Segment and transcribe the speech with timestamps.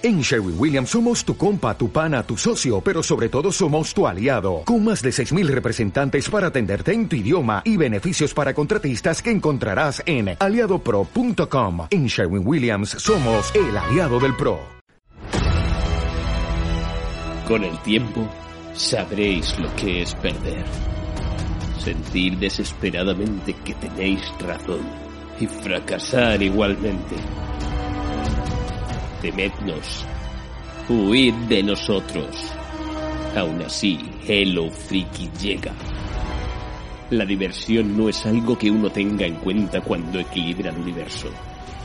[0.00, 4.06] En Sherwin Williams somos tu compa, tu pana, tu socio, pero sobre todo somos tu
[4.06, 9.20] aliado, con más de 6.000 representantes para atenderte en tu idioma y beneficios para contratistas
[9.20, 11.88] que encontrarás en aliadopro.com.
[11.90, 14.60] En Sherwin Williams somos el aliado del PRO.
[17.48, 18.28] Con el tiempo,
[18.74, 20.64] sabréis lo que es perder.
[21.76, 24.86] Sentir desesperadamente que tenéis razón
[25.40, 27.16] y fracasar igualmente
[29.20, 30.06] temednos,
[30.88, 32.54] huid de nosotros.
[33.36, 35.74] Aún así, Hello Freaky llega.
[37.10, 41.28] La diversión no es algo que uno tenga en cuenta cuando equilibra el universo.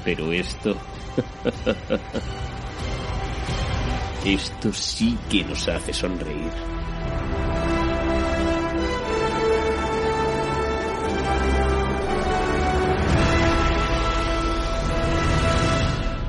[0.03, 0.75] Pero esto...
[4.25, 6.72] esto sí que nos hace sonreír.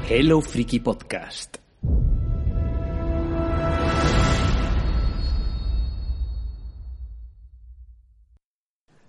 [0.07, 1.57] Hello Freaky Podcast.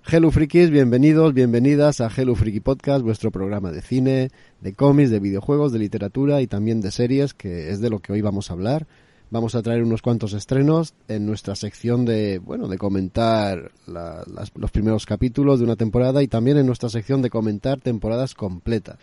[0.09, 5.19] Hello Frikis, bienvenidos, bienvenidas a Hello Freaky Podcast, vuestro programa de cine, de cómics, de
[5.19, 8.53] videojuegos, de literatura y también de series, que es de lo que hoy vamos a
[8.53, 8.87] hablar.
[9.31, 15.05] Vamos a traer unos cuantos estrenos en nuestra sección de, bueno, de comentar los primeros
[15.05, 18.97] capítulos de una temporada y también en nuestra sección de comentar temporadas completas.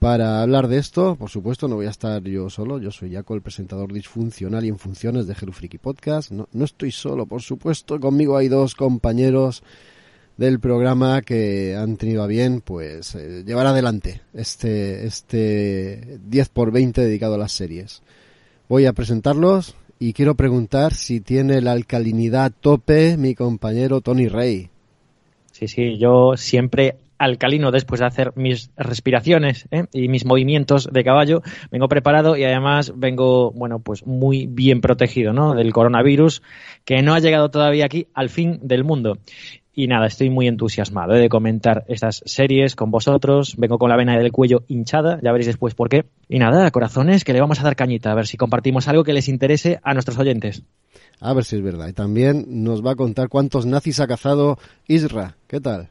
[0.00, 2.78] Para hablar de esto, por supuesto, no voy a estar yo solo.
[2.78, 6.30] Yo soy Jaco, el presentador disfuncional y en funciones de Hello Podcast.
[6.30, 8.00] No, estoy solo, por supuesto.
[8.00, 9.62] Conmigo hay dos compañeros
[10.38, 16.72] del programa que han tenido a bien pues eh, llevar adelante este este 10 por
[16.72, 18.02] 20 dedicado a las series.
[18.70, 24.70] Voy a presentarlos y quiero preguntar si tiene la alcalinidad tope mi compañero Tony Rey.
[25.52, 29.84] Sí, sí, yo siempre alcalino después de hacer mis respiraciones ¿eh?
[29.92, 31.42] y mis movimientos de caballo.
[31.70, 35.54] Vengo preparado y además vengo, bueno, pues muy bien protegido, ¿no?
[35.54, 36.42] Del coronavirus
[36.84, 39.18] que no ha llegado todavía aquí al fin del mundo.
[39.72, 41.20] Y nada, estoy muy entusiasmado ¿eh?
[41.20, 43.54] de comentar estas series con vosotros.
[43.58, 46.06] Vengo con la vena del cuello hinchada, ya veréis después por qué.
[46.26, 49.12] Y nada, corazones, que le vamos a dar cañita, a ver si compartimos algo que
[49.12, 50.62] les interese a nuestros oyentes.
[51.20, 51.88] A ver si es verdad.
[51.88, 54.58] Y también nos va a contar cuántos nazis ha cazado
[54.88, 55.36] Isra.
[55.46, 55.90] ¿Qué tal?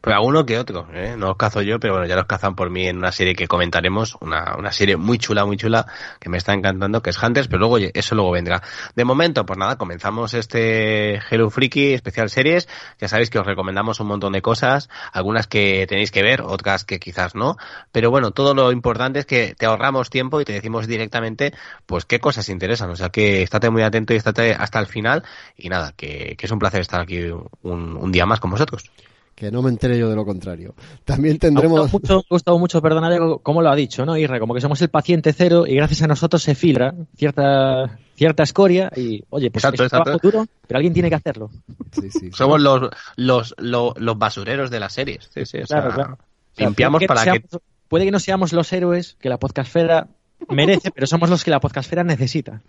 [0.00, 1.16] Pues a uno que otro, ¿eh?
[1.18, 3.48] no los cazo yo, pero bueno, ya los cazan por mí en una serie que
[3.48, 5.86] comentaremos, una, una serie muy chula, muy chula,
[6.20, 8.62] que me está encantando, que es Hunters, pero luego eso luego vendrá.
[8.94, 12.68] De momento, pues nada, comenzamos este Hello Freaky especial series,
[13.00, 16.84] ya sabéis que os recomendamos un montón de cosas, algunas que tenéis que ver, otras
[16.84, 17.56] que quizás no,
[17.90, 21.52] pero bueno, todo lo importante es que te ahorramos tiempo y te decimos directamente,
[21.86, 25.24] pues qué cosas interesan, o sea que estate muy atento y estate hasta el final,
[25.56, 27.20] y nada, que, que es un placer estar aquí
[27.62, 28.92] un, un día más con vosotros
[29.38, 30.74] que no me entere yo de lo contrario.
[31.04, 31.78] También tendremos...
[31.78, 34.40] Me ha gustado mucho, gustado mucho perdonad, como lo ha dicho, ¿no, Irra?
[34.40, 38.90] Como que somos el paciente cero y gracias a nosotros se filtra cierta cierta escoria
[38.96, 41.50] y, oye, pues exacto, es un trabajo duro, pero alguien tiene que hacerlo.
[41.92, 45.30] Sí, sí, Somos los, los, los, los, basureros de las series.
[45.32, 46.18] Sí, sí, o sea, claro, claro.
[46.56, 47.58] Limpiamos puede para seamos, que...
[47.86, 50.08] Puede que no seamos los héroes que la podcastfera
[50.48, 52.60] merece, pero somos los que la podcastfera necesita.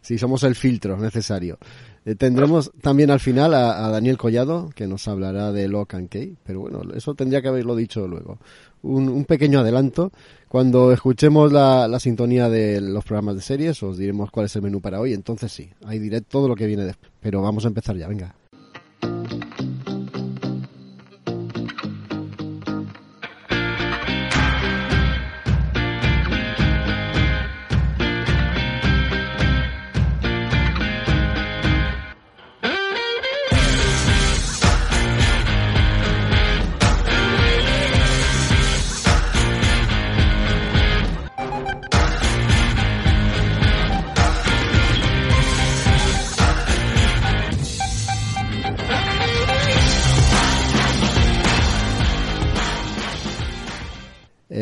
[0.00, 1.58] Sí, somos el filtro necesario.
[2.04, 6.36] Eh, tendremos también al final a, Daniel Collado, que nos hablará de Lock and Key,
[6.44, 8.38] pero bueno, eso tendría que haberlo dicho luego.
[8.82, 10.12] Un, un pequeño adelanto.
[10.48, 14.62] Cuando escuchemos la, la, sintonía de los programas de series, os diremos cuál es el
[14.62, 15.12] menú para hoy.
[15.12, 17.10] Entonces sí, ahí diré todo lo que viene después.
[17.20, 18.36] Pero vamos a empezar ya, venga.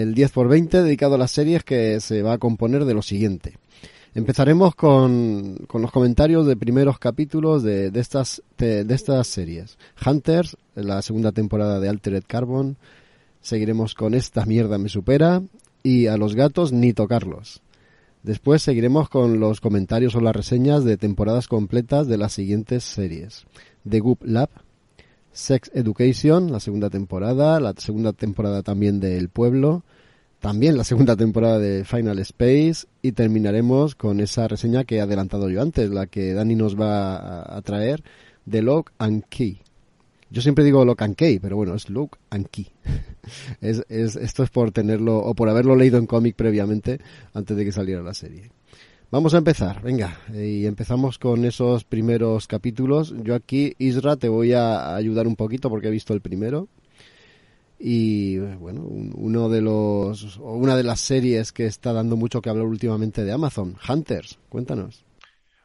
[0.05, 3.03] El 10 por 20 dedicado a las series que se va a componer de lo
[3.03, 3.57] siguiente.
[4.15, 9.77] Empezaremos con, con los comentarios de primeros capítulos de, de estas, de, de, estas series.
[10.05, 12.77] Hunters, la segunda temporada de Altered Carbon.
[13.41, 15.43] Seguiremos con Esta mierda me supera.
[15.83, 17.61] Y a los gatos ni tocarlos.
[18.23, 23.45] Después seguiremos con los comentarios o las reseñas de temporadas completas de las siguientes series.
[23.89, 24.49] The Goop Lab,
[25.33, 29.83] Sex Education, la segunda temporada, la segunda temporada también de El Pueblo,
[30.45, 35.49] también la segunda temporada de Final Space y terminaremos con esa reseña que he adelantado
[35.49, 38.05] yo antes, la que Dani nos va a, traer
[38.45, 39.63] de Lock and Key.
[40.29, 42.67] Yo siempre digo Lock and Key, pero bueno, es Look and Key.
[43.63, 47.01] es, es, esto es por tenerlo, o por haberlo leído en cómic previamente,
[47.33, 48.51] antes de que saliera la serie.
[49.11, 53.15] Vamos a empezar, venga, y empezamos con esos primeros capítulos.
[53.23, 56.69] Yo aquí, Isra, te voy a ayudar un poquito porque he visto el primero.
[57.79, 62.67] Y bueno, uno de los, una de las series que está dando mucho que hablar
[62.67, 65.05] últimamente de Amazon, Hunters, cuéntanos.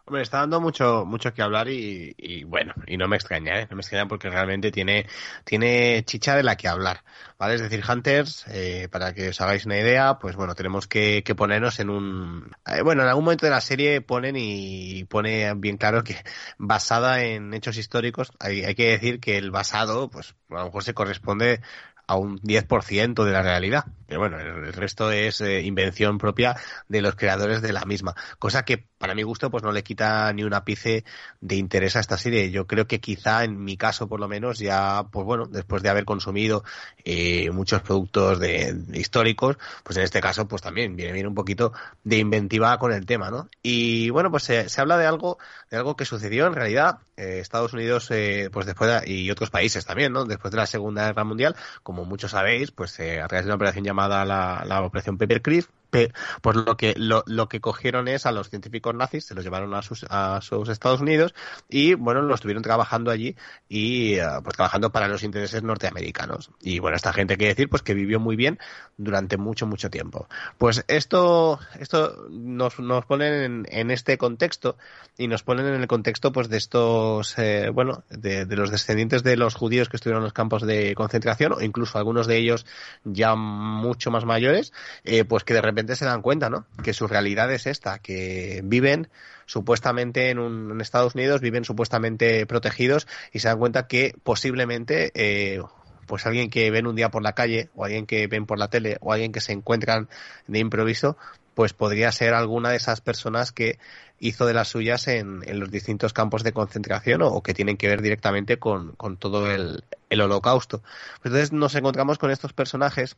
[0.09, 3.67] Hombre, está dando mucho, mucho que hablar y, bueno, y no me extraña, ¿eh?
[3.69, 5.06] No me extraña porque realmente tiene,
[5.44, 7.03] tiene chicha de la que hablar,
[7.38, 7.53] ¿vale?
[7.53, 11.35] Es decir, Hunters, eh, para que os hagáis una idea, pues bueno, tenemos que, que
[11.35, 12.51] ponernos en un...
[12.65, 16.15] Eh, bueno, en algún momento de la serie ponen y pone bien claro que
[16.57, 20.83] basada en hechos históricos, hay, hay que decir que el basado, pues a lo mejor
[20.83, 21.62] se corresponde
[22.09, 23.85] a un 10% de la realidad.
[24.09, 26.56] Pero bueno, el resto es eh, invención propia
[26.88, 28.15] de los creadores de la misma.
[28.39, 31.06] Cosa que para mi gusto pues no le quita ni un ápice
[31.41, 32.50] de interés a esta serie.
[32.50, 35.89] Yo creo que quizá en mi caso por lo menos ya pues bueno, después de
[35.89, 36.63] haber consumido
[37.06, 41.71] eh, muchos productos de, históricos, pues en este caso pues también viene bien un poquito
[42.03, 43.47] de inventiva con el tema, ¿no?
[43.62, 45.38] Y bueno, pues se, habla de algo
[45.69, 48.07] de algo que sucedió en realidad eh, Estados Unidos
[48.51, 50.25] pues después de, y otros países también, ¿no?
[50.25, 53.85] Después de la Segunda Guerra Mundial, como muchos sabéis, pues a través de una operación
[53.85, 58.50] llamada la, la Operación Paperclip, pues lo que lo, lo, que cogieron es a los
[58.50, 61.33] científicos nazis, se los llevaron a sus, a sus Estados Unidos
[61.68, 63.36] y bueno, lo estuvieron trabajando allí
[63.68, 66.51] y eh, pues trabajando para los intereses norteamericanos.
[66.62, 68.59] Y bueno, esta gente quiere decir pues que vivió muy bien
[68.97, 70.27] durante mucho, mucho tiempo.
[70.57, 74.77] Pues esto, esto nos, nos ponen en, en este contexto
[75.18, 79.24] y nos ponen en el contexto pues de estos, eh, bueno, de, de los descendientes
[79.24, 82.65] de los judíos que estuvieron en los campos de concentración o incluso algunos de ellos
[83.03, 86.65] ya mucho más mayores, eh, pues que de repente se dan cuenta, ¿no?
[86.83, 89.09] Que su realidad es esta, que viven
[89.45, 95.61] supuestamente en, un, Estados Unidos, viven supuestamente protegidos y se dan cuenta que posiblemente eh,
[96.05, 98.69] pues alguien que ven un día por la calle o alguien que ven por la
[98.69, 100.09] tele o alguien que se encuentran
[100.47, 101.17] de improviso
[101.59, 103.79] pues podría ser alguna de esas personas que
[104.19, 107.89] hizo de las suyas en, en los distintos campos de concentración o, que tienen que
[107.89, 110.81] ver directamente con, todo el, el holocausto.
[111.17, 113.17] Entonces nos encontramos con estos personajes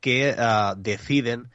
[0.00, 1.50] que uh, deciden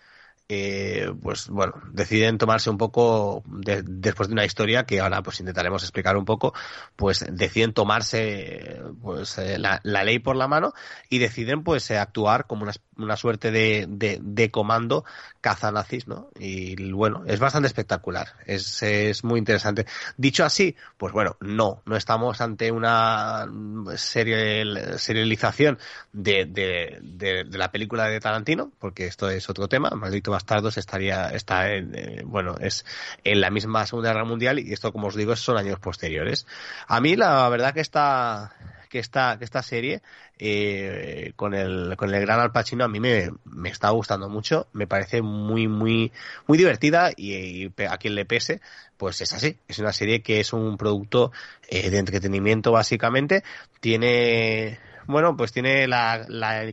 [0.54, 5.82] eh, pues bueno, deciden tomarse un poco, después de una historia que ahora pues intentaremos
[5.82, 6.54] explicar un poco,
[6.98, 10.74] pues deciden tomarse pues eh, la, ley por la mano
[11.08, 15.06] y deciden pues eh, actuar como una, una suerte de, de, de, comando
[15.40, 16.32] cazanazis, ¿no?
[16.38, 19.86] Y bueno, es bastante espectacular, es, es muy interesante.
[20.18, 23.48] Dicho así, pues bueno, no, no estamos ante una
[23.96, 25.80] serial, serialización
[26.12, 31.30] de, de, de, la película de Tarantino, porque esto es otro tema, maldito bastardos estaría,
[31.30, 32.86] está en, eh, bueno, es
[33.24, 36.48] en la misma Segunda Guerra Mundial y esto, como os digo, son años posteriores.
[36.88, 38.54] A mí la verdad que está
[38.90, 40.02] que esta, que esta serie,
[40.38, 44.68] eh, con, el, con el gran Al Pacino, a mí me, me está gustando mucho,
[44.74, 46.12] me parece muy, muy,
[46.46, 48.60] muy divertida y, a quien le pese,
[48.98, 49.58] pues es así.
[49.70, 51.32] Es una serie que es un producto
[51.70, 53.44] eh, de entretenimiento básicamente,
[53.80, 56.26] tiene bueno, pues tiene la,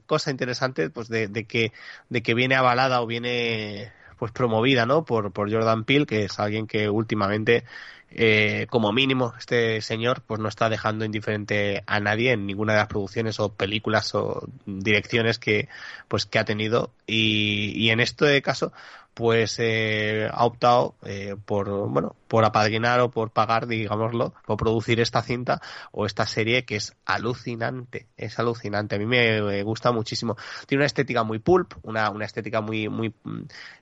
[0.07, 1.73] cosa interesante pues de, de, que,
[2.09, 5.05] de que viene avalada o viene pues promovida, ¿no?
[5.05, 7.65] Por, por Jordan Peele, que es alguien que últimamente
[8.11, 12.79] eh, como mínimo este señor pues no está dejando indiferente a nadie en ninguna de
[12.79, 15.69] las producciones o películas o direcciones que
[16.09, 16.91] pues que ha tenido.
[17.07, 18.73] Y, y en este caso
[19.19, 25.01] pues eh, ha optado eh, por bueno por apadrinar o por pagar digámoslo por producir
[25.01, 25.61] esta cinta
[25.91, 28.95] o esta serie que es alucinante es alucinante.
[28.95, 30.37] A mí me, gusta muchísimo.
[30.69, 33.13] Tiene una estética muy pulp una, una estética muy muy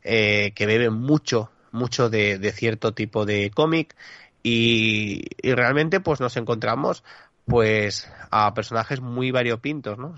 [0.02, 3.94] eh, que bebe mucho mucho de, de cierto tipo de cómic
[4.48, 7.02] y, realmente pues nos encontramos
[7.46, 10.14] pues a personajes muy variopintos, ¿no?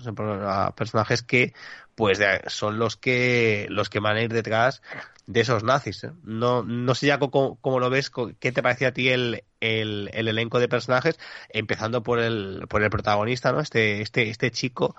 [0.47, 1.53] A personajes que
[1.95, 4.81] pues son los que los que van a ir detrás
[5.25, 6.03] de esos nazis.
[6.03, 6.11] ¿eh?
[6.23, 10.09] No, no sé ya cómo, cómo, lo ves, qué te parece a ti el, el,
[10.13, 13.59] el, elenco de personajes, empezando por el, por el protagonista, ¿no?
[13.61, 14.95] Este, este, este chico,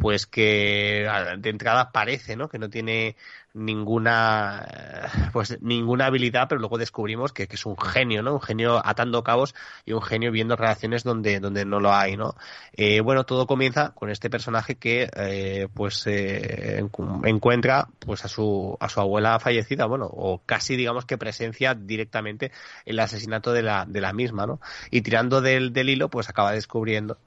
[0.00, 1.06] pues que
[1.38, 2.48] de entrada parece, ¿no?
[2.48, 3.16] Que no tiene
[3.52, 8.80] ninguna pues ninguna habilidad pero luego descubrimos que, que, es un genio no un genio
[8.84, 9.54] atando cabos
[9.84, 12.36] y un genio viendo relaciones donde donde no lo hay no
[12.74, 16.84] eh, bueno todo comienza con este personaje que eh, pues eh,
[17.24, 22.52] encuentra pues a su a su abuela fallecida bueno o casi digamos que presencia directamente
[22.84, 24.60] el asesinato de la de la misma no
[24.92, 27.18] y tirando del, del hilo pues acaba descubriendo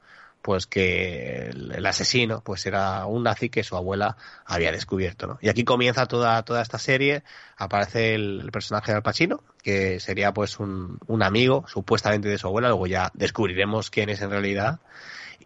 [0.44, 5.40] pues que el, asesino pues era un nazi que su abuela había descubierto, ¿no?
[5.42, 7.24] Y aquí comienza toda, toda esta serie,
[7.56, 12.48] aparece el, personaje de Al Pacino, que sería pues un, un, amigo supuestamente de su
[12.48, 14.82] abuela, luego ya descubriremos quién es en realidad.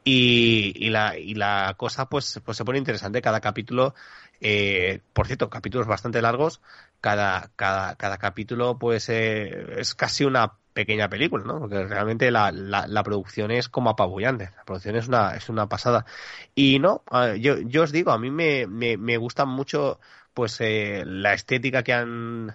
[0.03, 3.93] Y, y, la, y la cosa pues, pues se pone interesante, cada capítulo,
[4.41, 6.59] eh, por cierto, capítulos bastante largos,
[7.01, 11.59] cada, cada, cada capítulo pues eh, es casi una pequeña película, ¿no?
[11.59, 14.51] Porque realmente la, la, producción es como apabullante.
[14.55, 16.05] La producción es una, es una pasada.
[16.53, 17.01] Y no,
[17.39, 19.99] yo, yo os digo, a mí me, me, me gusta mucho
[20.35, 22.53] pues eh, la estética que han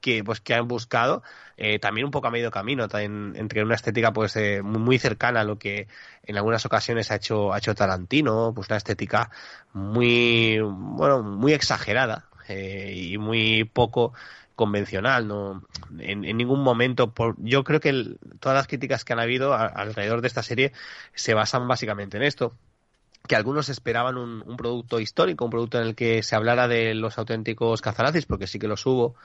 [0.00, 1.24] que pues que han buscado
[1.56, 5.44] eh, también un poco a medio camino entre una estética pues eh, muy cercana a
[5.44, 5.88] lo que
[6.22, 9.32] en algunas ocasiones ha hecho ha hecho Tarantino pues una estética
[9.72, 14.12] muy bueno muy exagerada y muy poco
[14.56, 15.62] convencional, no
[15.98, 17.12] en, ningún momento.
[17.12, 20.72] Por, yo creo que todas las críticas que han habido alrededor de esta serie
[21.14, 22.54] se basan básicamente en esto
[23.26, 27.18] que algunos esperaban un, producto histórico, un producto en el que se hablara de los
[27.18, 29.16] auténticos cazanazis, porque sí que los hubo,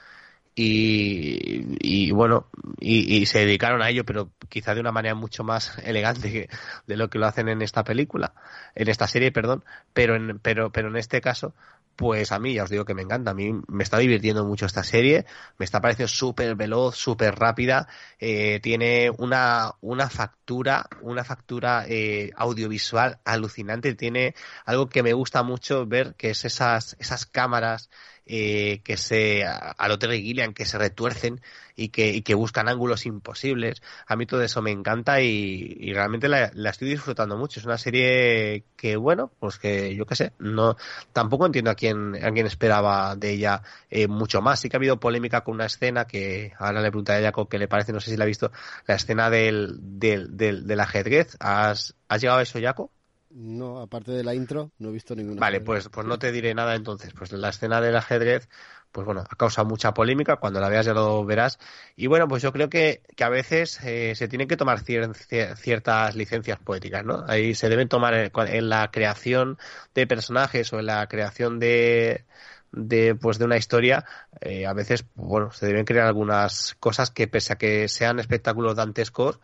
[0.54, 2.46] y, bueno,
[2.78, 6.48] y, se dedicaron a ello, pero quizá de una manera mucho más elegante
[6.86, 8.34] de lo que lo hacen en esta película,
[8.74, 11.54] en esta serie, perdón, pero en, pero, pero en este caso,
[11.96, 13.30] pues a mí ya os digo que me encanta.
[13.32, 15.26] A mí me está divirtiendo mucho esta serie.
[15.58, 17.88] Me está pareciendo súper veloz, súper rápida.
[18.18, 23.94] Eh, tiene una, una factura, una factura eh, audiovisual alucinante.
[23.94, 27.90] Tiene algo que me gusta mucho ver, que es esas, esas cámaras
[28.34, 31.42] eh, que se, a lo Terry Gillian, que se retuercen
[31.76, 33.82] y que, y que buscan ángulos imposibles.
[34.06, 37.60] A mí todo eso me encanta y, y realmente la, la, estoy disfrutando mucho.
[37.60, 40.76] Es una serie que, bueno, pues que yo qué sé, no,
[41.12, 44.60] tampoco entiendo a quién, a quién esperaba de ella eh, mucho más.
[44.60, 47.58] Sí que ha habido polémica con una escena que ahora le preguntaré a Jacob qué
[47.58, 48.50] le parece, no sé si la ha visto,
[48.86, 51.36] la escena del, del, del, del ajedrez.
[51.40, 52.90] ¿Has, ¿Has llegado a eso, Jacob?
[53.34, 55.40] No, aparte de la intro, no he visto ninguna.
[55.40, 57.14] Vale, pues, pues no te diré nada entonces.
[57.14, 58.48] Pues la escena del ajedrez,
[58.90, 60.36] pues bueno, ha causado mucha polémica.
[60.36, 61.58] Cuando la veas ya lo verás.
[61.96, 66.14] Y bueno, pues yo creo que, que a veces eh, se tienen que tomar ciertas
[66.14, 67.24] licencias poéticas, ¿no?
[67.26, 69.56] Ahí se deben tomar en, la creación
[69.94, 72.26] de personajes o en la creación de,
[72.70, 74.04] de pues de una historia
[74.40, 78.76] eh, a veces bueno se deben crear algunas cosas que pese a que sean espectáculos
[78.76, 79.40] dantescos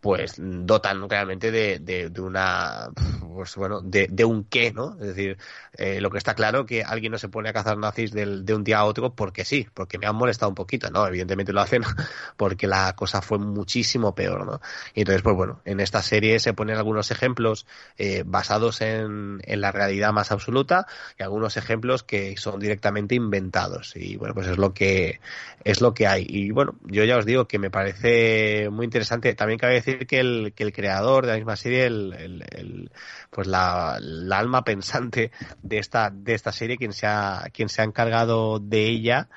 [0.00, 2.90] pues dotan realmente de, de, una
[3.34, 5.38] pues bueno de, de, un qué no es decir
[5.76, 8.54] eh, lo que está claro que alguien no se pone a cazar nazis del, de
[8.54, 11.60] un día a otro porque sí porque me han molestado un poquito no evidentemente lo
[11.60, 11.82] hacen
[12.36, 14.60] porque la cosa fue muchísimo peor no
[14.94, 19.60] y entonces pues bueno en esta serie se ponen algunos ejemplos eh, basados en, en
[19.60, 20.86] la realidad más absoluta
[21.18, 23.94] y algunos ejemplos que son directamente inventados.
[23.96, 25.20] Y bueno pues es lo que
[25.64, 26.26] es lo que hay.
[26.28, 29.34] Y bueno yo ya os digo que me parece muy interesante.
[29.34, 32.90] También cabe decir que el, que el creador de la misma serie, el,
[33.30, 33.94] pues la,
[34.30, 35.30] alma pensante
[35.62, 39.28] de esta, de esta serie, quien se ha, quien se ha encargado de ella,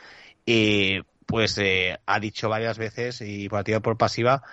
[0.45, 4.43] eh, pues eh, ha dicho varias veces y por activa por pasiva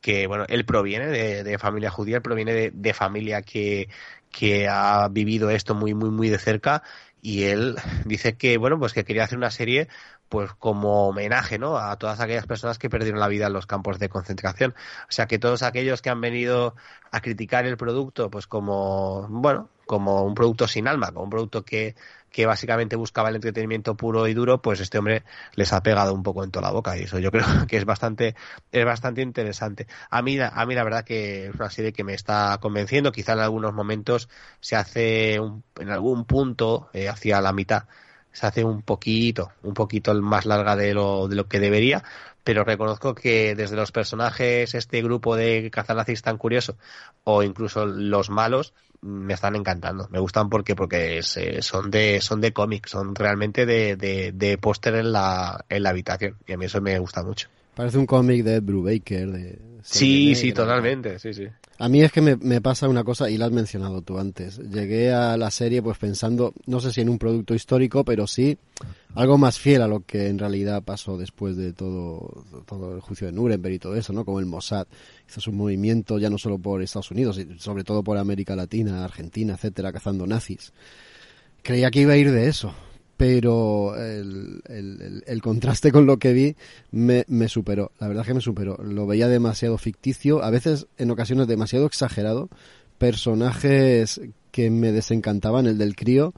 [0.00, 3.88] que bueno, él proviene de, familia judía, él proviene de, de familia que,
[4.30, 6.82] que ha vivido esto muy, muy, muy de cerca
[7.24, 9.88] y él dice que, bueno, pues que quería hacer una serie
[10.28, 11.78] pues como homenaje, ¿no?
[11.78, 14.74] A todas aquellas personas que perdieron la vida en los campos de concentración.
[15.08, 16.74] O sea que todos aquellos que han venido
[17.10, 21.64] a criticar el producto, pues como, bueno, como un producto sin alma, como un producto
[21.64, 21.94] que,
[22.34, 25.22] que básicamente buscaba el entretenimiento puro y duro, pues este hombre
[25.54, 27.84] les ha pegado un poco en toda la boca y eso yo creo que es
[27.84, 28.34] bastante,
[28.72, 29.86] es bastante interesante.
[30.10, 33.34] A mí, a mí la verdad que es una serie que me está convenciendo, quizá
[33.34, 37.84] en algunos momentos se hace en algún punto eh, hacia la mitad
[38.32, 42.02] se hace un poquito, un poquito más larga de lo, de lo que debería,
[42.42, 46.76] pero reconozco que desde los personajes, este grupo de cazanazis tan curioso,
[47.22, 50.08] o incluso los malos, me están encantando.
[50.10, 54.94] Me gustan porque, porque son de, son de cómics, son realmente de, de, de póster
[54.96, 57.48] en la, en la habitación, y a mí eso me gusta mucho.
[57.74, 59.30] Parece un cómic de Brubaker.
[59.30, 61.46] De sí, sí, totalmente, sí, sí.
[61.78, 64.58] A mí es que me, me, pasa una cosa, y la has mencionado tú antes.
[64.58, 68.56] Llegué a la serie pues pensando, no sé si en un producto histórico, pero sí
[69.14, 73.26] algo más fiel a lo que en realidad pasó después de todo, todo el juicio
[73.26, 74.24] de Nuremberg y todo eso, ¿no?
[74.24, 74.86] Como el Mossad
[75.28, 79.04] hizo su movimiento ya no solo por Estados Unidos, sino sobre todo por América Latina,
[79.04, 80.72] Argentina, etcétera, cazando nazis.
[81.62, 82.74] Creía que iba a ir de eso,
[83.16, 86.56] pero el, el, el, contraste con lo que vi
[86.90, 88.76] me, me, superó, la verdad que me superó.
[88.82, 92.48] Lo veía demasiado ficticio, a veces en ocasiones demasiado exagerado,
[92.98, 96.34] personajes que me desencantaban, el del crío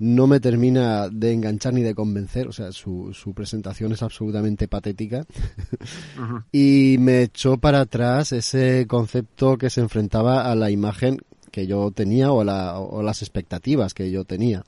[0.00, 4.66] no me termina de enganchar ni de convencer, o sea, su, su presentación es absolutamente
[4.66, 5.24] patética.
[6.52, 11.18] Y me echó para atrás ese concepto que se enfrentaba a la imagen
[11.52, 14.64] que yo tenía o, o las expectativas que yo tenía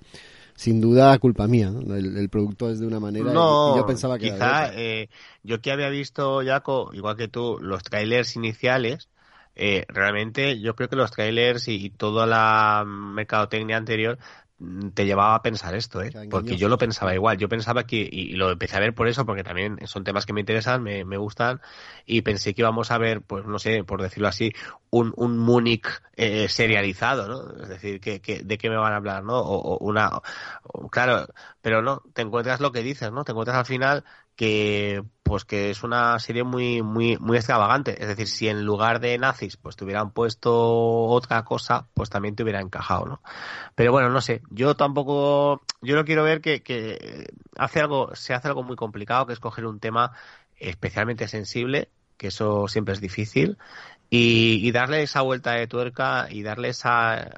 [0.63, 1.73] sin duda culpa mía.
[1.89, 5.09] El, producto es de una manera no, y, yo pensaba que quizá eh,
[5.43, 9.09] yo que había visto Jaco igual que tú los trailers iniciales
[9.57, 14.19] eh, realmente yo creo que los trailers y, toda la mercadotecnia anterior
[14.95, 16.13] te llevaba a pensar esto, ¿eh?
[16.31, 19.27] porque yo lo pensaba igual, yo pensaba que, y lo empecé a ver por eso,
[19.27, 21.61] porque también son temas que me interesan, me, me gustan,
[22.07, 24.53] y pensé que íbamos a ver, pues no sé, por decirlo así,
[24.91, 27.63] un, un Múnich eh, serializado, ¿no?
[27.63, 29.39] Es decir, que, que, ¿de qué me van a hablar, no?
[29.39, 30.21] O, una,
[30.91, 31.27] claro,
[31.61, 33.25] pero no, te encuentras lo que dices, ¿no?
[33.25, 34.05] Te encuentras al final
[34.37, 38.01] que pues que es una serie muy muy muy extravagante.
[38.03, 40.53] Es decir si en lugar de nazis pues te hubieran puesto
[41.05, 43.23] otra cosa pues también te hubiera encajado no
[43.75, 44.43] pero bueno no sé.
[44.51, 49.27] Yo tampoco yo no quiero ver que, que hace algo se hace algo muy complicado
[49.27, 50.13] que es coger un tema
[50.57, 53.59] especialmente sensible que eso siempre es difícil
[54.15, 57.31] y, darle esa vuelta de tuerca y darle esa,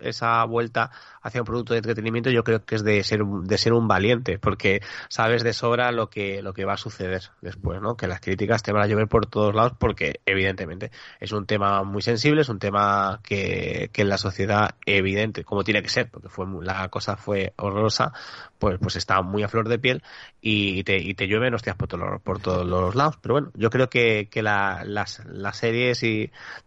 [0.00, 0.90] esa vuelta
[1.22, 4.38] hacia un producto de entretenimiento yo creo que es de ser de ser un valiente
[4.38, 8.20] porque sabes de sobra lo que lo que va a suceder después no que las
[8.20, 12.42] críticas te van a llover por todos lados porque evidentemente es un tema muy sensible
[12.42, 16.46] es un tema que, que en la sociedad evidente como tiene que ser porque fue
[16.62, 18.12] la cosa fue horrorosa
[18.58, 20.02] pues pues está muy a flor de piel
[20.40, 23.16] y te, y te llueven hostias por, por todos los lados.
[23.20, 26.12] Pero bueno yo creo que, que la, las, las series y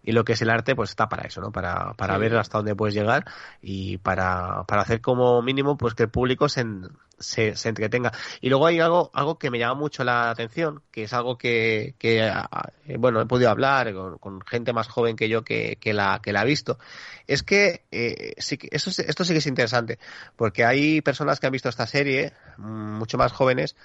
[0.03, 1.51] y, lo que es el arte pues está para eso, ¿no?
[1.51, 3.25] Para, para ver hasta dónde puedes llegar
[3.61, 6.65] y para, para hacer como mínimo pues que el público se,
[7.19, 8.11] se, se, entretenga.
[8.41, 11.95] Y luego hay algo, algo que me llama mucho la atención, que es algo que,
[11.97, 12.31] que
[12.97, 16.41] bueno, he podido hablar con, gente más joven que yo que, que, la, que la
[16.41, 16.79] ha visto.
[17.27, 19.99] Es que, eh, sí eso, esto sí que es interesante,
[20.35, 23.75] porque hay personas que han visto esta serie, mm, mucho más jóvenes,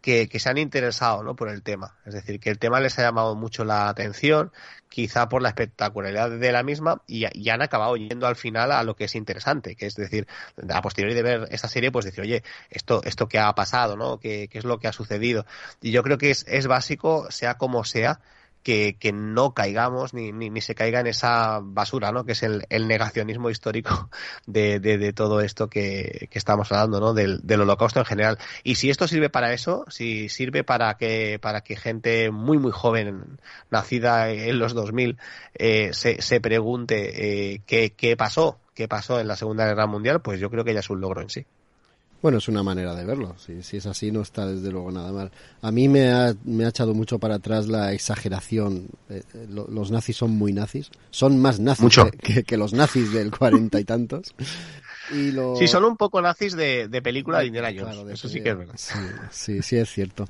[0.00, 1.36] que, que, se han interesado ¿no?
[1.36, 1.96] por el tema.
[2.06, 4.52] Es decir, que el tema les ha llamado mucho la atención,
[4.88, 8.82] quizá por la espectacularidad de la misma, y, y, han acabado yendo al final a
[8.82, 10.26] lo que es interesante, que es decir,
[10.68, 14.18] a posteriori de ver esta serie, pues decir, oye, esto, esto que ha pasado, ¿no?
[14.18, 15.46] ¿Qué, qué es lo que ha sucedido?
[15.80, 18.20] Y yo creo que es, es básico, sea como sea,
[18.62, 22.24] que, no caigamos ni, ni, se caiga en esa basura, ¿no?
[22.24, 24.10] Que es el, el negacionismo histórico
[24.46, 27.14] de, de, de todo esto que, que, estamos hablando, ¿no?
[27.14, 28.38] Del, del, holocausto en general.
[28.62, 32.72] Y si esto sirve para eso, si sirve para que, para que gente muy, muy
[32.72, 33.40] joven,
[33.70, 35.18] nacida en los 2000,
[35.54, 40.20] eh, se, se pregunte eh, qué, qué pasó, qué pasó en la Segunda Guerra Mundial,
[40.20, 41.46] pues yo creo que ya es un logro en sí.
[42.22, 43.34] Bueno, es una manera de verlo.
[43.38, 45.30] Si, si, es así, no está desde luego nada mal.
[45.62, 48.88] A mí me ha, me ha echado mucho para atrás la exageración.
[49.08, 50.90] Eh, eh, los nazis son muy nazis.
[51.10, 54.34] Son más nazis que, que, los nazis del cuarenta y tantos.
[55.10, 58.12] Sí, son un poco nazis de, película de Indiana Jones.
[58.12, 58.74] Eso sí que es verdad.
[59.30, 60.26] Sí, sí, es cierto.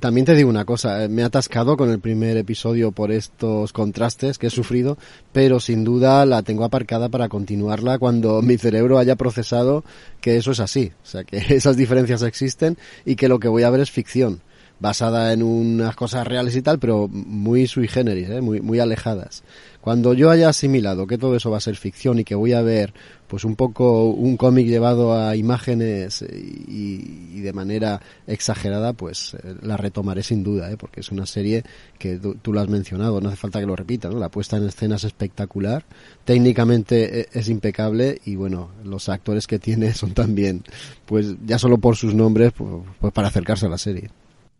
[0.00, 3.72] También te digo una cosa, eh, me he atascado con el primer episodio por estos
[3.72, 4.98] contrastes que he sufrido,
[5.32, 9.84] pero sin duda la tengo aparcada para continuarla cuando mi cerebro haya procesado
[10.20, 10.92] que eso es así.
[11.10, 14.42] O sea, que esas diferencias existen y que lo que voy a ver es ficción
[14.78, 18.40] basada en unas cosas reales y tal, pero muy sui generis, ¿eh?
[18.40, 19.42] muy, muy alejadas.
[19.82, 22.62] Cuando yo haya asimilado que todo eso va a ser ficción y que voy a
[22.62, 22.94] ver
[23.30, 29.76] pues un poco un cómic llevado a imágenes y, de manera exagerada, pues eh, la
[29.76, 30.76] retomaré sin duda, ¿eh?
[30.76, 31.62] porque es una serie
[31.96, 34.18] que tú, lo has mencionado, no hace falta que lo repita, ¿no?
[34.18, 35.84] La puesta en escena es espectacular,
[36.24, 40.64] técnicamente eh, es impecable y bueno, los actores que tiene son también,
[41.06, 44.10] pues ya solo por sus nombres, pues, pues para acercarse a la serie.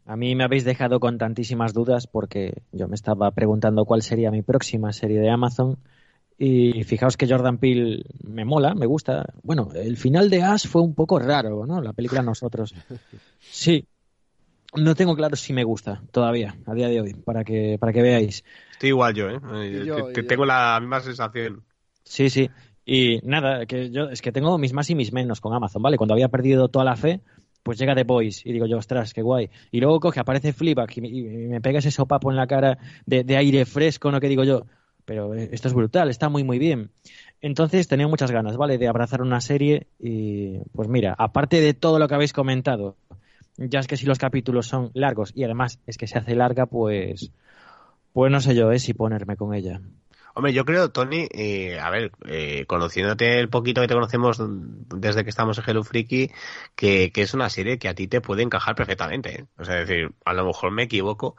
[0.06, 4.30] A mí me habéis dejado con tantísimas dudas porque yo me estaba preguntando cuál sería
[4.30, 5.76] mi próxima serie de Amazon.
[6.42, 9.26] Y fijaos que Jordan Peele me mola, me gusta.
[9.42, 11.82] Bueno, el final de Ash fue un poco raro, ¿no?
[11.82, 12.74] La película Nosotros.
[13.40, 13.86] Sí.
[14.74, 18.02] No tengo claro si me gusta todavía, a día de hoy, para que, para que
[18.02, 18.44] veáis.
[18.72, 19.40] Estoy igual yo, ¿eh?
[20.14, 21.64] que, tengo la misma sensación.
[22.04, 22.48] Sí, sí.
[22.86, 25.96] Y nada, que yo es que tengo mis más y mis menos con Amazon, ¿vale?
[25.96, 27.20] Cuando había perdido toda la fe,
[27.62, 29.50] pues llega The Boys y digo yo, ostras, qué guay.
[29.72, 31.00] Y luego coge, aparece Fleabag y,
[31.48, 34.20] me pega ese sopapo en la cara de, aire fresco, ¿no?
[34.20, 34.66] Que digo yo,
[35.10, 36.92] pero eh, esto es brutal, está muy, muy bien.
[37.40, 38.78] Entonces tenía muchas ganas, ¿vale?
[38.78, 42.94] De abrazar una serie y, pues mira, aparte de todo lo que habéis comentado,
[43.56, 46.66] ya es que si los capítulos son largos y además es que se hace larga,
[46.66, 47.32] pues,
[48.12, 48.78] pues no sé yo, ¿eh?
[48.78, 49.80] Si ponerme con ella.
[50.40, 55.22] Hombre, yo creo, Tony, eh, a ver, eh, conociéndote el poquito que te conocemos desde
[55.22, 56.30] que estamos en Hello Freaky,
[56.74, 59.40] que, que, es una serie que a ti te puede encajar perfectamente.
[59.40, 59.44] ¿eh?
[59.58, 61.36] O sea, es decir, a lo mejor me equivoco,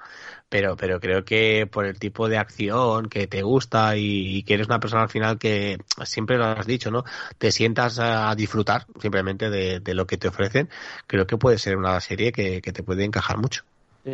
[0.50, 4.68] pero, pero creo que por el tipo de acción que te gusta y, que eres
[4.68, 7.04] una persona al final que siempre lo has dicho, ¿no?
[7.40, 10.70] Te sientas a disfrutar simplemente de, lo que te ofrecen,
[11.08, 13.64] creo que puede ser una serie que, que te puede encajar mucho.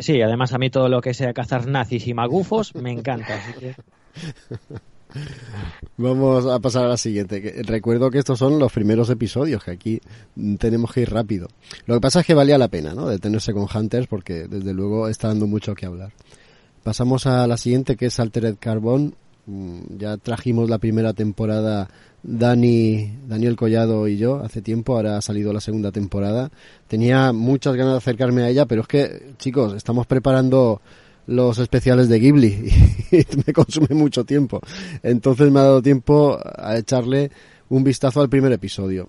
[0.00, 3.38] Sí, además a mí todo lo que sea cazar nazis y magufos me encanta.
[5.96, 7.62] Vamos a pasar a la siguiente.
[7.64, 10.00] Recuerdo que estos son los primeros episodios, que aquí
[10.58, 11.48] tenemos que ir rápido.
[11.86, 13.08] Lo que pasa es que valía la pena, ¿no?
[13.08, 16.12] Detenerse con Hunters porque desde luego está dando mucho que hablar.
[16.82, 19.14] Pasamos a la siguiente que es Altered Carbon.
[19.46, 21.88] Mm, ya trajimos la primera temporada
[22.22, 26.50] Dani, Daniel Collado y yo hace tiempo, ahora ha salido la segunda temporada.
[26.86, 30.80] Tenía muchas ganas de acercarme a ella, pero es que, chicos, estamos preparando
[31.28, 32.72] los especiales de Ghibli
[33.12, 34.60] y me consume mucho tiempo.
[35.02, 37.30] Entonces me ha dado tiempo a echarle
[37.68, 39.08] un vistazo al primer episodio.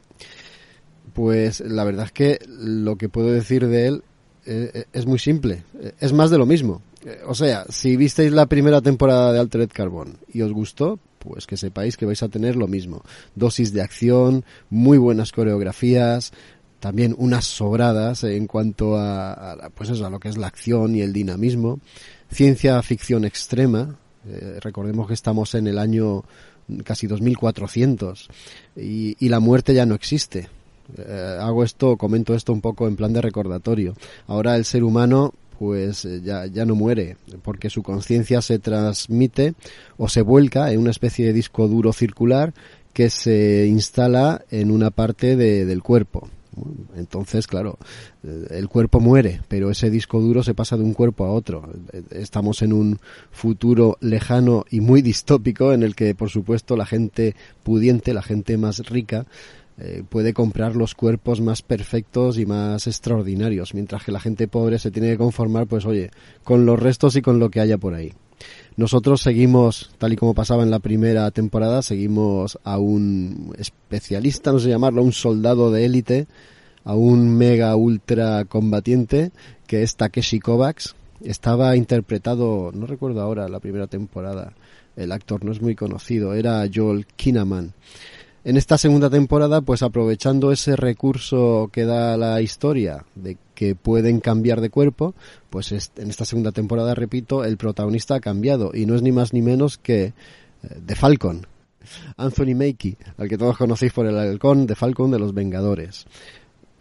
[1.14, 4.04] Pues la verdad es que lo que puedo decir de él
[4.46, 5.64] eh, es muy simple.
[6.00, 6.82] Es más de lo mismo.
[7.26, 11.56] O sea, si visteis la primera temporada de Altered Carbon y os gustó, pues que
[11.56, 13.02] sepáis que vais a tener lo mismo.
[13.36, 16.34] Dosis de acción, muy buenas coreografías,
[16.80, 21.02] también unas sobradas en cuanto a, pues eso, a lo que es la acción y
[21.02, 21.80] el dinamismo,
[22.32, 26.24] ciencia ficción extrema, eh, recordemos que estamos en el año
[26.84, 28.30] casi 2400
[28.76, 30.50] y, y la muerte ya no existe.
[30.98, 33.96] Eh, hago esto, comento esto un poco en plan de recordatorio.
[34.28, 39.56] Ahora el ser humano pues eh, ya, ya no muere, porque su conciencia se transmite
[39.98, 42.54] o se vuelca en una especie de disco duro circular
[42.94, 46.30] que se instala en una parte del cuerpo.
[46.96, 47.78] Entonces, claro,
[48.24, 51.70] el cuerpo muere, pero ese disco duro se pasa de un cuerpo a otro.
[52.12, 53.00] Estamos en un
[53.32, 58.58] futuro lejano y muy distópico en el que, por supuesto, la gente pudiente, la gente
[58.58, 59.26] más rica,
[59.82, 64.78] eh, puede comprar los cuerpos más perfectos y más extraordinarios, mientras que la gente pobre
[64.78, 66.12] se tiene que conformar, pues oye,
[66.44, 68.14] con los restos y con lo que haya por ahí.
[68.78, 74.60] Nosotros seguimos, tal y como pasaba en la primera temporada, seguimos a un especialista, no
[74.60, 76.28] sé llamarlo, un soldado de élite,
[76.84, 79.32] a un mega ultra combatiente,
[79.68, 80.96] que es Takeshi Kovacs.
[81.22, 84.54] Estaba interpretado, no recuerdo ahora la primera temporada,
[84.96, 87.74] el actor no es muy conocido, era Joel Kinnaman.
[88.46, 94.22] En esta segunda temporada, pues aprovechando ese recurso que da la historia de que pueden
[94.22, 95.16] cambiar de cuerpo,
[95.50, 99.34] pues en esta segunda temporada, repito, el protagonista ha cambiado y no es ni más
[99.34, 100.14] ni menos que
[100.62, 101.46] The eh, Falcon,
[102.16, 106.06] Anthony Mackie, al que todos conocéis por el halcón de Falcon de los Vengadores.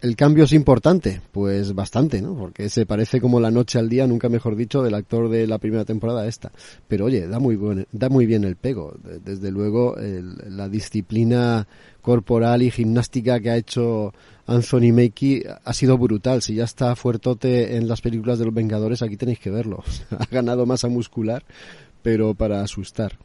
[0.01, 2.33] El cambio es importante, pues bastante, ¿no?
[2.33, 5.57] Porque se parece como la noche al día, nunca mejor dicho, del actor de la
[5.57, 6.53] primera temporada esta.
[6.87, 8.95] Pero oye, da muy, buen, da muy bien el pego.
[9.25, 9.97] Desde luego,
[10.47, 11.67] la disciplina
[12.09, 14.15] corporal y gimnástica que ha hecho
[14.47, 16.41] Anthony Mackie ha sido brutal.
[16.41, 19.83] Si ya está fuertote en las películas de los Vengadores, aquí tenéis que verlo.
[20.17, 21.43] ha ganado masa muscular,
[22.01, 23.19] pero para asustar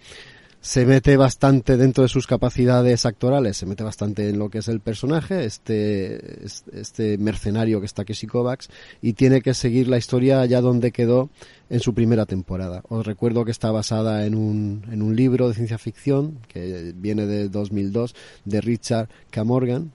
[0.65, 4.69] se mete bastante dentro de sus capacidades actorales, se mete bastante en lo que es
[4.69, 8.71] el personaje, este, este mercenario que está Keshy Kovacs,
[9.03, 11.29] y tiene que seguir la historia allá donde quedó
[11.69, 12.83] en su primera temporada.
[12.89, 17.27] Os recuerdo que está basada en un, en un libro de ciencia ficción que viene
[17.27, 18.15] de 2002
[18.47, 19.45] de Richard K.
[19.45, 19.93] Morgan,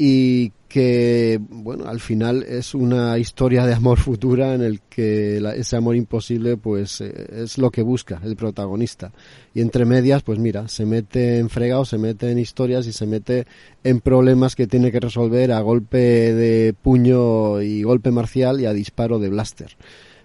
[0.00, 5.76] y que, bueno, al final es una historia de amor futura en el que ese
[5.76, 9.12] amor imposible, pues, eh, es lo que busca el protagonista.
[9.54, 13.06] Y entre medias, pues mira, se mete en fregados, se mete en historias y se
[13.06, 13.48] mete
[13.82, 18.72] en problemas que tiene que resolver a golpe de puño y golpe marcial y a
[18.72, 19.76] disparo de blaster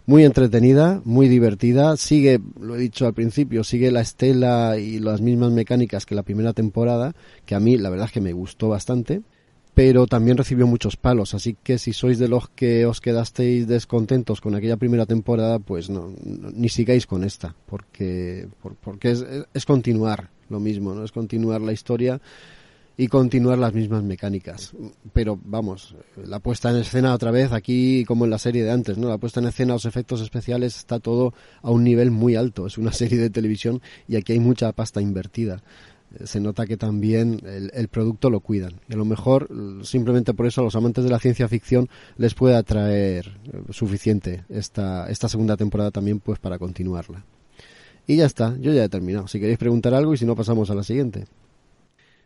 [0.05, 5.21] muy entretenida, muy divertida, sigue, lo he dicho al principio, sigue la estela y las
[5.21, 8.67] mismas mecánicas que la primera temporada, que a mí la verdad es que me gustó
[8.67, 9.21] bastante
[9.73, 14.39] pero también recibió muchos palos, así que si sois de los que os quedasteis descontentos
[14.39, 18.47] con aquella primera temporada, pues no, ni sigáis con esta, porque,
[18.81, 21.03] porque es, es, continuar lo mismo, ¿no?
[21.03, 22.21] Es continuar la historia
[22.95, 24.73] y continuar las mismas mecánicas.
[25.11, 28.99] Pero vamos, la puesta en escena otra vez aquí como en la serie de antes,
[28.99, 29.09] ¿no?
[29.09, 31.33] La puesta en escena, los efectos especiales, está todo
[31.63, 32.67] a un nivel muy alto.
[32.67, 35.63] Es una serie de televisión y aquí hay mucha pasta invertida
[36.23, 38.79] se nota que también el, producto lo cuidan.
[38.87, 39.49] Y a lo mejor,
[39.83, 44.45] simplemente por eso, a los amantes de la ciencia ficción les puede atraer eh, suficiente
[44.49, 47.25] esta, esta segunda temporada también, pues para continuarla.
[48.05, 49.27] Y ya está, yo ya he terminado.
[49.27, 51.25] Si queréis preguntar algo y si no, pasamos a la siguiente.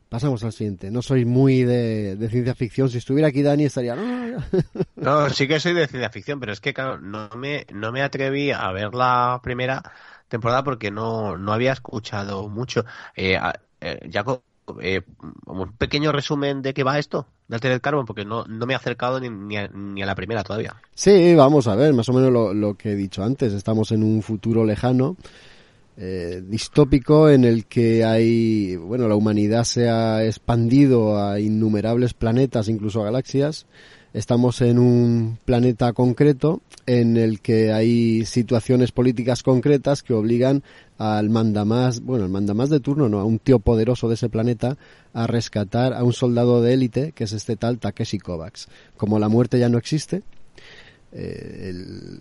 [0.09, 0.89] Pasamos al siguiente.
[0.89, 2.89] No soy muy de, ciencia ficción.
[2.89, 3.95] Si estuviera aquí Dani estaría...
[4.95, 8.01] No, sí que soy de ciencia ficción, pero es que claro, no me, no me
[8.01, 9.83] atreví a ver la primera
[10.27, 12.85] temporada porque no, no había escuchado mucho.
[13.15, 13.37] Eh,
[13.81, 14.41] eh, Jacob,
[14.81, 15.01] eh,
[15.45, 18.75] un pequeño resumen de qué va esto de Altered Carbon, porque no, no me he
[18.75, 20.75] acercado ni, ni, a, la primera todavía.
[20.93, 23.53] Sí, vamos a ver, más o menos lo, lo que he dicho antes.
[23.53, 25.15] Estamos en un futuro lejano,
[25.95, 32.67] eh, distópico, en el que hay, bueno, la humanidad se ha expandido a innumerables planetas,
[32.67, 33.65] incluso a galaxias.
[34.13, 40.63] Estamos en un planeta concreto en el que hay situaciones políticas concretas que obligan
[40.97, 44.77] al mandamás, bueno, el mandamás de turno, no, a un tío poderoso de ese planeta
[45.13, 48.69] a rescatar a un soldado de élite, que es este tal Takeshi Kovacs.
[48.95, 50.23] Como la muerte ya no existe,
[51.11, 51.71] eh,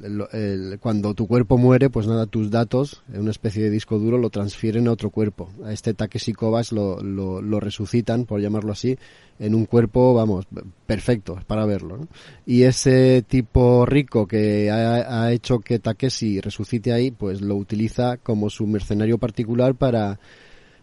[0.02, 4.16] el, cuando tu cuerpo muere, pues nada, tus datos, en una especie de disco duro,
[4.16, 5.48] lo transfieren a otro cuerpo.
[5.64, 8.96] A este Takeshi Kovacs lo, resucitan, por llamarlo así,
[9.38, 10.46] en un cuerpo, vamos,
[10.86, 12.06] perfecto, para verlo.
[12.46, 18.16] Y ese tipo rico que ha, ha hecho que Takeshi resucite ahí, pues lo utiliza
[18.18, 20.18] como su mercenario particular para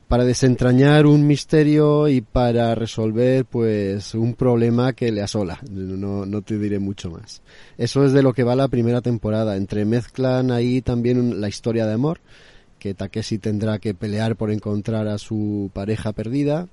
[0.07, 5.59] para desentrañar un misterio y para resolver pues un problema que le asola.
[5.69, 7.41] No, no te diré mucho más.
[7.77, 9.55] Eso es de lo que va la primera temporada.
[9.55, 12.19] Entremezclan ahí también la historia de amor,
[12.79, 16.67] que Takeshi tendrá que pelear por encontrar a su pareja perdida.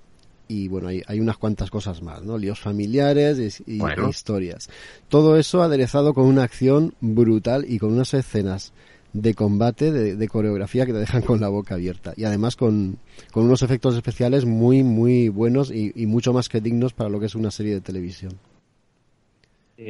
[0.48, 2.36] Y bueno, hay, hay unas cuantas cosas más, ¿no?
[2.36, 4.68] Líos familiares y, y historias.
[5.08, 8.72] Todo eso aderezado con una acción brutal y con unas escenas
[9.12, 12.12] de combate, de, coreografía que te dejan con la boca abierta.
[12.16, 12.98] Y además con,
[13.32, 17.20] con unos efectos especiales muy, muy buenos y, y, mucho más que dignos para lo
[17.20, 18.38] que es una serie de televisión.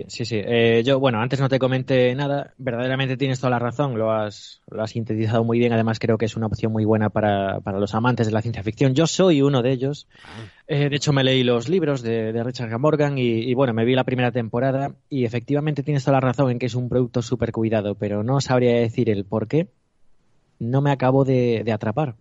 [0.06, 0.36] Sí, sí.
[0.36, 2.54] Eh, yo, bueno, antes no te comenté nada.
[2.58, 3.98] Verdaderamente tienes toda la razón.
[3.98, 5.72] Lo has, lo has sintetizado muy bien.
[5.72, 8.62] Además, creo que es una opción muy buena para, para los amantes de la ciencia
[8.62, 8.94] ficción.
[8.94, 10.06] Yo soy uno de ellos.
[10.24, 10.28] Ah.
[10.68, 13.84] Eh, de hecho, me leí los libros de, de Richard Morgan y, y, bueno, me
[13.84, 14.94] vi la primera temporada.
[15.08, 18.40] Y efectivamente tienes toda la razón en que es un producto súper cuidado, pero no
[18.40, 19.68] sabría decir el por qué.
[20.60, 22.14] No me acabo de, de atrapar.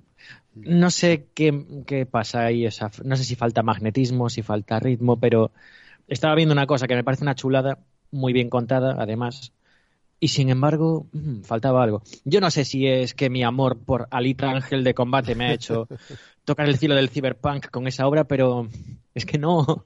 [0.55, 2.65] No sé qué, qué pasa ahí.
[2.65, 5.51] Esa, no sé si falta magnetismo, si falta ritmo, pero
[6.09, 7.79] estaba viendo una cosa que me parece una chulada,
[8.11, 9.53] muy bien contada, además,
[10.19, 12.01] y sin embargo, mm, faltaba algo.
[12.25, 15.53] Yo no sé si es que mi amor por Alita Ángel de Combate me ha
[15.53, 15.87] hecho
[16.43, 18.67] tocar el cielo del cyberpunk con esa obra, pero
[19.13, 19.85] es que no,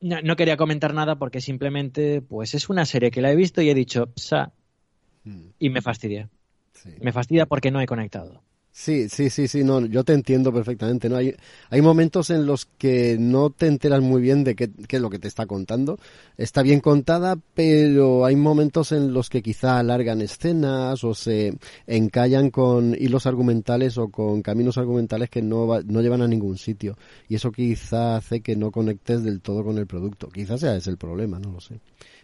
[0.00, 3.70] no, quería comentar nada porque simplemente, pues es una serie que la he visto y
[3.70, 4.52] he dicho, psa,
[5.24, 5.48] hmm.
[5.58, 6.28] y me fastidia.
[7.00, 8.42] Me fastidia porque no he conectado.
[8.72, 11.16] Sí, sí, sí, sí, no, yo te entiendo perfectamente, ¿no?
[11.16, 11.34] Hay,
[11.70, 15.10] hay momentos en los que no te enteras muy bien de qué, qué, es lo
[15.10, 15.98] que te está contando.
[16.36, 22.50] Está bien contada, pero hay momentos en los que quizá alargan escenas o se encallan
[22.50, 26.96] con hilos argumentales o con caminos argumentales que no, no llevan a ningún sitio.
[27.28, 30.28] Y eso quizá hace que no conectes del todo con el producto.
[30.28, 31.80] Quizás sea ese el problema, no lo sé.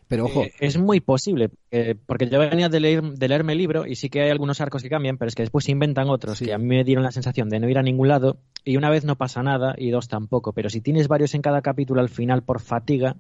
[0.09, 0.43] Pero ojo.
[0.43, 3.97] Eh, es muy posible, eh, porque yo venía de, leer, de leerme el libro y
[3.97, 6.53] sí que hay algunos arcos que cambian, pero es que después se inventan otros que
[6.53, 9.05] a mí me dieron la sensación de no ir a ningún lado y una vez
[9.05, 10.53] no pasa nada y dos tampoco.
[10.53, 13.17] Pero si tienes varios en cada capítulo al final por fatiga,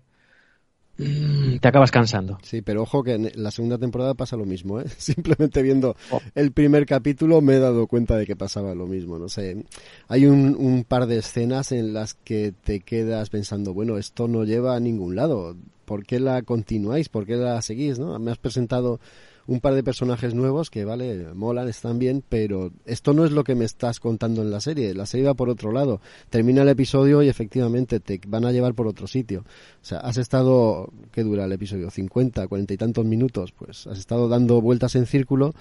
[0.98, 2.38] mm, te acabas cansando.
[2.42, 4.84] Sí, pero ojo que en la segunda temporada pasa lo mismo, ¿eh?
[4.96, 6.20] Simplemente viendo oh.
[6.36, 9.64] el primer capítulo me he dado cuenta de que pasaba lo mismo, no sé.
[10.06, 14.44] Hay un, un, par de escenas en las que te quedas pensando, bueno, esto no
[14.44, 15.56] lleva a ningún lado.
[15.86, 17.08] ¿Por qué la continuáis?
[17.08, 17.98] ¿Por qué la seguís?
[17.98, 18.18] ¿no?
[18.18, 19.00] Me has presentado
[19.46, 23.44] un par de personajes nuevos que, vale, molan, están bien, pero esto no es lo
[23.44, 24.92] que me estás contando en la serie.
[24.92, 26.00] La serie va por otro lado.
[26.30, 29.44] Termina el episodio y efectivamente te van a llevar por otro sitio.
[29.80, 31.90] O sea, has estado, ¿qué dura el episodio?
[31.90, 33.52] 50, 40 y tantos minutos.
[33.52, 35.54] Pues has estado dando vueltas en círculo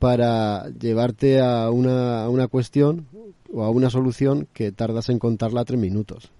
[0.00, 3.06] para llevarte a una, a una cuestión
[3.52, 6.30] o a una solución que tardas en contarla tres minutos.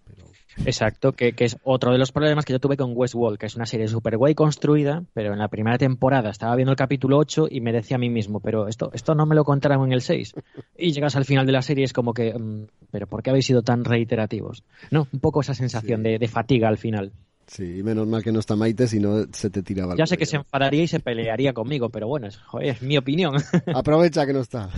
[0.65, 3.57] Exacto, que, que, es otro de los problemas que yo tuve con Westworld, que es
[3.57, 7.49] una serie súper guay construida, pero en la primera temporada estaba viendo el capítulo 8
[7.51, 10.03] y me decía a mí mismo, pero esto, esto no me lo contaron en el
[10.03, 10.35] 6.
[10.77, 13.31] Y llegas al final de la serie y es como que, mm, pero ¿por qué
[13.31, 14.65] habéis sido tan reiterativos?
[14.91, 17.13] No, un poco esa sensación de, de fatiga al final.
[17.49, 19.97] Sí, menos mal que no está Maite, si no se te tiraba.
[19.97, 23.37] Ya sé que se enfadaría y se pelearía conmigo, pero bueno, es, es mi opinión.
[23.75, 24.69] Aprovecha que no está.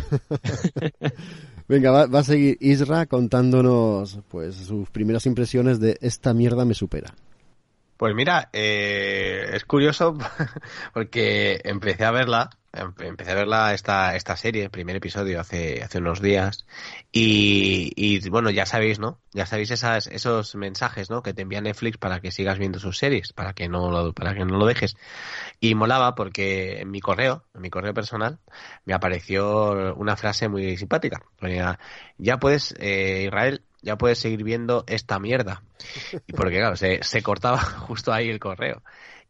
[1.71, 6.75] Venga, va, va, a seguir Isra contándonos pues sus primeras impresiones de esta mierda me
[6.75, 7.15] supera.
[8.01, 10.17] Pues mira, eh, es curioso
[10.95, 12.49] porque empecé a verla,
[12.99, 16.65] empecé a verla esta, esta serie, el primer episodio hace, hace unos días
[17.13, 19.21] y, bueno, ya sabéis, ¿no?
[19.33, 21.23] Ya sabéis esas, esos mensajes, ¿no?
[21.23, 24.33] Que te envía Netflix para que sigas viendo sus series, para que no lo, para
[24.33, 24.97] que no lo dejes.
[25.61, 28.39] Y molaba porque en mi correo, en mi correo personal,
[28.87, 31.21] me apareció una frase muy simpática.
[32.17, 35.63] ya puedes, eh, Israel, ya puedes seguir viendo esta mierda.
[36.27, 38.83] Y porque, claro, se, se cortaba justo ahí el correo.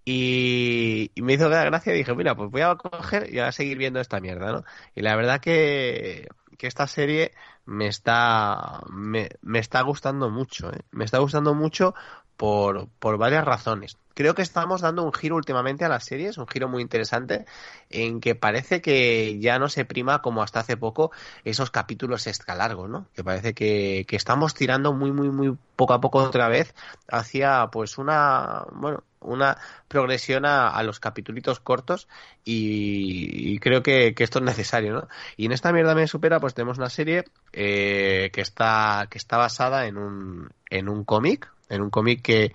[0.05, 4.01] Y, me hizo gracia y dije, mira, pues voy a coger y a seguir viendo
[4.01, 4.65] esta mierda, ¿no?
[4.95, 6.27] Y la verdad que,
[6.59, 7.33] que esta serie
[7.67, 10.81] me está, me, me está gustando mucho, ¿eh?
[10.91, 11.95] Me está gustando mucho
[12.41, 13.99] por, por varias razones.
[14.15, 17.45] Creo que estamos dando un giro últimamente a las series, un giro muy interesante,
[17.91, 21.13] en que parece que ya no se prima como hasta hace poco
[21.45, 23.09] esos capítulos escalargos, ¿no?
[23.15, 26.75] Que parece que, que estamos tirando muy, muy, muy poco a poco otra vez
[27.09, 32.09] hacia, pues, una, bueno, una progresión a, los capitulitos cortos
[32.43, 35.09] y, creo que, esto es necesario, ¿no?
[35.37, 39.37] Y en esta mierda me supera, pues tenemos una serie eh, que está que está
[39.37, 42.53] basada en un en un cómic, en un cómic que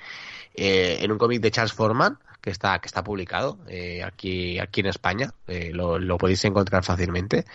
[0.54, 4.82] eh, en un cómic de Charles Forman que está que está publicado eh, aquí aquí
[4.82, 7.46] en España eh, lo, lo, podéis encontrar fácilmente.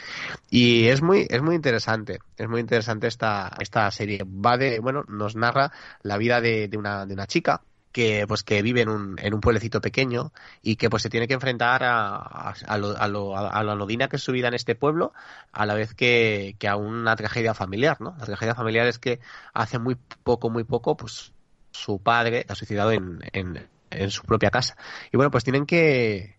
[0.51, 4.25] Y es muy es muy interesante es muy interesante esta esta serie.
[4.25, 5.71] Va de bueno nos narra
[6.03, 9.35] la vida de, de una de una chica que pues que vive en un, en
[9.35, 12.17] un pueblecito pequeño y que pues se tiene que enfrentar a,
[12.51, 15.13] a, lo, a, lo, a la anodina que es su vida en este pueblo
[15.53, 19.21] a la vez que, que a una tragedia familiar no la tragedia familiar es que
[19.55, 21.33] hace muy poco muy poco pues
[21.71, 24.77] su padre ha suicidado en, en, su propia casa.
[25.13, 26.37] Y bueno, pues tienen que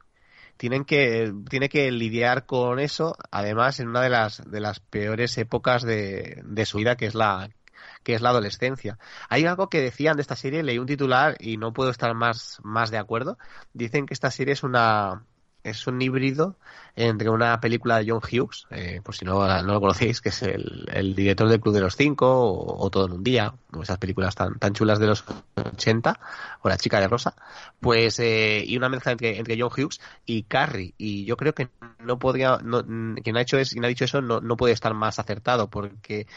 [0.58, 5.38] tienen que tiene que lidiar con eso, además en una de las de las peores
[5.38, 7.50] épocas de, de su vida que es la
[8.04, 8.98] que es la adolescencia.
[9.30, 12.60] Hay algo que decían de esta serie, leí un titular y no puedo estar más,
[12.64, 13.38] más de acuerdo.
[13.74, 15.26] Dicen que esta serie es una,
[15.64, 16.58] es un híbrido
[16.96, 20.42] entre una película de John Hughes, eh, por si no, no, lo conocéis, que es
[20.44, 23.98] el, el, director del Club de los Cinco o, Todo en un Día, o esas
[23.98, 25.24] películas tan, tan chulas de los
[25.56, 26.20] 80,
[26.62, 27.36] o La chica de rosa,
[27.80, 31.70] pues, eh, y una mezcla entre, entre John Hughes y Carrie, y yo creo que
[32.00, 32.84] no podría, no,
[33.24, 36.28] quien ha hecho es, quien ha dicho eso no, no puede estar más acertado, porque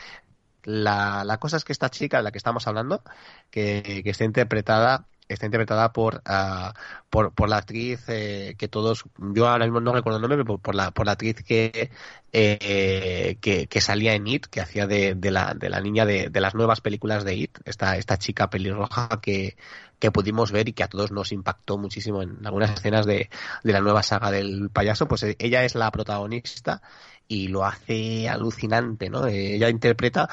[0.64, 3.02] la, la cosa es que esta chica de la que estamos hablando,
[3.50, 6.72] que, que está interpretada está interpretada por, uh,
[7.10, 10.58] por, por la actriz eh, que todos, yo ahora mismo no recuerdo el nombre, pero
[10.58, 11.90] por la, por la actriz que,
[12.32, 16.28] eh, que, que, salía en It, que hacía de, de, la, de la niña de,
[16.28, 19.56] de, las nuevas películas de It, esta, esta chica pelirroja que,
[19.98, 23.30] que pudimos ver y que a todos nos impactó muchísimo en algunas escenas de,
[23.62, 26.82] de la nueva saga del payaso, pues eh, ella es la protagonista
[27.26, 29.26] y lo hace alucinante, ¿no?
[29.26, 30.28] ella interpreta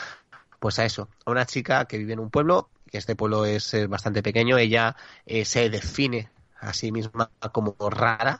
[0.59, 4.23] pues a eso, a una chica que vive en un pueblo este pueblo es, bastante
[4.23, 8.39] pequeño, ella eh, se define a sí misma como rara.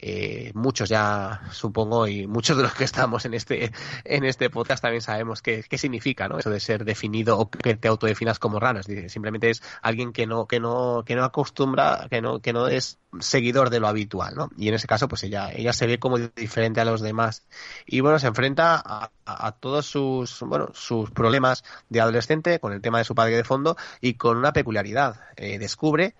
[0.00, 3.72] Eh, muchos ya supongo y muchos de los que estamos en este
[4.04, 7.74] en este podcast también sabemos qué, qué significa no eso de ser definido o que
[7.74, 12.22] te autodefinas como raro simplemente es alguien que no que no que no acostumbra que
[12.22, 14.50] no que no es seguidor de lo habitual, ¿no?
[14.56, 17.46] Y en ese caso, pues ella, ella se ve como diferente a los demás.
[17.86, 22.80] Y bueno, se enfrenta a, a, todos sus, bueno, sus problemas de adolescente con el
[22.80, 25.20] tema de su padre de fondo y con una peculiaridad.
[25.36, 26.14] Eh, descubre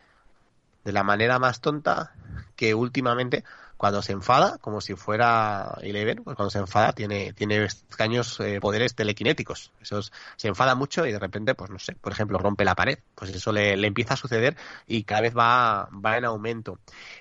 [0.84, 2.14] de la manera más tonta
[2.56, 3.44] que últimamente
[3.78, 8.58] cuando se enfada, como si fuera Eleven, pues cuando se enfada tiene, tiene extraños eh,
[8.60, 9.72] poderes telequinéticos.
[9.80, 12.98] Eso se enfada mucho y de repente, pues no sé, por ejemplo, rompe la pared.
[13.14, 16.80] Pues eso le, le empieza a suceder y cada vez va, va en aumento.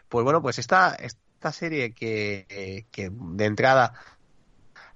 [0.09, 3.93] Pues bueno, pues esta, esta serie que, que de entrada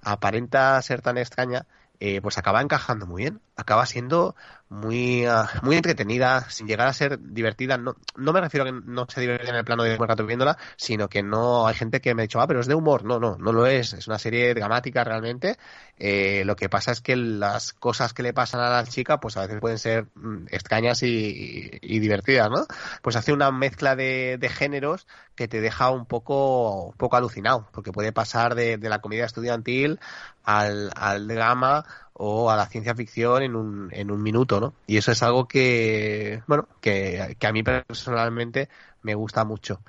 [0.02, 1.66] aparenta ser tan extraña,
[2.00, 3.40] eh, pues acaba encajando muy bien.
[3.54, 4.34] Acaba siendo
[4.72, 7.76] muy, uh, muy entretenida, sin llegar a ser divertida.
[7.76, 10.56] No, no me refiero a que no se divierte en el plano de rato viéndola,
[10.76, 13.04] sino que no hay gente que me ha dicho, ah, pero es de humor.
[13.04, 13.92] No, no, no lo es.
[13.92, 15.58] Es una serie dramática realmente.
[15.98, 19.36] Eh, lo que pasa es que las cosas que le pasan a la chica, pues
[19.36, 22.66] a veces pueden ser mm, extrañas y, divertidas, ¿no?
[23.02, 27.68] Pues hace una mezcla de, de, géneros que te deja un poco, un poco alucinado,
[27.72, 30.00] porque puede pasar de, de la comedia estudiantil
[30.44, 34.74] al, al drama o a la ciencia ficción en un, en un minuto, ¿no?
[34.86, 38.68] Y eso es algo que, bueno, que, que a mí personalmente
[39.02, 39.82] me gusta mucho.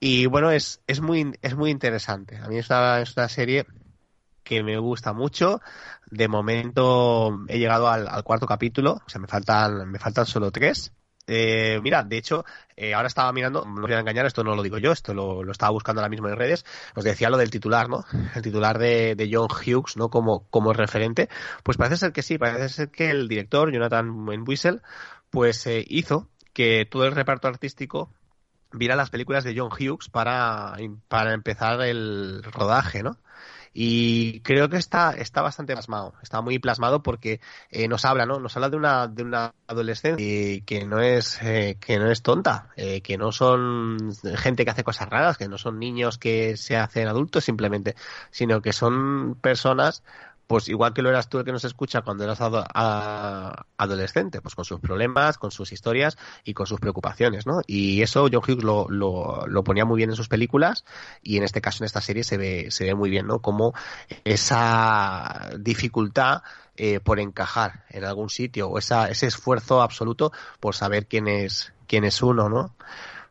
[0.00, 2.38] Y bueno, es, es, muy, es muy interesante.
[2.38, 3.66] A mí es una, es una serie
[4.42, 5.60] que me gusta mucho.
[6.10, 10.50] De momento he llegado al, al, cuarto capítulo, o sea, me faltan, me faltan solo
[10.50, 10.92] tres.
[11.32, 14.64] Eh, mira, de hecho, eh, ahora estaba mirando, no voy a engañar, esto no lo
[14.64, 16.66] digo yo, esto lo, estaba buscando ahora mismo en redes,
[16.96, 18.04] os decía lo del titular, ¿no?
[18.34, 20.10] El titular de, de John Hughes, ¿no?
[20.10, 21.28] Como, como referente.
[21.62, 24.10] Pues parece ser que sí, parece ser que el director, Jonathan
[24.44, 24.82] Wissel,
[25.30, 28.10] pues eh, hizo que todo el reparto artístico
[28.72, 30.74] viera las películas de John Hughes para,
[31.06, 33.18] para empezar el rodaje, ¿no?
[33.72, 38.40] Y creo que está, está bastante plasmado, está muy plasmado porque eh, nos habla, ¿no?
[38.40, 42.70] Nos habla de una, de una adolescencia que no es, eh, que no es tonta,
[42.76, 46.76] eh, que no son gente que hace cosas raras, que no son niños que se
[46.76, 47.94] hacen adultos simplemente,
[48.30, 50.02] sino que son personas
[50.50, 54.64] pues igual que lo eras tú el que nos escucha cuando eras adolescente, pues con
[54.64, 57.60] sus problemas, con sus historias y con sus preocupaciones, ¿no?
[57.68, 60.84] Y eso John Hughes lo, lo, lo, ponía muy bien en sus películas
[61.22, 63.38] y en este caso, en esta serie, se ve, se ve muy bien, ¿no?
[63.38, 63.74] Como
[64.24, 66.42] esa dificultad
[66.74, 71.72] eh, por encajar en algún sitio o esa, ese esfuerzo absoluto por saber quién es,
[71.86, 72.74] quién es uno, ¿no?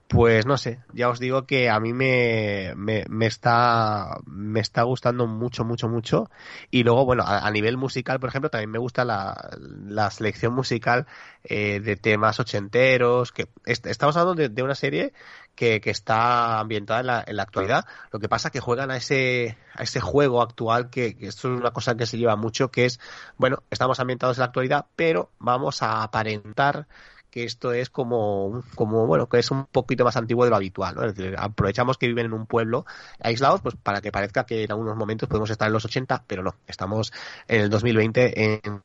[0.10, 4.82] Pues no sé, ya os digo que a mí me, me, me, está, me está
[4.82, 6.32] gustando mucho, mucho, mucho.
[6.72, 11.06] Y luego, bueno, a, nivel musical, por ejemplo, también me gusta la, la selección musical
[11.44, 13.32] eh, de temas ochenteros.
[13.32, 15.14] que Estamos hablando de, de una serie
[15.54, 17.86] que, que, está ambientada en la, en la actualidad.
[18.12, 21.54] Lo que pasa es que juegan a ese, a ese juego actual, que, que, esto
[21.54, 23.00] es una cosa que se lleva mucho, que es,
[23.38, 26.88] bueno, estamos ambientados en la actualidad, pero vamos a aparentar
[27.30, 30.96] que esto es como, como, bueno, que es un poquito más antiguo de lo habitual,
[30.96, 31.04] ¿no?
[31.04, 32.86] Es decir, aprovechamos que viven en un pueblo
[33.22, 36.44] aislados, pues para que parezca que en algunos momentos podemos estar en los 80, pero
[36.44, 37.14] no, estamos
[37.48, 38.84] en el 2020 en,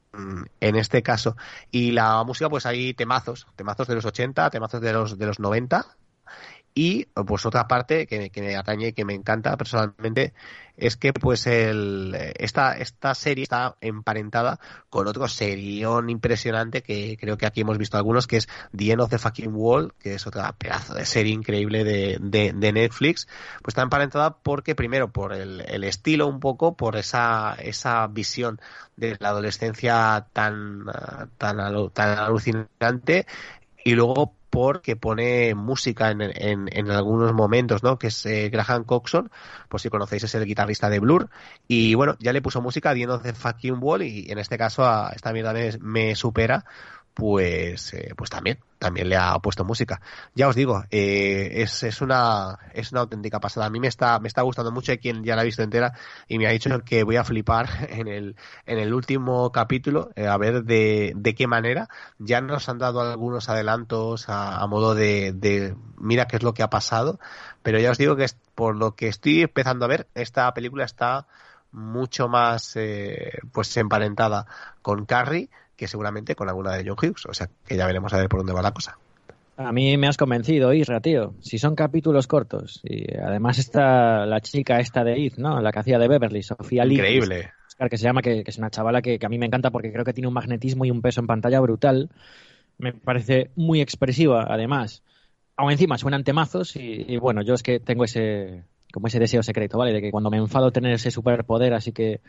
[0.60, 1.36] en este caso.
[1.70, 5.38] Y la música, pues hay temazos, temazos de los 80, temazos de los, de los
[5.38, 5.86] 90,
[6.74, 10.34] y pues otra parte que, me atañe y que me encanta personalmente
[10.76, 14.58] es que pues el, esta, esta serie está emparentada
[14.90, 19.00] con otro serión impresionante que creo que aquí hemos visto algunos que es The End
[19.02, 23.26] of the Fucking Wall que es otra pedazo de serie increíble de, de, de Netflix.
[23.62, 28.60] Pues está emparentada porque primero por el, estilo un poco por esa, esa visión
[28.96, 30.86] de la adolescencia tan,
[31.38, 33.26] tan, tan alucinante.
[33.84, 37.98] Y luego porque pone música en, en, en, algunos momentos, ¿no?
[37.98, 39.28] Que es eh, Graham Coxon,
[39.68, 41.28] por si conocéis, es el guitarrista de Blur.
[41.66, 44.84] Y bueno, ya le puso música a The End Fucking Wall y en este caso
[44.84, 46.66] a esta mierda me supera
[47.14, 50.00] pues, eh, pues también, también le ha puesto música.
[50.34, 53.66] Ya os digo, eh, es, es una, es una auténtica pasada.
[53.66, 54.90] A mí me está, me está gustando mucho.
[54.90, 55.94] Hay quien ya la ha visto entera
[56.26, 58.36] y me ha dicho que voy a flipar en el,
[58.66, 61.88] en el último capítulo, eh, a ver de, de qué manera.
[62.18, 66.52] Ya nos han dado algunos adelantos a, a modo de, de, mira qué es lo
[66.52, 67.20] que ha pasado.
[67.62, 70.84] Pero ya os digo que es, por lo que estoy empezando a ver, esta película
[70.84, 71.26] está
[71.70, 72.78] mucho más,
[73.52, 74.46] pues emparentada
[74.82, 77.26] con Carrie que seguramente con alguna de John Hughes.
[77.26, 78.98] O sea, que ya veremos a ver por dónde va la cosa.
[79.56, 81.34] A mí me has convencido, Isra, tío.
[81.40, 85.60] Si son capítulos cortos y además está la chica esta de Id, ¿no?
[85.60, 86.96] La que hacía de Beverly, Sofía Lee.
[86.96, 87.52] Increíble.
[87.88, 89.92] Que se llama, que, que es una chavala que, que, a mí me encanta porque
[89.92, 92.10] creo que tiene un magnetismo y un peso en pantalla brutal.
[92.78, 95.02] Me parece muy expresiva, además.
[95.56, 99.42] Aún encima suenan temazos y, y bueno, yo es que tengo ese como ese deseo
[99.42, 99.92] secreto, ¿vale?
[99.92, 102.20] De que cuando me enfado tener ese superpoder, así que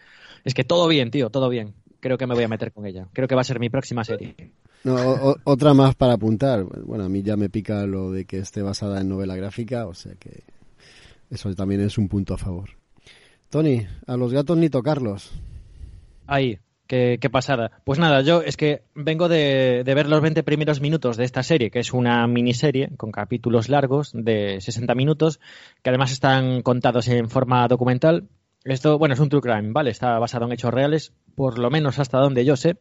[0.43, 1.75] es que todo bien, tío, todo bien
[2.05, 3.07] creo que me voy a meter con ella.
[3.13, 4.35] Creo que va a ser mi próxima serie.
[4.83, 6.63] No, o, otra más para apuntar.
[6.63, 9.95] Bueno, a mí ya me pica lo de que esté basada en novela gráfica, o
[9.95, 10.43] sea que
[11.31, 12.69] eso también es un punto a favor.
[13.49, 15.31] Tony, a los gatos ni tocarlos.
[16.27, 17.71] Ahí, qué, qué pasada.
[17.83, 21.41] Pues nada, yo es que vengo de, de, ver los 20 primeros minutos de esta
[21.41, 25.39] serie, que es una miniserie con capítulos largos de 60 minutos,
[25.81, 28.29] que además están contados en forma documental
[28.73, 29.91] esto, bueno, es un true crime, ¿vale?
[29.91, 32.77] Está basado en hechos reales, por lo menos hasta donde yo sé.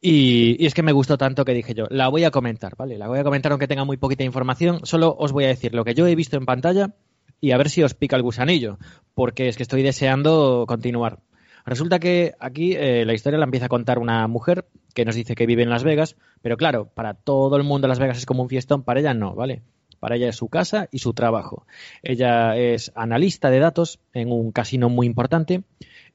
[0.00, 2.96] Y, es que me gustó tanto que dije yo, la voy a comentar, ¿vale?
[2.96, 4.80] La voy a comentar aunque tenga muy poquita información.
[4.84, 6.94] Solo os voy a decir lo que yo he visto en pantalla
[7.42, 8.78] y a ver si os pica el gusanillo,
[9.14, 11.18] porque es que estoy deseando continuar.
[11.66, 15.34] Resulta que aquí eh, la historia la empieza a contar una mujer que nos dice
[15.34, 18.42] que vive en Las Vegas, pero claro, para todo el mundo Las Vegas es como
[18.42, 19.62] un fiestón, para ella no, ¿vale?
[20.02, 21.64] Para ella es su casa y su trabajo.
[22.02, 25.62] Ella es analista de datos en un casino muy importante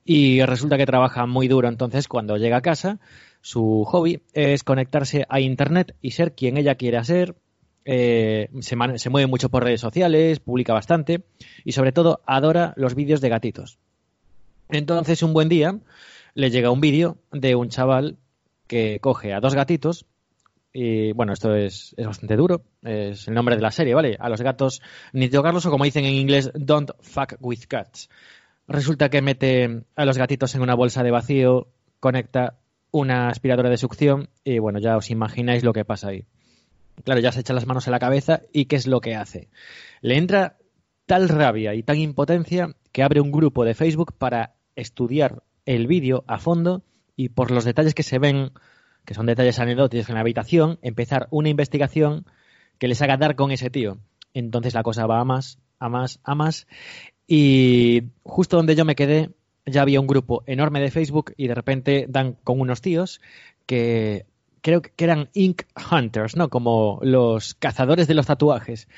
[0.03, 1.69] y resulta que trabaja muy duro.
[1.69, 2.99] Entonces, cuando llega a casa,
[3.39, 7.37] su hobby es conectarse a Internet y ser quien ella quiere ser.
[7.85, 11.23] Eh, se, se mueve mucho por redes sociales, publica bastante
[11.63, 13.79] y sobre todo adora los vídeos de gatitos.
[14.67, 15.79] Entonces, un buen día
[16.33, 18.17] le llega un vídeo de un chaval
[18.67, 20.05] que coge a dos gatitos
[20.73, 22.63] y bueno, esto es, es, bastante duro.
[22.83, 24.17] Es el nombre de la serie, ¿vale?
[24.19, 24.81] A los gatos
[25.13, 28.09] ni tocarlos o como dicen en inglés, don't fuck with cats.
[28.67, 31.67] Resulta que mete a los gatitos en una bolsa de vacío,
[31.99, 32.59] conecta
[32.91, 36.25] una aspiradora de succión y bueno, ya os imagináis lo que pasa ahí.
[37.03, 39.49] Claro, ya se echa las manos en la cabeza y ¿qué es lo que hace?
[40.01, 40.57] Le entra
[41.05, 46.23] tal rabia y tan impotencia que abre un grupo de Facebook para estudiar el vídeo
[46.27, 46.83] a fondo
[47.15, 48.51] y por los detalles que se ven
[49.07, 52.25] que son detalles anecdóticos en la habitación, empezar una investigación
[52.77, 53.99] que les haga dar con ese tío.
[54.33, 56.67] Entonces la cosa va a más, a más, a más.
[57.25, 59.29] Y justo donde yo me quedé,
[59.65, 63.21] ya había un grupo enorme de Facebook y de repente dan con unos tíos
[63.65, 64.25] que
[64.59, 66.49] creo que eran Ink Hunters, ¿no?
[66.49, 68.89] Como los cazadores de los tatuajes.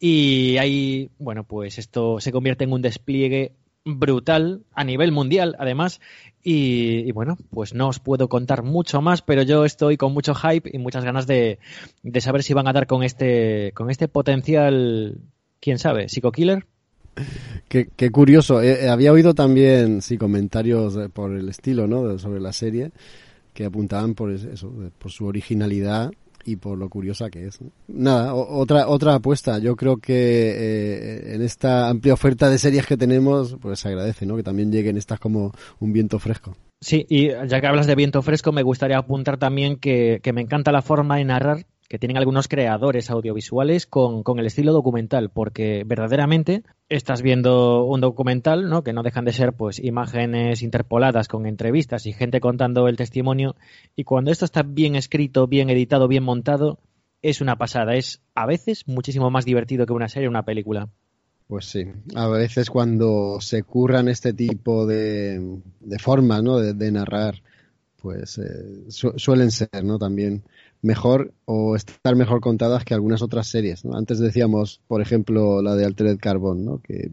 [0.00, 3.52] Y ahí, bueno, pues esto se convierte en un despliegue
[3.96, 6.00] brutal a nivel mundial, además.
[6.42, 10.70] Y, bueno, pues no os puedo contar mucho más, pero yo estoy con mucho hype
[10.72, 11.58] y muchas ganas de,
[12.02, 15.18] de saber si van a dar con este, con este potencial,
[15.60, 16.66] quién sabe, psico-killer.
[17.68, 18.62] Qué, qué, curioso.
[18.62, 22.18] Eh, había oído también, sí, comentarios por el estilo, ¿no?
[22.18, 22.92] Sobre la serie
[23.52, 26.12] que apuntaban por eso, por su originalidad
[26.44, 27.58] y por lo curiosa que es.
[27.86, 29.58] Nada, otra otra apuesta.
[29.58, 34.26] Yo creo que eh, en esta amplia oferta de series que tenemos, pues se agradece,
[34.26, 34.36] ¿no?
[34.36, 36.56] Que también lleguen estas como un viento fresco.
[36.80, 40.42] Sí, y ya que hablas de viento fresco, me gustaría apuntar también que, que me
[40.42, 45.30] encanta la forma de narrar que tienen algunos creadores audiovisuales con, con, el estilo documental,
[45.30, 48.82] porque verdaderamente estás viendo un documental, ¿no?
[48.82, 53.56] Que no dejan de ser pues imágenes interpoladas con entrevistas y gente contando el testimonio,
[53.96, 56.78] y cuando esto está bien escrito, bien editado, bien montado,
[57.22, 60.88] es una pasada, es a veces muchísimo más divertido que una serie o una película.
[61.48, 61.84] Pues sí,
[62.14, 66.58] a veces cuando se curran este tipo de, de formas, ¿no?
[66.58, 67.42] De, narrar,
[68.02, 69.98] pues eh, suelen ser, ¿no?
[69.98, 70.42] También
[70.82, 73.84] mejor o estar mejor contadas que algunas otras series.
[73.84, 76.80] Antes decíamos, por ejemplo, la de Altered Carbon, ¿no?
[76.80, 77.10] que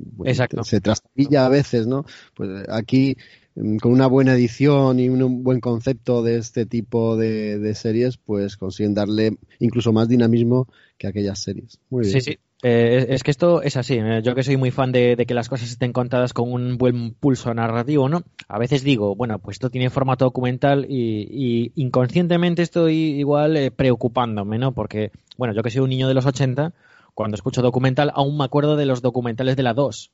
[0.64, 2.06] se trastabilla a veces, ¿no?
[2.36, 3.18] Pues aquí
[3.56, 8.58] mm, con una buena edición y un buen concepto de este tipo de, series, pues
[8.58, 11.80] consiguen darle incluso más dinamismo que aquellas series.
[11.90, 12.22] Muy bien.
[12.22, 12.40] Sí, sí.
[12.64, 13.96] Eh, es que esto es así.
[13.96, 14.22] ¿eh?
[14.24, 17.54] Yo que soy muy fan de, que las cosas estén contadas con un buen pulso
[17.54, 18.24] narrativo, ¿no?
[18.48, 24.58] A veces digo, bueno, pues esto tiene formato documental y, inconscientemente estoy igual eh, preocupándome,
[24.58, 24.72] ¿no?
[24.74, 26.74] Porque, bueno, yo que soy un niño de los 80,
[27.14, 30.12] cuando escucho documental aún me acuerdo de los documentales de la 2,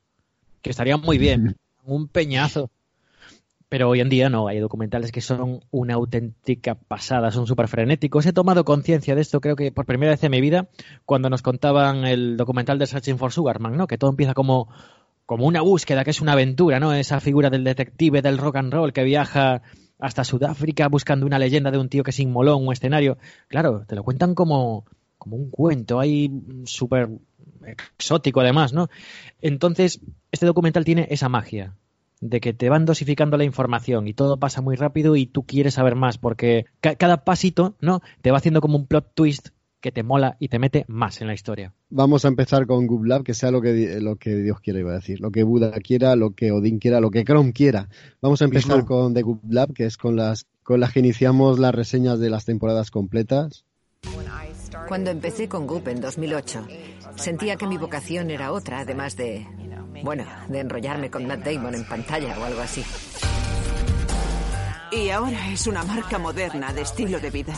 [0.60, 1.56] que estarían muy bien.
[1.84, 2.70] un peñazo.
[3.72, 8.26] Pero hoy en día no, hay documentales que son una auténtica pasada, son súper frenéticos.
[8.26, 10.68] He tomado conciencia de esto, creo que por primera vez en mi vida,
[11.06, 13.86] cuando nos contaban el documental de Searching for Sugarman, ¿no?
[13.86, 14.68] Que todo empieza como,
[15.24, 16.92] como una búsqueda, que es una aventura, ¿no?
[16.92, 19.62] Esa figura del detective del rock and roll que viaja
[19.98, 23.16] hasta Sudáfrica buscando una leyenda de un tío que se inmoló en un escenario.
[23.48, 24.84] Claro, te lo cuentan como,
[25.16, 26.30] como un cuento, ahí
[26.66, 27.08] súper
[27.96, 28.90] exótico además, ¿no?
[29.40, 31.74] Entonces, este documental tiene esa magia
[32.22, 35.74] de que te van dosificando la información y todo pasa muy rápido y tú quieres
[35.74, 38.00] saber más porque cada pasito, ¿no?
[38.22, 39.48] Te va haciendo como un plot twist
[39.80, 41.74] que te mola y te mete más en la historia.
[41.90, 44.96] Vamos a empezar con GoobLab, que sea lo que, lo que Dios quiera, iba a
[45.00, 45.20] decir.
[45.20, 47.88] Lo que Buda quiera, lo que Odín quiera, lo que Chrome quiera.
[48.20, 51.74] Vamos a empezar con The GoobLab, que es con las, con las que iniciamos las
[51.74, 53.64] reseñas de las temporadas completas.
[54.86, 56.66] Cuando empecé con Goop en 2008,
[57.16, 59.46] sentía que mi vocación era otra, además de
[60.02, 62.84] bueno, de enrollarme con Matt Damon en pantalla o algo así.
[64.90, 67.54] Y ahora es una marca moderna de estilo de vida.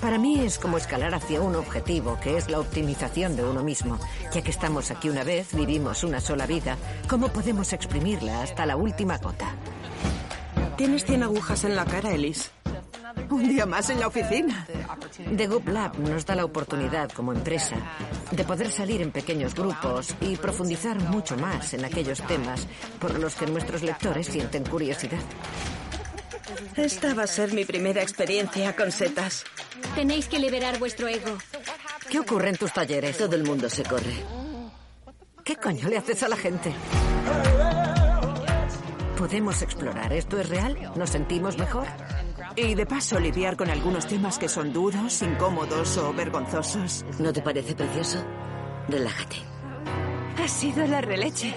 [0.00, 3.98] Para mí es como escalar hacia un objetivo, que es la optimización de uno mismo.
[4.32, 6.76] Ya que estamos aquí una vez, vivimos una sola vida,
[7.08, 9.56] ¿cómo podemos exprimirla hasta la última gota?
[10.76, 12.55] Tienes 100 agujas en la cara, Elise.
[13.30, 14.66] Un día más en la oficina.
[15.36, 17.76] The Goop Lab nos da la oportunidad como empresa
[18.30, 22.66] de poder salir en pequeños grupos y profundizar mucho más en aquellos temas
[23.00, 25.20] por los que nuestros lectores sienten curiosidad.
[26.76, 29.44] Esta va a ser mi primera experiencia con setas.
[29.94, 31.36] Tenéis que liberar vuestro ego.
[32.08, 33.16] ¿Qué ocurre en tus talleres?
[33.18, 34.14] Todo el mundo se corre.
[35.44, 36.72] ¿Qué coño le haces a la gente?
[39.26, 40.12] ¿Podemos explorar?
[40.12, 40.92] ¿Esto es real?
[40.94, 41.84] ¿Nos sentimos mejor?
[42.54, 47.04] Y de paso lidiar con algunos temas que son duros, incómodos o vergonzosos.
[47.18, 48.24] ¿No te parece precioso?
[48.86, 49.38] Relájate.
[50.40, 51.52] Ha sido la releche.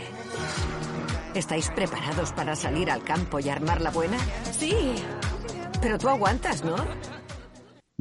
[1.36, 4.18] ¿Estáis preparados para salir al campo y armar la buena?
[4.52, 4.96] Sí.
[5.80, 6.76] Pero tú aguantas, ¿no?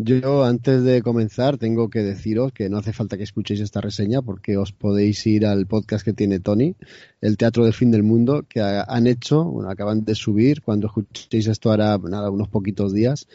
[0.01, 4.23] Yo antes de comenzar tengo que deciros que no hace falta que escuchéis esta reseña
[4.23, 6.77] porque os podéis ir al podcast que tiene Tony,
[7.21, 11.49] el Teatro del Fin del Mundo, que han hecho, bueno, acaban de subir, cuando escuchéis
[11.49, 13.27] esto hará nada, unos poquitos días,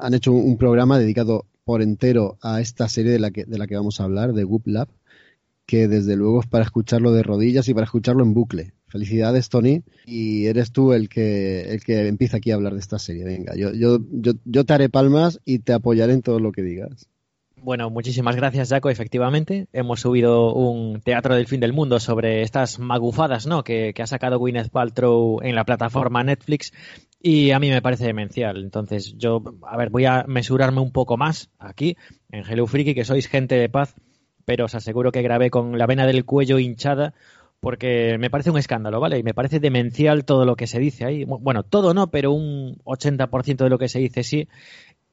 [0.00, 3.66] han hecho un, programa dedicado por entero a esta serie de la que, de la
[3.66, 4.88] que vamos a hablar, de Goop Lab,
[5.66, 8.72] que desde luego es para escucharlo de rodillas y para escucharlo en bucle.
[8.88, 9.82] Felicidades, Tony.
[10.06, 13.24] Y eres tú el que, el que empieza aquí a hablar de esta serie.
[13.24, 13.98] Venga, yo, yo,
[14.44, 17.08] yo, te haré palmas y te apoyaré en todo lo que digas.
[17.60, 18.88] Bueno, muchísimas gracias, Jaco.
[18.88, 23.64] Efectivamente, hemos subido un teatro del fin del mundo sobre estas magufadas, ¿no?
[23.64, 26.72] Que, que, ha sacado Gwyneth Paltrow en la plataforma Netflix
[27.20, 28.58] y a mí me parece demencial.
[28.58, 31.96] Entonces, yo, a ver, voy a mesurarme un poco más aquí
[32.30, 33.96] en Hello Freaky, que sois gente de paz,
[34.44, 37.12] pero os aseguro que grabé con la vena del cuello hinchada
[37.60, 39.18] porque me parece un escándalo, ¿vale?
[39.18, 41.24] Y me parece demencial todo lo que se dice ahí.
[41.24, 44.48] Bueno, todo no, pero un 80% de lo que se dice sí.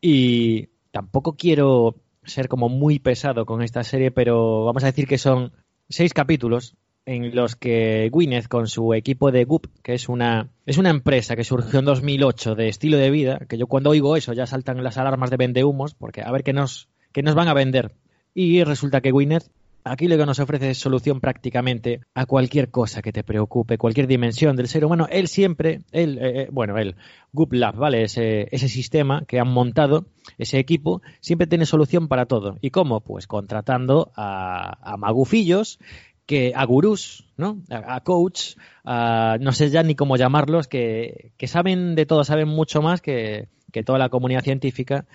[0.02, 5.18] Y tampoco quiero ser como muy pesado con esta serie, pero vamos a decir que
[5.18, 5.54] son
[5.90, 6.76] seis capítulos
[7.06, 11.36] en los que Gwyneth con su equipo de Goop, que es una, es una empresa
[11.36, 14.84] que surgió en 2008 de estilo de vida, que yo cuando oigo eso ya saltan
[14.84, 17.94] las alarmas de vendehumos, porque a ver qué nos, qué nos van a vender.
[18.34, 19.50] Y resulta que Gwyneth
[19.88, 24.08] Aquí lo que nos ofrece es solución prácticamente a cualquier cosa que te preocupe, cualquier
[24.08, 25.08] dimensión del ser humano.
[25.12, 26.96] Él siempre, él, eh, eh, bueno, él,
[27.32, 28.02] Goop Lab, ¿vale?
[28.02, 30.08] Ese, ese sistema que han montado,
[30.40, 32.58] ese equipo, siempre tiene solución para todo.
[32.62, 33.02] ¿Y cómo?
[33.02, 35.78] Pues contratando a, a magufillos
[36.26, 37.62] que a gurús, ¿no?
[37.70, 38.56] A, a coach,
[38.86, 43.02] a, no sé ya ni cómo llamarlos, que, que saben de todo, saben mucho más
[43.02, 45.06] que, que toda la comunidad científica.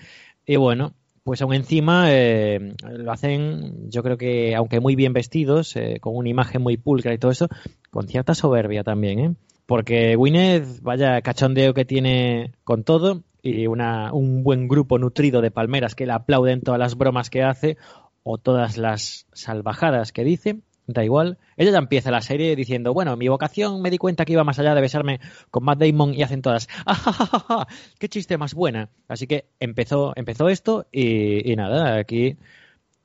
[0.45, 0.93] Y bueno,
[1.23, 6.15] pues aún encima eh, lo hacen, yo creo que, aunque muy bien vestidos, eh, con
[6.15, 7.47] una imagen muy pulcra y todo eso,
[7.89, 9.35] con cierta soberbia también, ¿eh?
[9.65, 15.51] Porque Gwyneth, vaya cachondeo que tiene con todo, y una, un buen grupo nutrido de
[15.51, 17.77] palmeras que le aplauden todas las bromas que hace,
[18.23, 21.37] o todas las salvajadas que dice, da igual.
[21.57, 24.59] Ella ya empieza la serie diciendo, bueno, mi vocación me di cuenta que iba más
[24.59, 25.19] allá de besarme
[25.49, 27.67] con Matt Damon y hacen todas, ¡ah,
[27.99, 28.89] qué chiste más buena!
[29.07, 32.37] Así que empezó, empezó esto y, nada, aquí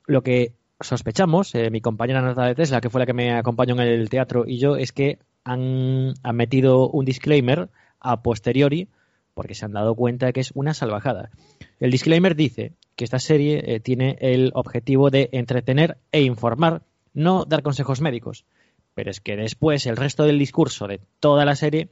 [0.06, 3.74] lo que sospechamos, eh, mi compañera Natalia de Tesla, que fue la que me acompañó
[3.74, 7.68] en el teatro, y yo, es que han, han metido un disclaimer
[8.00, 8.88] a posteriori
[9.36, 11.28] porque se han dado cuenta de que es una salvajada.
[11.78, 16.80] El disclaimer dice que esta serie eh, tiene el objetivo de entretener e informar
[17.16, 18.44] no dar consejos médicos.
[18.94, 21.88] Pero es que después el resto del discurso de toda la serie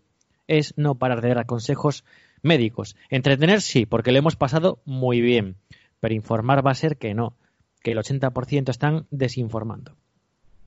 [0.46, 2.04] es no parar de dar consejos
[2.42, 2.94] médicos.
[3.08, 5.56] Entretener sí, porque lo hemos pasado muy bien,
[5.98, 7.36] pero informar va a ser que no,
[7.82, 9.96] que el 80% están desinformando.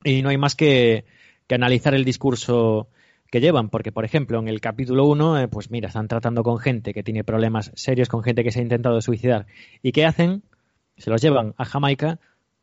[0.04, 1.04] Y no hay más que,
[1.46, 2.88] que, analizar el discurso
[3.30, 6.58] que llevan, porque por ejemplo en el capítulo 1, eh, pues mira, están tratando con
[6.58, 9.46] gente que tiene problemas serios, con gente que se ha intentado suicidar.
[9.82, 10.42] ¿Y qué hacen?
[10.96, 12.18] Se los llevan a Jamaica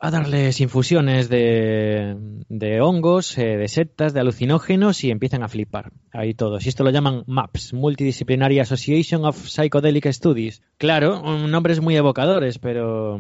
[0.06, 2.16] a darles infusiones de,
[2.48, 5.92] de hongos, eh, de setas, de alucinógenos y empiezan a flipar.
[6.12, 6.66] Ahí todos.
[6.66, 10.62] Y esto lo llaman MAPS, Multidisciplinary Association of Psychedelic Studies.
[10.78, 13.20] Claro, nombres muy evocadores, pero...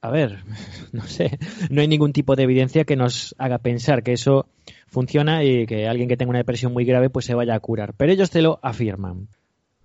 [0.00, 0.44] A ver,
[0.92, 1.38] no sé,
[1.70, 4.46] no hay ningún tipo de evidencia que nos haga pensar que eso
[4.86, 7.94] funciona y que alguien que tenga una depresión muy grave pues se vaya a curar.
[7.96, 9.28] Pero ellos te lo afirman.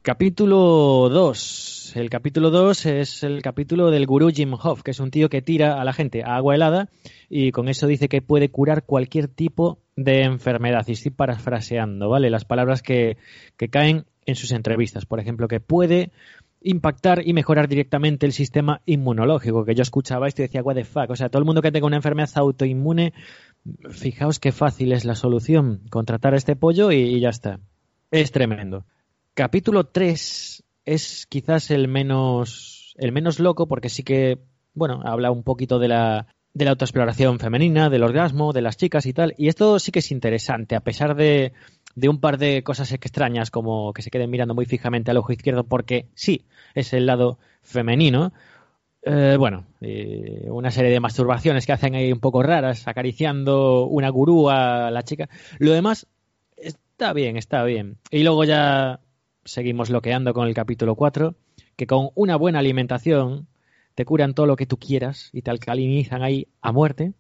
[0.04, 1.94] Capítulo 2.
[1.96, 5.42] El capítulo 2 es el capítulo del gurú Jim Hoff, que es un tío que
[5.42, 6.90] tira a la gente a agua helada
[7.30, 10.84] y con eso dice que puede curar cualquier tipo de enfermedad.
[10.90, 12.30] Y estoy parafraseando, ¿vale?
[12.30, 13.16] Las palabras que,
[13.72, 15.06] caen en sus entrevistas.
[15.06, 16.12] Por ejemplo, que puede
[16.62, 19.64] impactar y mejorar directamente el sistema inmunológico.
[19.64, 21.12] Que yo escuchaba esto y decía, what the fuck.
[21.12, 23.14] O sea, todo el mundo que tenga una enfermedad autoinmune,
[23.90, 25.80] fijaos qué fácil es la solución.
[25.90, 27.62] Contratar a este pollo y ya está.
[28.12, 28.84] Es tremendo.
[29.36, 34.38] Capítulo 3 es quizás el menos, el menos loco porque sí que,
[34.76, 39.08] bueno, habla un poquito de la, de la autoexploración femenina, del orgasmo, de las chicas
[39.08, 39.34] y tal.
[39.40, 41.54] Y esto sí que es interesante, a pesar de,
[41.96, 45.34] de un par de cosas extrañas como que se queden mirando muy fijamente al ojo
[45.34, 48.34] izquierdo porque sí, es el lado femenino.
[49.02, 54.10] Eh, bueno, eh, una serie de masturbaciones que hacen ahí un poco raras, acariciando una
[54.10, 55.28] gurú a la chica.
[55.58, 56.06] Lo demás
[56.56, 57.98] está bien, está bien.
[58.12, 59.00] Y luego ya
[59.46, 61.36] seguimos bloqueando con el capítulo 4,
[61.76, 63.48] que con una buena alimentación
[63.96, 67.14] te curan todo lo que tú quieras y te alcalinizan ahí a muerte.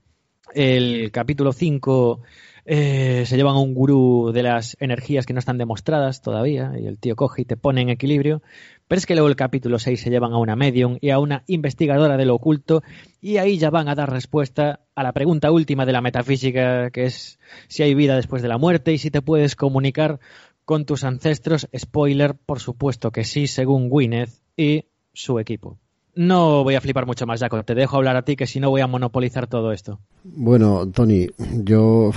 [0.53, 2.21] El capítulo 5
[2.65, 6.85] eh, se llevan a un gurú de las energías que no están demostradas todavía y
[6.85, 8.41] el tío coge y te pone en equilibrio.
[8.87, 11.43] Pero es que luego el capítulo 6 se llevan a una medium y a una
[11.47, 12.83] investigadora de lo oculto
[13.21, 17.05] y ahí ya van a dar respuesta a la pregunta última de la metafísica que
[17.05, 20.19] es si hay vida después de la muerte y si te puedes comunicar
[20.65, 21.67] con tus ancestros.
[21.77, 25.77] Spoiler, por supuesto que sí, según Gwyneth y su equipo.
[26.15, 27.63] No voy a flipar mucho más, Jaco.
[27.63, 29.99] Te dejo hablar a ti, que si no voy a monopolizar todo esto.
[30.23, 31.27] Bueno, Tony,
[31.63, 32.11] yo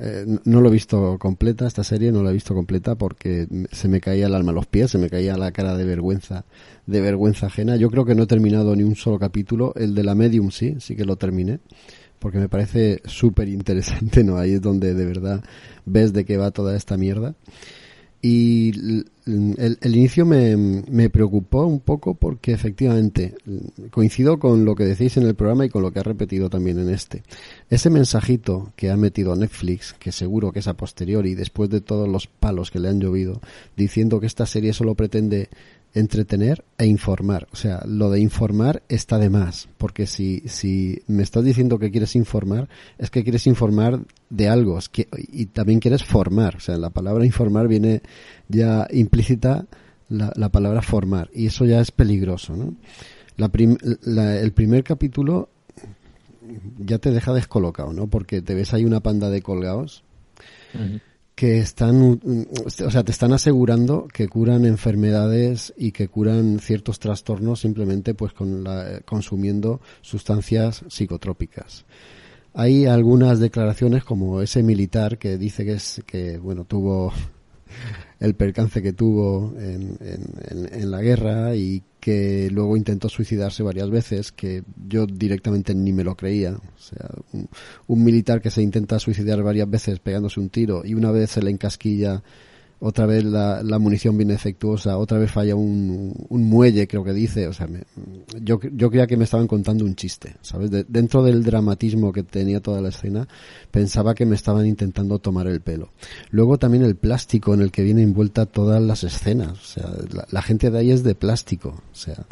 [0.00, 3.88] eh, no lo he visto completa, esta serie no la he visto completa porque se
[3.88, 6.46] me caía el alma a los pies, se me caía la cara de vergüenza,
[6.86, 7.76] de vergüenza ajena.
[7.76, 9.74] Yo creo que no he terminado ni un solo capítulo.
[9.76, 11.60] El de la Medium sí, sí que lo terminé
[12.18, 14.38] porque me parece súper interesante, ¿no?
[14.38, 15.42] Ahí es donde de verdad
[15.84, 17.34] ves de qué va toda esta mierda.
[18.24, 18.70] Y
[19.26, 23.34] el, inicio me, me, preocupó un poco porque efectivamente
[23.90, 26.78] coincido con lo que decís en el programa y con lo que ha repetido también
[26.78, 27.24] en este.
[27.68, 32.08] Ese mensajito que ha metido Netflix, que seguro que es a posteriori, después de todos
[32.08, 33.40] los palos que le han llovido,
[33.76, 35.48] diciendo que esta serie solo pretende
[35.94, 37.48] entretener e informar.
[37.52, 41.90] O sea, lo de informar está de más, porque si, si me estás diciendo que
[41.90, 42.68] quieres informar,
[42.98, 46.56] es que quieres informar de algo es que, y también quieres formar.
[46.56, 48.02] O sea, la palabra informar viene
[48.48, 49.66] ya implícita
[50.08, 52.56] la, la palabra formar, y eso ya es peligroso.
[52.56, 52.74] ¿no?
[53.36, 53.50] La
[54.02, 55.48] la, el primer capítulo
[56.78, 58.08] ya te deja descolocado, ¿no?
[58.08, 60.04] Porque te ves ahí una panda de colgados.
[61.42, 62.20] Que están,
[62.54, 68.32] o sea, te están asegurando que curan enfermedades y que curan ciertos trastornos simplemente pues
[68.32, 71.84] con la, consumiendo sustancias psicotrópicas.
[72.54, 77.12] hay algunas declaraciones como ese militar que dice que es que bueno tuvo
[78.22, 84.30] el percance que tuvo en, en, la guerra y que luego intentó suicidarse varias veces,
[84.30, 86.52] que yo directamente ni me lo creía.
[86.52, 87.10] O sea,
[87.88, 91.42] un militar que se intenta suicidar varias veces pegándose un tiro y una vez se
[91.42, 92.22] le encasquilla
[92.84, 97.52] otra vez la, munición viene defectuosa, otra vez falla un, muelle, creo que dice, o
[97.52, 97.68] sea,
[98.40, 100.68] yo, yo creía que me estaban contando un chiste, ¿sabes?
[100.88, 103.28] dentro del dramatismo que tenía toda la escena,
[103.70, 105.92] pensaba que me estaban intentando tomar el pelo.
[106.30, 110.26] Luego también el plástico en el que viene envuelta todas las escenas, o sea, la,
[110.28, 112.26] la gente de ahí es de plástico, o sea,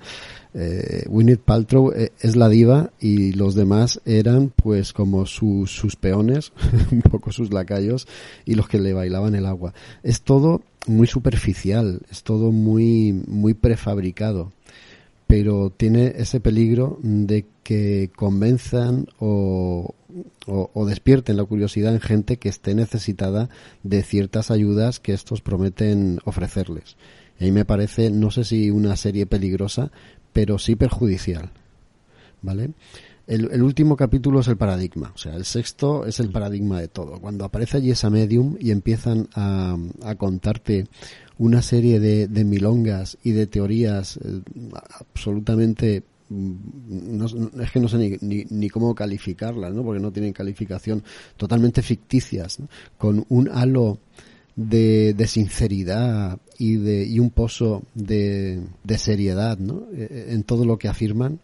[0.55, 6.53] eh, Winnie Paltrow eh, es la diva y los demás eran pues como sus peones,
[6.91, 8.09] un poco sus lacayos
[8.45, 9.75] y los que le bailaban el agua.
[10.03, 14.53] Es todo muy superficial, es todo muy, muy prefabricado,
[15.27, 19.95] pero tiene ese peligro de que convenzan o,
[20.47, 23.49] o, despierten la curiosidad en gente que esté necesitada
[23.85, 26.97] de ciertas ayudas que estos prometen ofrecerles.
[27.39, 29.93] Y me parece, no sé si una serie peligrosa,
[30.33, 31.51] pero sí perjudicial.
[32.43, 32.71] ¿Vale?
[33.31, 37.21] El, último capítulo es el paradigma, o sea, el sexto es el paradigma de todo.
[37.21, 39.79] Cuando aparece allí esa medium y empiezan a,
[40.19, 40.89] contarte
[41.39, 44.43] una serie de, milongas y de teorías eh,
[44.99, 49.85] absolutamente mm, es que no sé ni, ni, cómo calificarlas, ¿no?
[49.85, 51.05] porque no tienen calificación,
[51.37, 52.59] totalmente ficticias,
[52.99, 53.99] con un halo
[54.57, 59.87] de, de sinceridad y, de, y un pozo de, de seriedad ¿no?
[59.95, 61.41] Eh, eh, en todo lo que afirman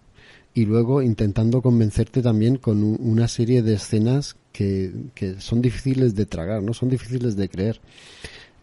[0.52, 6.26] y luego intentando convencerte también con una serie de escenas que, que, son difíciles de
[6.26, 7.80] tragar, no son difíciles de creer.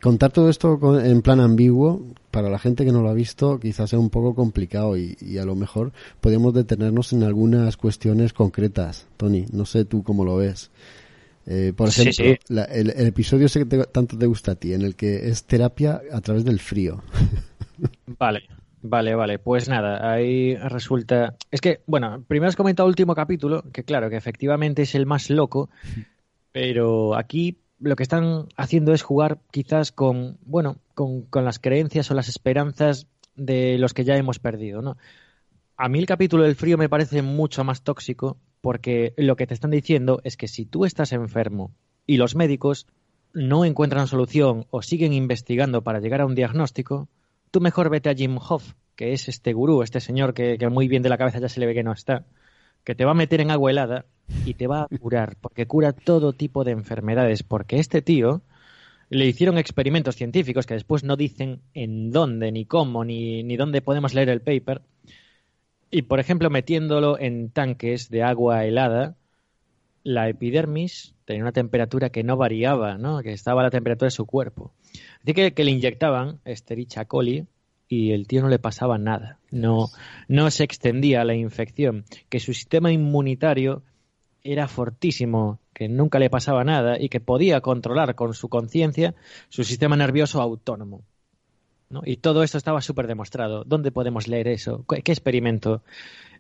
[0.02, 2.02] Contar todo esto en plan ambiguo,
[2.32, 5.38] para la gente que no lo ha visto, quizás sea un poco complicado y, y,
[5.38, 9.06] a lo mejor podemos detenernos en algunas cuestiones concretas.
[9.18, 10.72] Tony, no sé tú cómo lo ves.
[11.46, 12.26] Eh, por ejemplo,
[12.70, 16.22] el, episodio ese que tanto te gusta a ti, en el que es terapia a
[16.22, 17.02] través del frío.
[18.20, 18.44] Vale,
[18.82, 19.40] vale, vale.
[19.40, 21.36] Pues nada, ahí resulta.
[21.52, 25.06] Es que, bueno, primero has comentado el último capítulo, que claro, que efectivamente es el
[25.06, 25.70] más loco,
[26.52, 32.10] pero aquí lo que están haciendo es jugar quizás con, bueno, con, con las creencias
[32.12, 34.96] o las esperanzas de los que ya hemos perdido, ¿no?
[35.76, 39.54] A mí el capítulo del frío me parece mucho más tóxico porque lo que te
[39.54, 41.76] están diciendo es que si tú estás enfermo
[42.08, 42.88] y los médicos
[43.34, 47.10] no encuentran solución o siguen investigando para llegar a un diagnóstico,
[47.52, 51.04] tú mejor vete a Jim Hoff, que es este gurú, este señor que, muy bien
[51.04, 52.24] de la cabeza ya se le ve que no está,
[52.86, 54.06] que te va a meter en agua helada
[54.46, 58.44] y te va a curar, porque cura todo tipo de enfermedades, porque este tío
[59.10, 63.82] le hicieron experimentos científicos que después no dicen en dónde, ni cómo, ni, ni dónde
[63.82, 64.84] podemos leer el paper,
[65.94, 69.16] y, por ejemplo, metiéndolo en tanques de agua helada,
[70.04, 73.22] la epidermis tenía una temperatura que no variaba, ¿no?
[73.22, 74.74] que estaba a la temperatura de su cuerpo.
[75.22, 77.46] Así que, que le inyectaban Estericha coli
[77.88, 79.90] y el tío no le pasaba nada, no,
[80.28, 83.84] no se extendía la infección, que su sistema inmunitario
[84.44, 89.14] era fortísimo, que nunca le pasaba nada y que podía controlar con su conciencia
[89.50, 91.04] su sistema nervioso autónomo.
[92.06, 93.64] Y todo esto estaba súper demostrado.
[93.66, 94.86] ¿Dónde podemos leer eso?
[94.88, 95.84] ¿Qué, experimento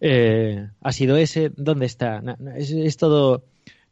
[0.02, 1.52] eh, ha sido ese?
[1.56, 2.22] ¿Dónde está?
[2.56, 3.44] Es, todo,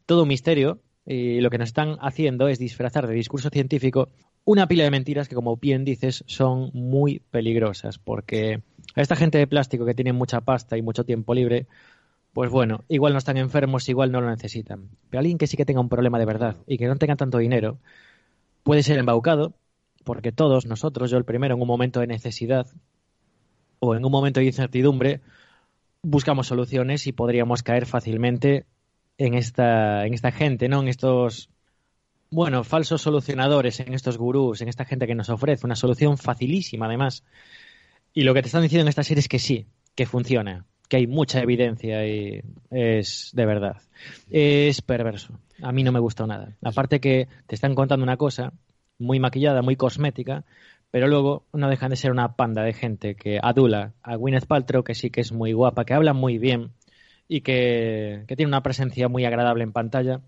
[0.06, 4.08] todo un misterio y lo que nos están haciendo es disfrazar de discurso científico
[4.44, 8.62] una pila de mentiras que, como bien dices, son muy peligrosas porque
[8.94, 11.66] a esta gente de plástico que tiene mucha pasta y mucho tiempo libre,
[12.32, 14.88] pues bueno, igual no están enfermos, igual no lo necesitan.
[15.10, 17.38] Pero alguien que sí que tenga un problema de verdad y que no tenga tanto
[17.38, 17.78] dinero,
[18.62, 19.54] puede ser embaucado
[20.02, 22.66] porque todos nosotros, yo el primero, en un momento de necesidad
[23.78, 25.20] o en un momento de incertidumbre,
[26.02, 28.66] buscamos soluciones y podríamos caer fácilmente
[29.18, 30.82] en esta, en esta gente, ¿no?
[30.82, 31.50] En estos,
[32.30, 36.86] bueno, falsos solucionadores, en estos gurús, en esta gente que nos ofrece una solución facilísima,
[36.86, 37.24] además.
[38.12, 40.96] Y lo que te están diciendo en esta serie es que sí, que funciona, que
[40.96, 43.76] hay mucha evidencia y es de verdad.
[44.30, 45.38] Es perverso.
[45.62, 46.56] A mí no me gustó nada.
[46.62, 48.52] Aparte que te están contando una cosa
[49.02, 50.44] muy maquillada, muy cosmética,
[50.90, 54.84] pero luego no dejan de ser una panda de gente que adula a Gwyneth Paltrow,
[54.84, 56.70] que sí que es muy guapa, que habla muy bien
[57.28, 60.20] y que, tiene una presencia muy agradable en pantalla,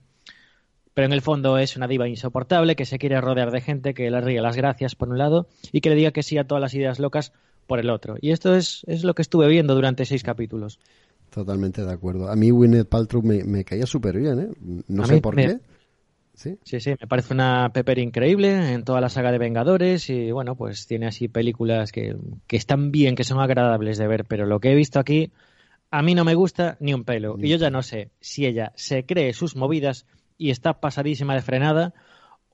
[0.95, 4.11] pero en el fondo es una diva insoportable que se quiere rodear de gente que
[4.11, 6.63] le ríe las gracias por un lado y que le diga que sí a todas
[6.63, 7.33] las ideas locas
[7.67, 8.17] por el otro.
[8.21, 10.79] Y esto es, es lo que estuve viendo durante seis capítulos.
[11.35, 12.31] Totalmente de acuerdo.
[12.31, 14.83] A mí Gwyneth Paltrow me, caía súper bien, ¿eh?
[14.87, 15.59] No sé por qué.
[16.35, 16.59] ¿Sí?
[16.65, 20.87] sí, me parece una Pepper increíble en toda la saga de Vengadores y bueno, pues
[20.87, 22.17] tiene así películas que,
[22.47, 25.31] que están bien, que son agradables de ver, pero lo que he visto aquí
[25.91, 27.37] a mí no me gusta ni un pelo.
[27.39, 30.07] y yo ya no sé si ella se cree sus movidas
[30.37, 31.95] y está pasadísima de frenada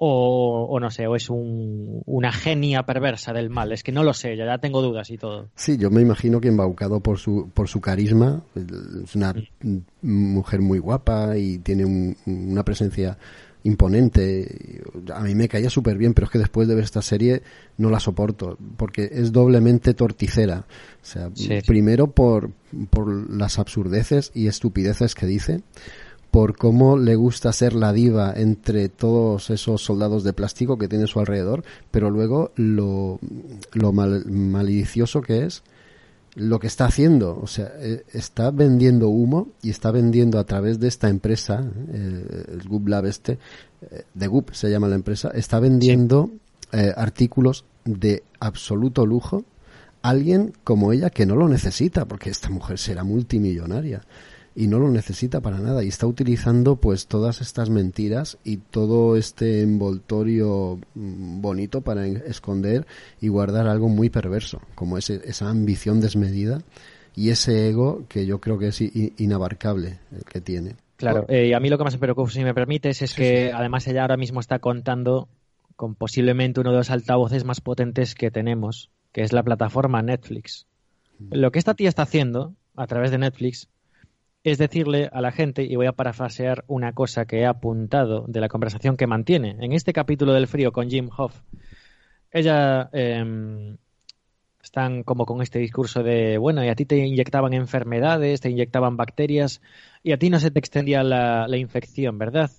[0.03, 3.71] o, no sé, o es una genia perversa del mal.
[3.71, 5.51] Es que no lo sé, ya, ya, tengo dudas y todo.
[5.55, 9.35] Sí, yo me imagino que embaucado por su, por su carisma, es una
[10.01, 13.19] mujer muy guapa y tiene una presencia
[13.65, 14.83] imponente.
[15.15, 17.43] A mí me caía súper bien, pero es que después de ver esta serie
[17.77, 20.67] no la soporto, porque es doblemente torticera.
[21.03, 21.31] O sea,
[21.67, 22.51] primero por,
[22.91, 25.63] por las absurdeces y estupideces que dice,
[26.31, 31.05] por cómo le gusta ser la diva entre todos esos soldados de plástico que tiene
[31.05, 33.19] a su alrededor, pero luego lo,
[33.73, 35.63] lo mal, malicioso que es
[36.35, 37.39] lo que está haciendo.
[37.41, 42.45] O sea, eh, está vendiendo humo y está vendiendo a través de esta empresa, eh,
[42.53, 43.39] el Goop Lab este,
[43.91, 46.31] eh, de Goop se llama la empresa, está vendiendo
[46.97, 49.45] artículos de absoluto lujo
[50.03, 54.03] alguien como ella que no lo necesita, porque esta mujer será multimillonaria
[54.61, 59.17] y no lo necesita para nada y está utilizando pues todas estas mentiras y todo
[59.17, 62.87] este envoltorio mm, bonito para esconder
[63.23, 66.61] y guardar algo muy perverso como ese, esa ambición desmedida
[67.17, 70.77] y ese ego que yo creo que es inabarcable el que tiene.
[70.97, 73.53] Claro, eh, y a mí lo que más me preocupa, si me permites, es que
[73.55, 75.27] además ella ahora mismo está contando
[75.75, 80.67] con posiblemente uno de los altavoces más potentes que tenemos, que es la plataforma Netflix.
[81.19, 81.29] Mm.
[81.37, 83.71] Lo que esta tía está haciendo a través de Netflix
[84.43, 88.41] es decirle a la gente, y voy a parafrasear una cosa que he apuntado de
[88.41, 91.43] la conversación que mantiene en este capítulo del frío con Jim Hoff.
[92.33, 93.77] Ella eh,
[94.63, 98.97] están como con este discurso de, bueno, y a ti te inyectaban enfermedades, te inyectaban
[98.97, 99.61] bacterias,
[100.03, 102.51] y a ti no se te extendía la, infección, ¿verdad?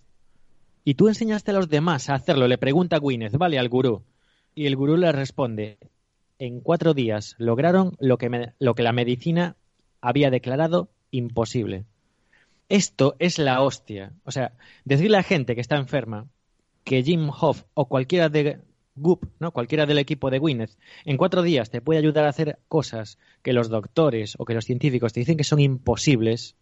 [0.84, 3.57] Y tú enseñaste a los demás a hacerlo, le pregunta Gwyneth, ¿vale?
[3.57, 4.03] Al gurú.
[4.53, 5.77] Y el gurú le responde,
[6.38, 9.55] en cuatro días lograron lo que, lo que la medicina
[10.01, 11.86] había declarado imposible.
[12.70, 14.14] Esto es la hostia.
[14.24, 14.53] O sea,
[14.86, 16.28] decirle a la gente que está enferma
[16.84, 18.59] que Jim Hoff o cualquiera de
[18.95, 19.51] Goop, ¿no?
[19.51, 23.53] cualquiera del equipo de Gwyneth, en cuatro días te puede ayudar a hacer cosas que
[23.53, 26.55] los doctores o que los científicos te dicen que son imposibles,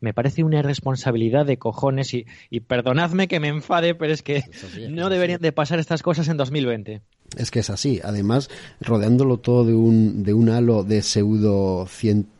[0.00, 4.44] me parece una irresponsabilidad de cojones y, y perdonadme que me enfade, pero es que
[4.88, 7.02] no deberían de pasar estas cosas en 2020.
[7.36, 8.00] Es que es así.
[8.04, 8.48] Además,
[8.80, 12.34] rodeándolo todo de un, de un halo de pseudociencia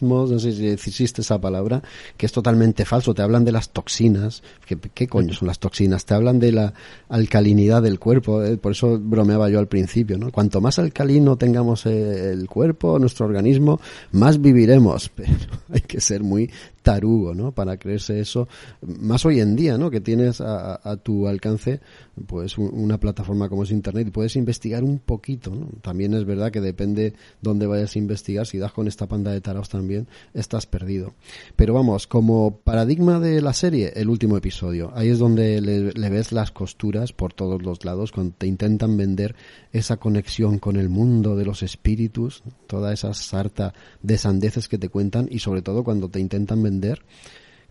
[0.00, 1.82] no sé si existe esa palabra,
[2.16, 3.14] que es totalmente falso.
[3.14, 4.42] Te hablan de las toxinas.
[4.66, 6.04] ¿Qué, qué coño son las toxinas?
[6.04, 6.74] Te hablan de la
[7.08, 8.42] alcalinidad del cuerpo.
[8.42, 10.32] Eh, por eso bromeaba yo al principio, ¿no?
[10.32, 13.80] Cuanto más alcalino tengamos eh, el cuerpo, nuestro organismo,
[14.12, 15.08] más viviremos.
[15.14, 15.32] Pero
[15.72, 16.50] hay que ser muy
[16.84, 17.52] tarugo, ¿no?
[17.52, 18.46] Para creerse eso.
[18.82, 19.90] Más hoy en día, ¿no?
[19.90, 21.80] Que tienes a, tu alcance,
[22.26, 25.70] pues, una plataforma como es Internet y puedes investigar un poquito, ¿no?
[25.80, 28.46] También es verdad que depende dónde vayas a investigar.
[28.46, 31.14] Si das con esta panda de taraos también, estás perdido.
[31.56, 34.92] Pero vamos, como paradigma de la serie, el último episodio.
[34.94, 38.98] Ahí es donde le, le ves las costuras por todos los lados, cuando te intentan
[38.98, 39.34] vender
[39.72, 43.72] esa conexión con el mundo de los espíritus, toda esa sarta
[44.02, 46.73] de sandeces que te cuentan y sobre todo cuando te intentan vender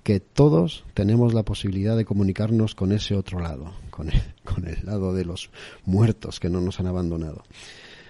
[0.04, 4.86] que todos tenemos la posibilidad de comunicarnos con ese otro lado, con el, con el
[4.86, 5.50] lado de los
[5.86, 7.44] muertos que no nos han abandonado.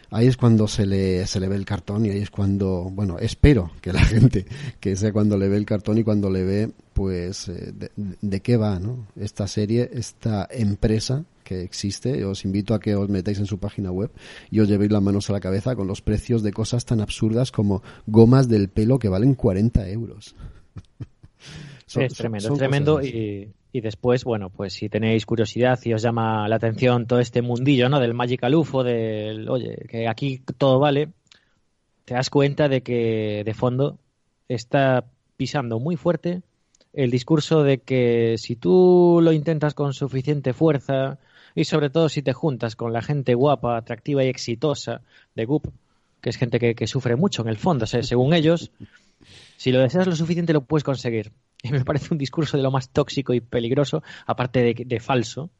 [0.09, 3.17] Ahí es cuando se le, se le ve el cartón y ahí es cuando, bueno,
[3.17, 4.45] espero que la gente,
[4.79, 8.57] que sea cuando le ve el cartón y cuando le ve, pues, eh, de, qué
[8.57, 9.07] va, ¿no?
[9.15, 12.23] Esta serie, esta empresa que existe.
[12.25, 14.11] Os invito a que os metáis en su página web
[14.51, 17.51] y os llevéis las manos a la cabeza con los precios de cosas tan absurdas
[17.51, 20.35] como gomas del pelo que valen 40 euros
[21.95, 26.47] es tremendo, es tremendo y, y, después, bueno, pues si tenéis curiosidad y os llama
[26.47, 27.99] la atención todo este mundillo, ¿no?
[27.99, 31.09] Del Magical UFO, del, oye, que aquí todo vale,
[32.05, 33.97] te das cuenta de que de fondo
[34.47, 35.05] está
[35.37, 36.41] pisando muy fuerte
[36.93, 41.17] el discurso de que si tú lo intentas con suficiente fuerza
[41.55, 45.01] y sobre todo si te juntas con la gente guapa, atractiva y exitosa
[45.35, 45.67] de Goop,
[46.21, 48.71] que es gente que, que sufre mucho en el fondo, según ellos,
[49.63, 51.31] si lo deseas lo suficiente, lo puedes conseguir.
[51.61, 55.51] Y me parece un discurso de lo más tóxico y peligroso, aparte de, falso,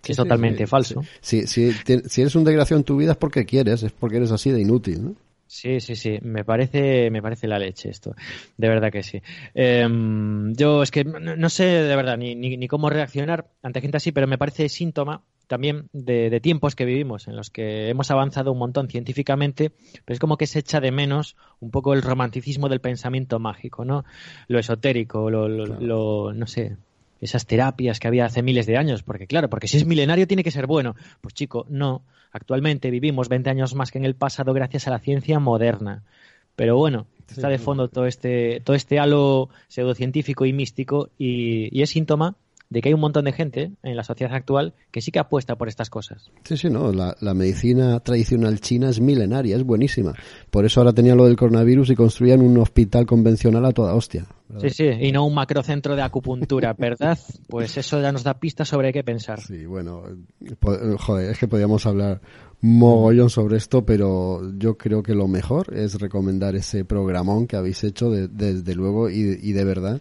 [0.00, 1.04] que es totalmente falso.
[1.20, 4.62] si eres un desgraciado en tu vida es porque quieres, es porque eres así de
[4.62, 5.14] inútil, ¿no?
[5.46, 8.14] Sí, sí, sí, me parece, me parece la leche esto,
[8.56, 9.20] de verdad que sí.
[9.52, 14.10] Em, yo es que no, sé de verdad ni, ni, cómo reaccionar ante gente así,
[14.10, 18.58] pero me parece síntoma también de, tiempos que vivimos, en los que hemos avanzado un
[18.58, 19.72] montón científicamente,
[20.04, 23.84] pero es como que se echa de menos un poco el romanticismo del pensamiento mágico,
[23.84, 24.04] ¿no?
[24.46, 26.76] Lo esotérico, lo, lo no sé,
[27.20, 30.44] esas terapias que había hace miles de años, porque claro, porque si es milenario tiene
[30.44, 30.94] que ser bueno.
[31.20, 32.02] Pues chico, no.
[32.30, 36.04] Actualmente vivimos 20 años más que en el pasado gracias a la ciencia moderna.
[36.54, 41.82] Pero bueno, Está de fondo todo este, todo este halo pseudocientífico y místico y, y
[41.82, 42.36] es síntoma
[42.70, 45.56] de que hay un montón de gente en la sociedad actual que sí que apuesta
[45.56, 46.30] por estas cosas.
[46.44, 50.14] Sí, sí, no, la, la, medicina tradicional china es milenaria, es buenísima.
[50.50, 54.24] Por eso ahora tenía lo del coronavirus y construían un hospital convencional a toda hostia.
[54.48, 54.68] ¿verdad?
[54.68, 57.18] Sí, sí, y no un macrocentro de acupuntura, ¿verdad?
[57.48, 59.40] Pues eso ya nos da pistas sobre qué pensar.
[59.40, 60.04] Sí, bueno,
[60.98, 62.20] joder, es que podíamos hablar
[62.60, 67.82] mogollón sobre esto, pero yo creo que lo mejor es recomendar ese programón que habéis
[67.84, 70.00] hecho desde de, de luego y, y de verdad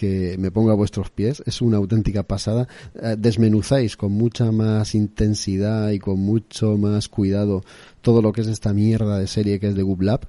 [0.00, 1.42] que me ponga a vuestros pies.
[1.44, 2.66] Es una auténtica pasada.
[2.94, 7.62] Eh, desmenuzáis con mucha más intensidad y con mucho más cuidado
[8.00, 10.20] todo lo que es esta mierda de serie que es de Google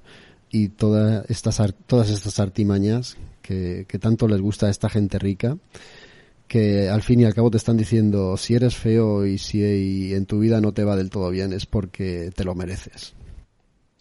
[0.50, 5.56] y todas estas, todas estas artimañas que, que tanto les gusta a esta gente rica
[6.46, 10.26] que al fin y al cabo te están diciendo si eres feo y si en
[10.26, 13.14] tu vida no te va del todo bien es porque te lo mereces.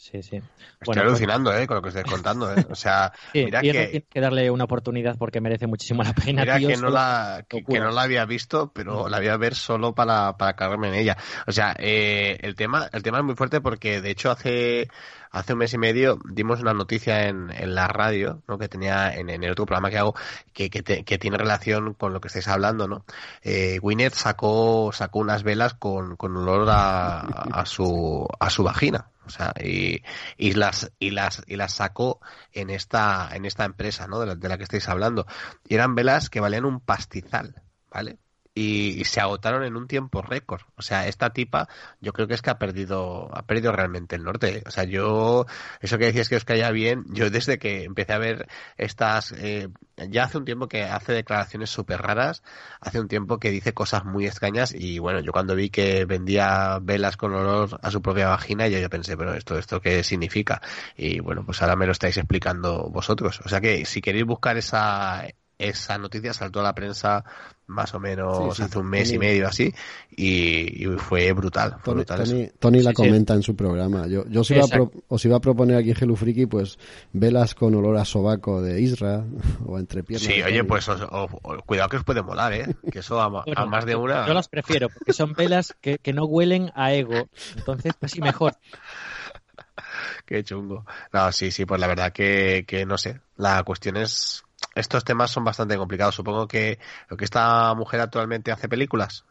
[0.02, 0.38] Sí, sí.
[0.38, 0.48] Estoy
[0.84, 1.62] bueno, alucinando, pues...
[1.62, 1.68] ¿eh?
[1.68, 2.66] Con lo que estoy contando, ¿eh?
[2.72, 3.72] O sea, sí, mira que...
[3.72, 6.42] Tienes que darle una oportunidad porque merece muchísimo la pena.
[6.42, 9.38] Mira tío, que, no la, que, que, no la había visto, pero la voy a
[9.38, 11.18] ver solo para, para cargarme en ella.
[11.46, 14.90] O sea, eh, el tema, el tema es muy fuerte porque, de hecho, hace,
[15.30, 18.58] hace un mes y medio dimos una noticia en, en la radio, ¿no?
[18.58, 20.16] Que tenía en, en, el otro programa que hago,
[20.52, 23.06] que, que, te, que, tiene relación con lo que estáis hablando, ¿no?
[23.44, 29.11] Eh, Gwyneth sacó, sacó unas velas con, con olor a, a su, a su vagina.
[29.26, 30.04] O sea, y,
[30.38, 32.20] y las, y las, y las sacó
[32.52, 34.20] en esta, en esta empresa, ¿no?
[34.20, 35.26] De la, de la que estáis hablando.
[35.68, 38.20] Y eran velas que valían un pastizal, ¿vale?
[38.54, 40.62] Y, y, se agotaron en un tiempo récord.
[40.76, 41.70] O sea, esta tipa,
[42.02, 44.64] yo creo que es que ha perdido, ha perdido realmente el norte.
[44.66, 45.46] O sea, yo,
[45.80, 48.48] eso que decías que os caía bien, yo desde que empecé a ver
[48.78, 49.70] estas, eh,
[50.10, 52.44] ya hace un tiempo que hace declaraciones súper raras,
[52.82, 56.80] hace un tiempo que dice cosas muy extrañas y bueno, yo cuando vi que vendía
[56.82, 60.62] velas con olor a su propia vagina, yo, yo pensé, pero esto, esto qué significa?
[60.98, 63.42] Y bueno, pues ahora me lo estáis explicando vosotros.
[63.46, 65.26] O sea que si queréis buscar esa,
[65.62, 67.24] esa noticia saltó a la prensa
[67.68, 69.74] más o menos sí, sí, hace un mes Tony, y medio así
[70.10, 71.78] y, y fue brutal.
[71.80, 74.08] Fue Tony, brutal Tony, Tony la comenta en su programa.
[74.08, 76.78] Yo, yo os, iba pro, os, iba a proponer aquí Friki pues
[77.14, 79.24] velas con olor a sobaco de Isra
[79.66, 80.28] o entre piernas.
[80.28, 81.30] Sí, oye, pues os, os,
[81.66, 82.76] cuidado que os puede molar, ¿eh?
[82.92, 84.28] Que eso a, bueno, a más de una...
[84.28, 87.30] Yo las prefiero porque son velas que, que no huelen a ego.
[87.56, 88.56] Entonces, pues sí, mejor.
[90.26, 90.86] Qué chungo.
[91.14, 93.22] No, sí, sí, pues la verdad que, que no sé.
[93.38, 94.44] La cuestión es
[94.82, 96.16] estos temas son bastante complicados.
[96.16, 96.80] Supongo que
[97.10, 99.24] lo que esta mujer actualmente hace películas.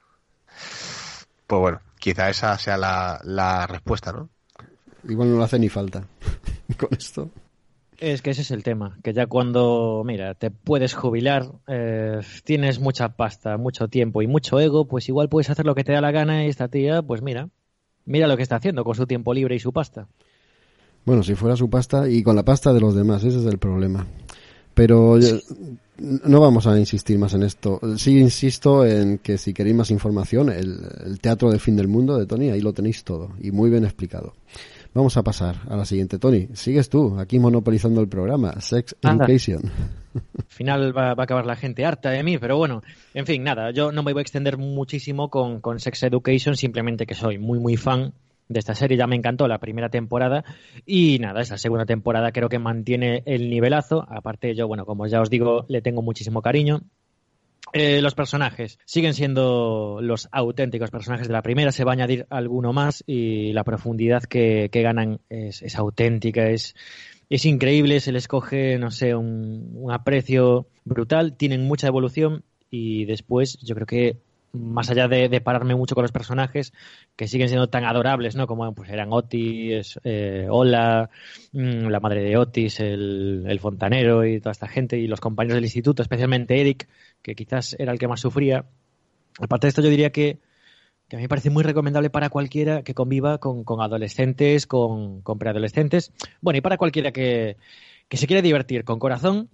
[1.47, 4.29] Pues bueno, quizá esa sea la, la respuesta, ¿no?
[5.09, 6.05] Igual no le hace ni falta
[6.79, 7.31] con esto.
[7.99, 12.81] Es que ese es el tema, que ya cuando, mira, te puedes jubilar, eh, tienes
[12.81, 16.01] mucha pasta, mucho tiempo y mucho ego, pues igual puedes hacer lo que te da
[16.01, 17.51] la gana y esta tía, pues mira,
[18.07, 20.09] mira lo que está haciendo con su tiempo libre y su pasta.
[21.05, 23.59] Bueno, si fuera su pasta y con la pasta de los demás, ese es el
[23.59, 24.07] problema.
[24.81, 25.39] Pero sí.
[25.99, 27.79] no vamos a insistir más en esto.
[27.99, 32.17] Sí insisto en que si queréis más información, el, el, Teatro del Fin del Mundo
[32.17, 34.33] de Tony, ahí lo tenéis todo y muy bien explicado.
[34.95, 36.19] Vamos a pasar a la siguiente.
[36.19, 38.59] Tony, sigues tú, aquí monopolizando el programa.
[38.63, 39.27] Sex Anda.
[39.27, 39.71] Education.
[40.15, 43.43] Al final va, va, a acabar la gente harta de mí, pero bueno, en fin,
[43.45, 47.37] nada, yo no me voy a extender muchísimo con, con Sex Education, simplemente que soy
[47.37, 48.15] muy, muy fan
[48.51, 48.99] de esta serie.
[48.99, 50.45] Ya me encantó la primera temporada
[50.85, 54.05] y nada, esa segunda temporada creo que mantiene el nivelazo.
[54.09, 56.83] Aparte, yo, bueno, como ya os digo, le tengo muchísimo cariño.
[57.73, 62.27] Eh, los personajes siguen siendo los auténticos personajes de la primera, se va a añadir
[62.29, 66.75] alguno más y la profundidad que, que ganan es, es, auténtica, es,
[67.29, 73.05] es increíble, se les coge, no sé, un, un aprecio brutal, tienen mucha evolución y
[73.05, 74.17] después yo creo que
[74.53, 76.73] más allá de, de, pararme mucho con los personajes
[77.17, 78.47] que siguen siendo tan adorables, ¿no?
[78.47, 81.11] Como pues eran Otis, eh, Ola,
[81.53, 85.57] mmm, la madre de Otis, el, el, fontanero y toda esta gente y los compañeros
[85.57, 86.89] del instituto, especialmente Eric,
[87.23, 88.65] que quizás era el que más sufría.
[89.39, 90.39] Aparte de esto, yo diría que,
[91.09, 95.23] que a mí me parece muy recomendable para cualquiera que conviva con, con adolescentes, con,
[95.23, 97.57] con, preadolescentes, bueno, y para cualquiera que,
[98.09, 99.49] que se quiera divertir con corazón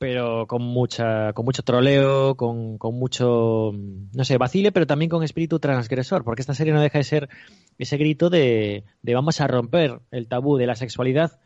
[0.00, 3.72] pero con mucha con mucho troleo, con, con, mucho,
[4.14, 7.28] no sé, vacile, pero también con espíritu transgresor, porque esta serie no deja de ser
[7.76, 11.38] ese grito de, de vamos a romper el tabú de la sexualidad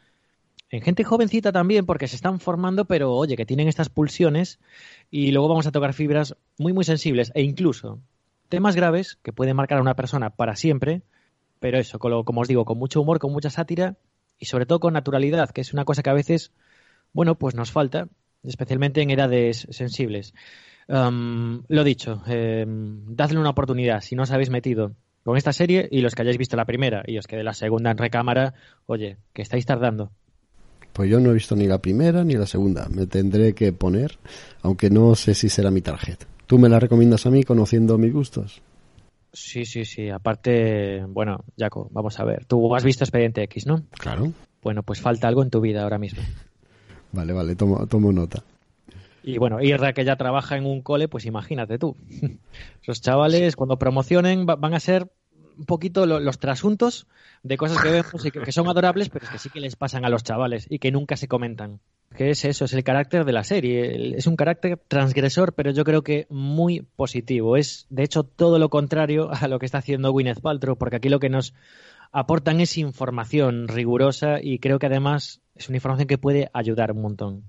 [0.71, 4.61] en gente jovencita también, porque se están formando, pero oye, que tienen estas pulsiones
[5.11, 7.99] y luego vamos a tocar fibras muy, muy sensibles e incluso
[8.49, 11.03] temas graves que pueden marcar a una persona para siempre,
[11.59, 13.97] pero eso, como os digo, con mucho humor, con mucha sátira
[14.39, 16.53] y sobre todo con naturalidad, que es una cosa que a veces,
[17.13, 18.07] bueno, pues nos falta
[18.45, 20.35] especialmente en edades sensibles.
[20.89, 25.89] Um, lo dicho, eh, dadle una oportunidad si no os habéis metido con esta serie
[25.91, 28.55] y los que hayáis visto la primera y os quede la segunda en recámara,
[28.87, 30.13] oye, que estáis tardando.
[30.93, 32.87] Pues yo no he visto ni la primera ni la segunda.
[32.89, 34.19] Me tendré que poner,
[34.63, 36.27] aunque no sé si será mi tarjeta.
[36.47, 38.63] ¿Tú me la recomiendas a mí conociendo mis gustos?
[39.33, 40.11] Sí, sí, sí.
[40.11, 42.45] Aparte, bueno, Jaco, vamos a ver.
[42.45, 43.83] Tú has visto Expediente X, ¿no?
[43.99, 44.33] Claro.
[44.63, 46.23] Bueno, pues falta algo en tu vida ahora mismo.
[47.15, 48.43] Vale, vale, tomo, tomo nota.
[49.23, 51.97] Y bueno, Irra que ya trabaja en un cole, pues imagínate tú.
[52.83, 55.11] Esos chavales cuando promocionen van a ser
[55.57, 57.07] un poquito los trasuntos
[57.45, 60.05] de cosas que vemos y que, son adorables, pero es que sí que les pasan
[60.05, 61.79] a los chavales y que nunca se comentan.
[62.17, 64.17] Que es eso, es el carácter de la serie.
[64.17, 67.57] Es un carácter transgresor, pero yo creo que muy positivo.
[67.57, 71.09] Es, de hecho, todo lo contrario a lo que está haciendo Gwyneth Paltrow, porque aquí
[71.09, 71.55] lo que nos
[72.11, 77.03] aportan es información rigurosa y creo que además es una información que puede ayudar un
[77.03, 77.45] montón.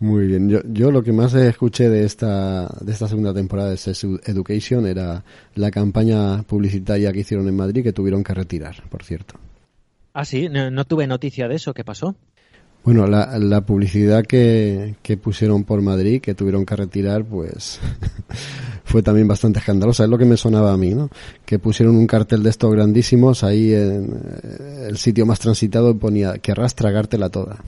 [0.00, 0.48] Muy bien.
[0.48, 4.86] Yo, yo lo que más escuché de esta, de esta segunda temporada de Sex Education
[4.86, 9.34] era la campaña publicitaria que hicieron en Madrid que tuvieron que retirar, por cierto.
[10.12, 11.74] Ah, sí, no, tuve noticia de eso.
[11.74, 12.14] ¿Qué pasó?
[12.84, 17.80] Bueno, la, la publicidad que, que, pusieron por Madrid, que tuvieron que retirar, pues
[18.84, 20.04] fue también bastante escandalosa.
[20.04, 21.10] Es lo que me sonaba a mí, ¿no?
[21.44, 25.94] Que pusieron un cartel de estos grandísimos ahí en eh, el sitio más transitado y
[25.94, 27.62] ponía, querrás tragártela toda.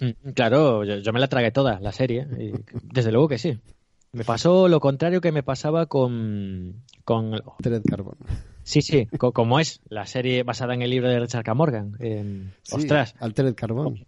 [0.00, 2.26] Mm, claro, yo, me la tragué toda, la serie.
[2.38, 2.52] Y
[2.92, 3.58] desde luego que sí.
[4.12, 6.84] Me pasó lo contrario que me pasaba con...
[7.04, 7.32] con...
[7.88, 8.16] Carbon.
[8.64, 11.54] Sí, sí, como es la serie basada en el libro de Richard K.
[11.54, 11.96] Morgan.
[12.72, 13.14] ostras.
[13.20, 14.04] Altered Carbon.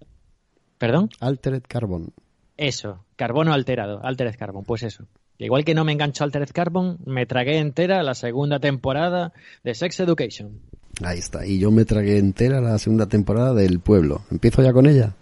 [0.78, 1.10] ¿Perdón?
[1.20, 2.12] Altered Carbon.
[2.56, 5.04] Eso, carbono alterado, Altered Carbon, pues eso.
[5.38, 10.00] Igual que no me enganchó Altered Carbon, me tragué entera la segunda temporada de Sex
[10.00, 10.60] Education.
[11.02, 14.22] Ahí está, y yo me tragué entera la segunda temporada del Pueblo.
[14.30, 15.14] ¿Empiezo ya con ella?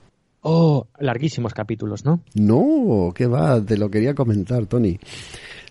[0.42, 2.20] Oh, larguísimos capítulos, ¿no?
[2.34, 3.60] No, ¿qué va?
[3.64, 5.00] Te lo quería comentar, Tony.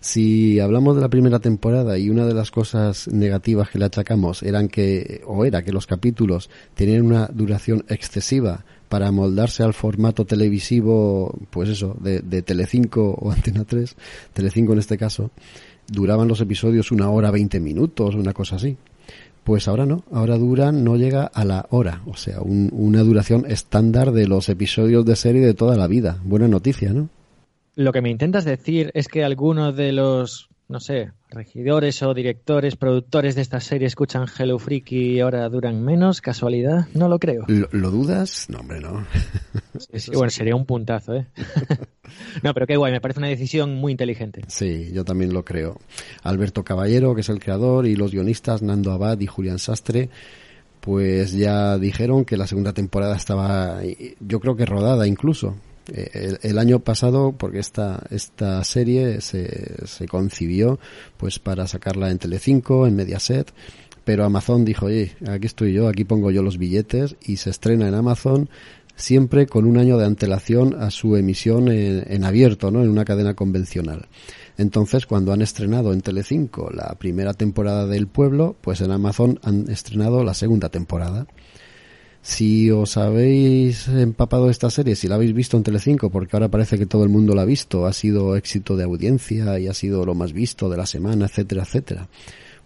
[0.04, 4.44] Si hablamos de la primera temporada y una de las cosas negativas que le achacamos
[4.44, 10.26] eran que, o era que los capítulos tenían una duración excesiva para moldarse al formato
[10.26, 13.96] televisivo, pues eso, de, de Telecinco o Antena 3,
[14.34, 15.32] Telecinco en este caso,
[15.88, 18.76] duraban los episodios una hora veinte minutos, una cosa así.
[19.46, 24.12] Pues ahora no, ahora duran, no llega a la hora, o sea, una duración estándar
[24.12, 26.20] de los episodios de serie de toda la vida.
[26.26, 27.08] Buena noticia, ¿no?
[27.76, 32.76] Lo que me intentas decir es que algunos de los, no sé, regidores o directores,
[32.76, 37.46] productores de esta serie escuchan Hello Freaky y ahora duran menos, casualidad, no lo creo.
[37.48, 38.48] ¿Lo, dudas?
[38.50, 39.06] No, hombre, no.
[40.14, 41.26] bueno, sería un puntazo, ¿eh?
[42.44, 44.44] no, pero qué guay, me parece una decisión muy inteligente.
[44.48, 45.80] Sí, yo también lo creo.
[46.22, 50.10] Alberto Caballero, que es el creador, y los guionistas Nando Abad y Julián Sastre,
[50.80, 53.80] pues ya dijeron que la segunda temporada estaba,
[54.20, 55.56] yo creo que rodada incluso,
[55.92, 60.80] eh, el, año pasado, porque esta, esta serie se, se concibió
[61.18, 63.54] pues para sacarla en Telecinco, en Mediaset,
[64.06, 67.88] pero Amazon dijo, oye, aquí estoy yo, aquí pongo yo los billetes y se estrena
[67.88, 68.50] en Amazon
[68.96, 72.84] siempre con un año de antelación a su emisión en, en abierto, ¿no?
[72.84, 74.08] En una cadena convencional.
[74.58, 79.70] Entonces, cuando han estrenado en Telecinco la primera temporada del Pueblo, pues en Amazon han
[79.70, 81.26] estrenado la segunda temporada.
[82.24, 86.80] Si os habéis empapado esta serie, si la habéis visto en Telecinco, porque ahora parece
[86.80, 90.06] que todo el mundo la ha visto, ha sido éxito de audiencia y ha sido
[90.06, 92.08] lo más visto de la semana, etcétera, etcétera.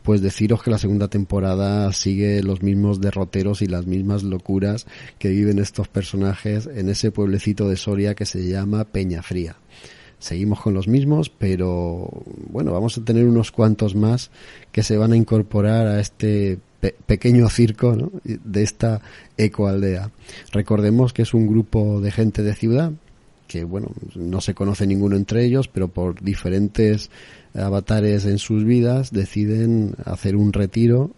[0.03, 4.85] Pues deciros que la segunda temporada sigue los mismos derroteros y las mismas locuras
[5.17, 9.55] que viven estos personajes en ese pueblecito de Soria que se llama Peña Fría
[10.19, 12.09] seguimos con los mismos, pero
[12.49, 14.31] bueno, vamos a tener unos cuantos más
[14.71, 16.57] que se van a incorporar a este
[17.05, 19.01] pequeño circo de esta
[19.37, 20.11] ecoaldea.
[20.51, 22.91] Recordemos que es un grupo de gente de ciudad
[23.47, 27.09] que bueno, no se conoce ninguno entre ellos, pero por diferentes
[27.53, 31.11] avatares en sus vidas deciden hacer un retiro,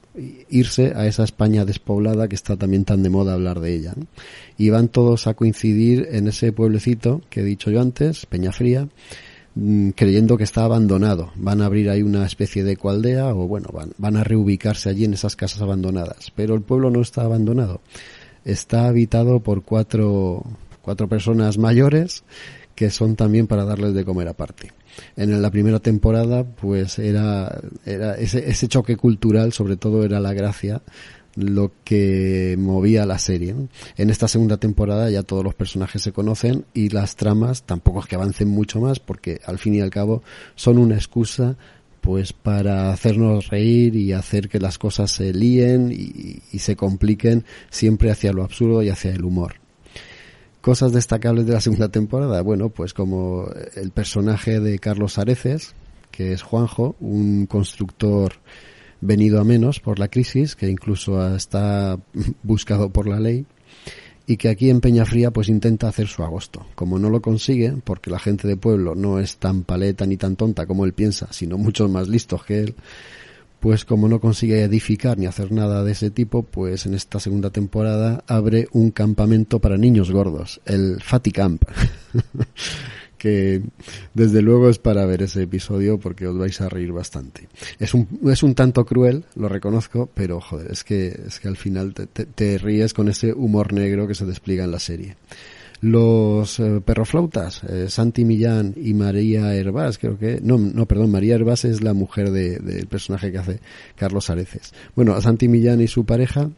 [0.50, 3.94] irse a esa España despoblada que está también tan de moda hablar de ella.
[4.58, 8.88] Y van todos a coincidir en ese pueblecito que he dicho yo antes, Peñafría,
[9.56, 11.32] Mm, creyendo que está abandonado.
[11.36, 15.06] Van a abrir ahí una especie de ecoaldea o bueno, van, van a reubicarse allí
[15.06, 16.32] en esas casas abandonadas.
[16.36, 17.82] Pero el pueblo no está abandonado.
[18.46, 20.46] Está habitado por cuatro,
[20.82, 22.24] cuatro personas mayores
[22.76, 24.72] que son también para darles de comer aparte.
[25.18, 30.32] En la primera temporada, pues era, era ese, ese choque cultural, sobre todo era la
[30.32, 30.82] gracia
[31.40, 33.56] lo que movía la serie.
[33.98, 38.06] En esta segunda temporada ya todos los personajes se conocen y las tramas tampoco es
[38.08, 40.22] que avancen mucho más porque al fin y al cabo
[40.56, 41.58] son una excusa
[42.02, 47.46] pues para hacernos reír y hacer que las cosas se líen y, y se compliquen
[47.70, 49.56] siempre hacia lo absurdo y hacia el humor.
[50.62, 55.74] Cosas destacables de la segunda temporada, bueno, pues como el personaje de Carlos Areces,
[56.12, 58.34] que es Juanjo, un constructor
[59.02, 62.00] venido a menos por la crisis, que incluso está
[62.44, 63.46] buscado por la ley,
[64.28, 66.66] y que aquí en Peñafría pues intenta hacer su agosto.
[66.76, 70.36] Como no lo consigue, porque la gente de pueblo no es tan paleta ni tan
[70.36, 72.76] tonta como él piensa, sino muchos más listos que él,
[73.60, 77.50] pues como no consigue edificar ni hacer nada de ese tipo, pues en esta segunda
[77.50, 81.64] temporada abre un campamento para niños gordos, el Fatty Camp.
[83.20, 83.62] que
[84.16, 87.48] desde luego es para ver ese episodio porque os vais a reír bastante.
[87.78, 91.58] Es un, es un tanto cruel, lo reconozco, pero joder, es que, es que al
[91.58, 95.18] final te, ríes con ese humor negro que se despliega en la serie.
[95.82, 101.36] Los eh, perroflautas, eh, Santi Millán y María Hervás, creo que, no, no, perdón, María
[101.36, 103.60] Hervás es la mujer del de, personaje que hace
[103.96, 104.74] Carlos Areces.
[104.96, 106.50] Bueno, a Santi Millán y su pareja,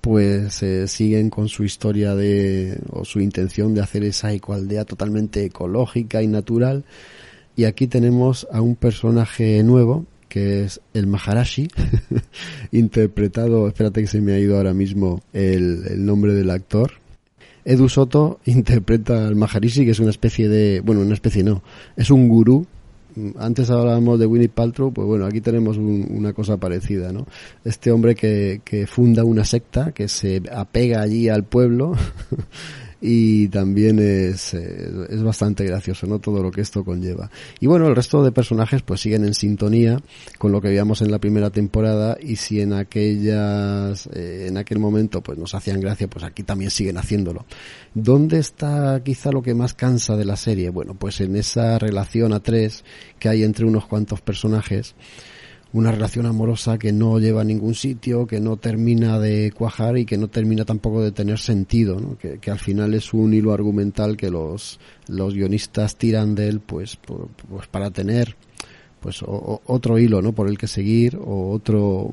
[0.00, 5.44] pues eh, siguen con su historia de o su intención de hacer esa ecoaldea totalmente
[5.44, 6.84] ecológica y natural.
[7.56, 11.68] Y aquí tenemos a un personaje nuevo que es el Maharashi
[12.72, 16.92] interpretado espérate que se me ha ido ahora mismo el, el nombre del actor.
[17.64, 21.62] Edu Soto interpreta al Maharishi que es una especie de bueno una especie no
[21.96, 22.66] es un gurú
[23.38, 27.26] antes hablábamos de Winnie Paltrow, pues bueno, aquí tenemos una cosa parecida, ¿no?
[27.64, 31.92] Este hombre que, que funda una secta, que se apega allí al pueblo
[33.04, 36.20] y también es, eh, es bastante gracioso, ¿no?
[36.20, 37.28] Todo lo que esto conlleva.
[37.58, 40.00] Y bueno, el resto de personajes pues siguen en sintonía
[40.38, 44.78] con lo que veíamos en la primera temporada y si en aquellas, eh, en aquel
[44.78, 47.44] momento pues nos hacían gracia, pues aquí también siguen haciéndolo.
[47.92, 50.70] ¿Dónde está quizá lo que más cansa de la serie?
[50.70, 52.84] Bueno, pues en esa relación a tres
[53.18, 54.94] que hay entre unos cuantos personajes
[55.72, 60.04] una relación amorosa que no lleva a ningún sitio, que no termina de cuajar y
[60.04, 62.18] que no termina tampoco de tener sentido, ¿no?
[62.18, 64.78] que, al final es un hilo argumental que los,
[65.08, 68.36] los guionistas tiran de él pues, pues para tener
[69.00, 70.32] pues otro hilo ¿no?
[70.32, 72.10] por el que seguir o otro,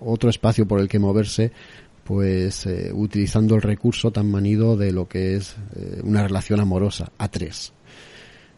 [0.00, 1.52] otro espacio por el que moverse
[2.04, 7.12] pues eh, utilizando el recurso tan manido de lo que es eh, una relación amorosa
[7.16, 7.72] a tres.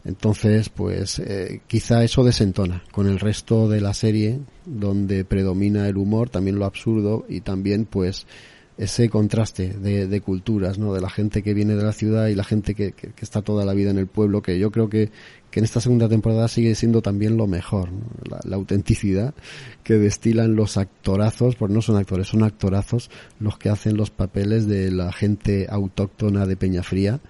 [0.05, 5.97] Entonces, pues eh, quizá eso desentona con el resto de la serie, donde predomina el
[5.97, 8.27] humor, también lo absurdo y también, pues,
[8.77, 10.93] ese contraste de, culturas, ¿no?
[10.93, 13.63] De la gente que viene de la ciudad y la gente que, que, está toda
[13.63, 15.11] la vida en el pueblo, que yo creo que,
[15.49, 17.89] que en esta segunda temporada sigue siendo también lo mejor,
[18.29, 19.33] la, la, autenticidad
[19.83, 23.09] que destilan los actorazos, porque no son actores, son actorazos
[23.39, 27.21] los que hacen los papeles de la gente autóctona de Peñafría,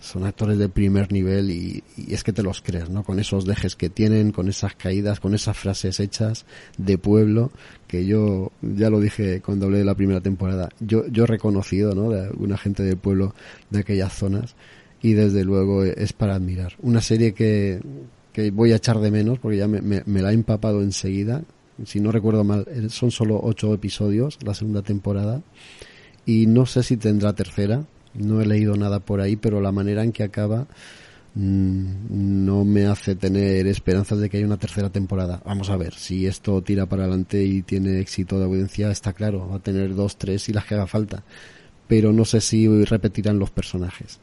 [0.00, 3.04] son actores de primer nivel y, es que te los crees, ¿no?
[3.04, 6.46] Con esos dejes que tienen, con esas caídas, con esas frases hechas
[6.78, 7.52] de pueblo,
[7.86, 11.94] que yo ya lo dije cuando hablé de la primera temporada, yo, yo he reconocido,
[11.94, 12.10] ¿no?
[12.10, 13.34] De alguna gente del pueblo
[13.68, 14.56] de aquellas zonas
[15.02, 16.72] y desde luego es para admirar.
[16.80, 17.80] Una serie que,
[18.32, 21.42] que voy a echar de menos porque ya me, la he empapado enseguida,
[21.84, 25.42] si no recuerdo mal, son solo ocho episodios la segunda temporada
[26.26, 27.84] y no sé si tendrá tercera,
[28.14, 30.66] no he leído nada por ahí, pero la manera en que acaba
[31.34, 35.42] mm, no me hace tener esperanzas de que haya una tercera temporada.
[35.44, 39.48] Vamos a ver, si esto tira para adelante y tiene éxito de audiencia, está claro,
[39.48, 41.22] va a tener dos, tres y las que haga falta.
[41.88, 44.20] Pero no sé si repetirán los personajes.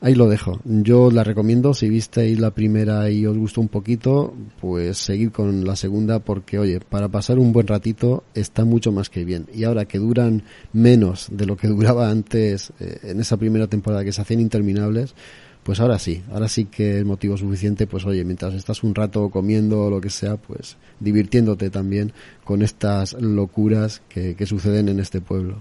[0.00, 0.60] Ahí lo dejo.
[0.64, 1.74] Yo la recomiendo.
[1.74, 6.58] Si visteis la primera y os gustó un poquito, pues seguid con la segunda porque,
[6.58, 9.46] oye, para pasar un buen ratito está mucho más que bien.
[9.52, 14.04] Y ahora que duran menos de lo que duraba antes eh, en esa primera temporada
[14.04, 15.16] que se hacían interminables,
[15.64, 19.28] pues ahora sí, ahora sí que es motivo suficiente, pues oye, mientras estás un rato
[19.30, 22.12] comiendo o lo que sea, pues divirtiéndote también
[22.44, 25.60] con estas locuras que, que suceden en este pueblo.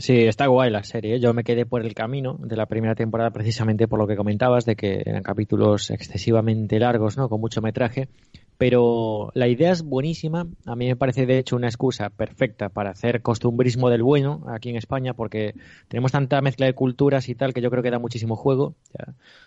[0.00, 1.16] Sí, está guay la serie.
[1.16, 1.20] ¿eh?
[1.20, 4.64] Yo me quedé por el camino de la primera temporada precisamente por lo que comentabas,
[4.64, 7.28] de que eran capítulos excesivamente largos, ¿no?
[7.28, 8.08] Con mucho metraje.
[8.56, 10.46] Pero la idea es buenísima.
[10.64, 14.70] A mí me parece, de hecho, una excusa perfecta para hacer costumbrismo del bueno aquí
[14.70, 15.52] en España, porque
[15.88, 18.76] tenemos tanta mezcla de culturas y tal que yo creo que da muchísimo juego.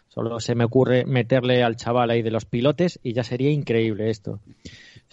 [0.08, 4.12] solo se me ocurre meterle al chaval ahí de los pilotes y ya sería increíble
[4.12, 4.40] esto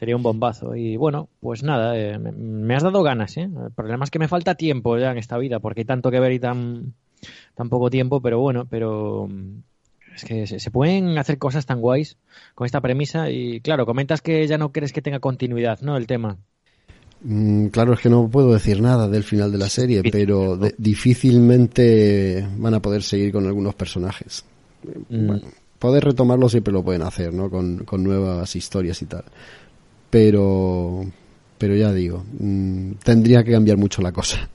[0.01, 0.74] sería un bombazo.
[0.74, 3.43] Y bueno, pues nada, eh, me, has dado ganas, ¿eh?
[3.43, 6.18] El problema es que me falta tiempo ya en esta vida, porque hay tanto que
[6.18, 6.94] ver y tan,
[7.55, 9.59] tan poco tiempo, pero bueno, pero mm,
[10.16, 12.16] es que se, pueden hacer cosas tan guays
[12.55, 15.98] con esta premisa y claro, comentas que ya no crees que tenga continuidad, ¿no?
[15.98, 16.39] El tema.
[17.22, 22.48] Mm, claro, es que no puedo decir nada del final de la serie, pero difícilmente
[22.56, 24.47] van a poder seguir con algunos personajes.
[25.10, 25.27] Mm.
[25.27, 25.43] Bueno,
[25.78, 27.51] poder retomarlo siempre lo pueden hacer, ¿no?
[27.51, 29.24] Con, con nuevas historias y tal
[30.11, 31.05] pero,
[31.59, 34.49] pero ya digo, mm, tendría que cambiar mucho la cosa.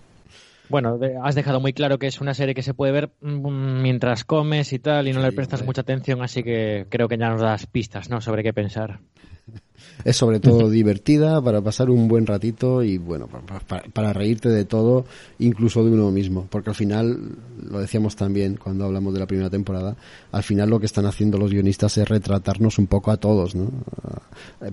[0.68, 4.24] Bueno, has dejado muy claro que es una serie que se puede ver mm, mientras
[4.24, 7.42] comes y tal, y no le prestas mucha atención, así que creo que ya nos
[7.42, 8.22] das pistas, ¿no?
[8.22, 9.00] Sobre qué pensar.
[10.04, 14.66] es sobre todo divertida para pasar un buen ratito y bueno, para, para, reírte de
[14.66, 15.06] todo,
[15.40, 19.50] incluso de uno mismo, porque al final, lo decíamos también cuando hablamos de la primera
[19.50, 19.96] temporada,
[20.32, 23.70] al final lo que están haciendo los guionistas es retratarnos un poco a todos, ¿no?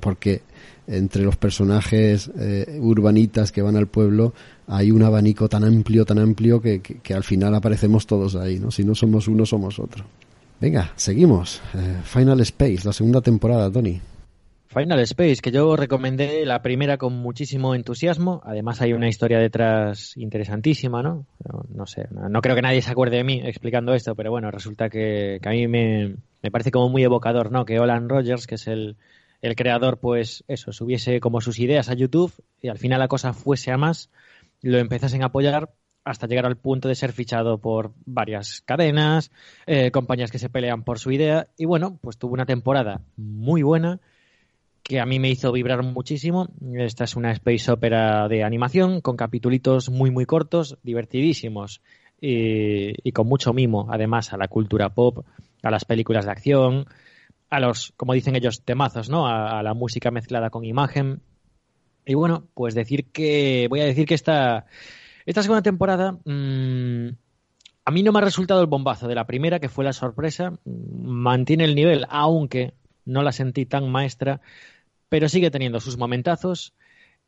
[0.00, 0.42] Porque
[0.92, 4.34] entre los personajes eh, urbanitas que van al pueblo
[4.66, 8.70] hay un abanico tan amplio, tan amplio que, que, al final aparecemos todos ahí, ¿no?
[8.70, 10.04] Si no somos uno, somos otro.
[10.60, 11.60] Venga, seguimos.
[11.74, 14.00] Eh, Final Space, la segunda temporada, Tony.
[14.68, 18.40] Final Space, que yo recomendé la primera con muchísimo entusiasmo.
[18.44, 21.26] Además hay una historia detrás interesantísima, ¿no?
[21.74, 24.88] No, sé, no, creo que nadie se acuerde de mí explicando esto, pero bueno, resulta
[24.88, 27.66] que, a mí me, me, parece como muy evocador, ¿no?
[27.66, 28.96] Que Olan Rogers, que es el,
[29.42, 33.32] el creador, pues eso, subiese como sus ideas a YouTube y al final la cosa
[33.32, 34.10] fuese a más,
[34.62, 35.74] lo empezasen a apoyar
[36.04, 39.30] hasta llegar al punto de ser fichado por varias cadenas,
[39.66, 43.62] eh, compañías que se pelean por su idea y bueno, pues tuvo una temporada muy
[43.62, 44.00] buena
[44.82, 46.48] que a mí me hizo vibrar muchísimo.
[46.74, 51.82] Esta es una space opera de animación con capitulitos muy muy cortos, divertidísimos
[52.20, 55.24] y, con mucho mimo, además a la cultura pop,
[55.62, 56.86] a las películas de acción,
[57.52, 59.26] a los, como dicen ellos, temazos, ¿no?
[59.26, 61.22] A, la música mezclada con imagen.
[62.06, 64.66] Y bueno, pues decir que voy a decir que esta
[65.24, 67.08] esta segunda temporada mmm,
[67.84, 70.58] a mí no me ha resultado el bombazo de la primera, que fue la sorpresa.
[70.64, 72.74] Mantiene el nivel, aunque
[73.04, 74.40] no la sentí tan maestra
[75.12, 76.72] pero sigue teniendo sus momentazos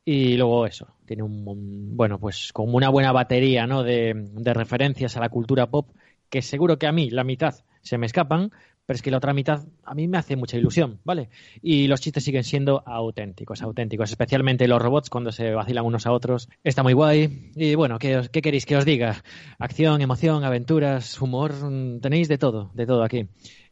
[0.07, 3.83] y luego eso, tiene un, bueno, pues como una buena batería, ¿no?
[3.83, 5.91] De, de, referencias a la cultura pop
[6.31, 8.53] que seguro que a mí la mitad se me escapan,
[8.86, 11.31] pero es que la otra mitad a mí me hace mucha ilusión, ¿vale?
[11.62, 16.12] Y los chistes siguen siendo auténticos, auténticos, especialmente los robots cuando se vacilan unos a
[16.12, 16.48] otros.
[16.62, 17.51] Está muy guay.
[17.55, 19.23] Y bueno, ¿qué, qué queréis que os diga?
[19.59, 21.52] Acción, emoción, aventuras, humor,
[22.01, 23.27] tenéis de todo, de todo aquí.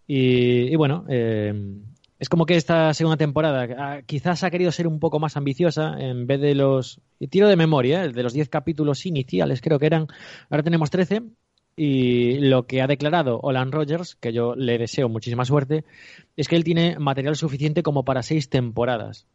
[0.07, 1.53] Y, y bueno, eh,
[2.23, 5.97] es como que esta segunda temporada ah, quizás ha querido ser un poco más ambiciosa
[5.99, 7.01] en vez de los.
[7.31, 8.13] Tiro de memoria, ¿eh?
[8.13, 10.07] de los 10 capítulos iniciales, creo que eran.
[10.49, 11.23] Ahora tenemos 13.
[11.75, 15.85] Y lo que ha declarado Olan Rogers, que yo le deseo muchísima suerte,
[16.37, 19.27] es que él tiene material suficiente como para seis temporadas.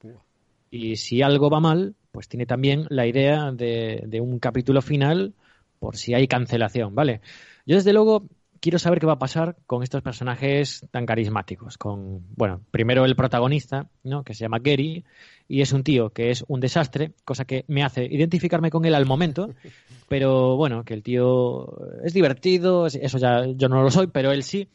[0.69, 5.33] Y si algo va mal, pues tiene también la idea de, un capítulo final
[5.79, 7.21] por si hay cancelación, ¿vale?
[7.65, 8.23] Yo desde luego
[8.59, 11.77] quiero saber qué va a pasar con estos personajes tan carismáticos.
[11.77, 14.23] Con, bueno, primero el protagonista, ¿no?
[14.23, 15.05] que se llama Gary,
[15.47, 18.95] y es un tío que es un desastre, cosa que me hace identificarme con él
[18.95, 19.49] al momento,
[20.09, 21.73] pero bueno, que el tío
[22.03, 24.67] es divertido, eso ya yo no lo soy, pero él sí.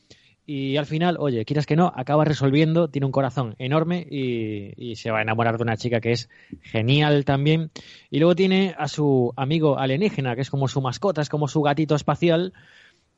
[0.44, 4.96] Y al final, oye, quieras que no, acaba resolviendo, tiene un corazón enorme y, y,
[4.96, 6.28] se va a enamorar de una chica que es
[6.62, 7.70] genial también.
[8.10, 11.62] Y luego tiene a su amigo alienígena, que es como su mascota, es como su
[11.62, 12.52] gatito espacial,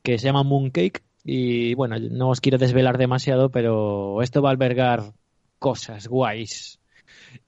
[0.05, 1.01] que se llama Mooncake.
[1.25, 5.13] Y bueno, no os quiero desvelar demasiado, pero esto va a albergar
[5.59, 6.79] cosas guays.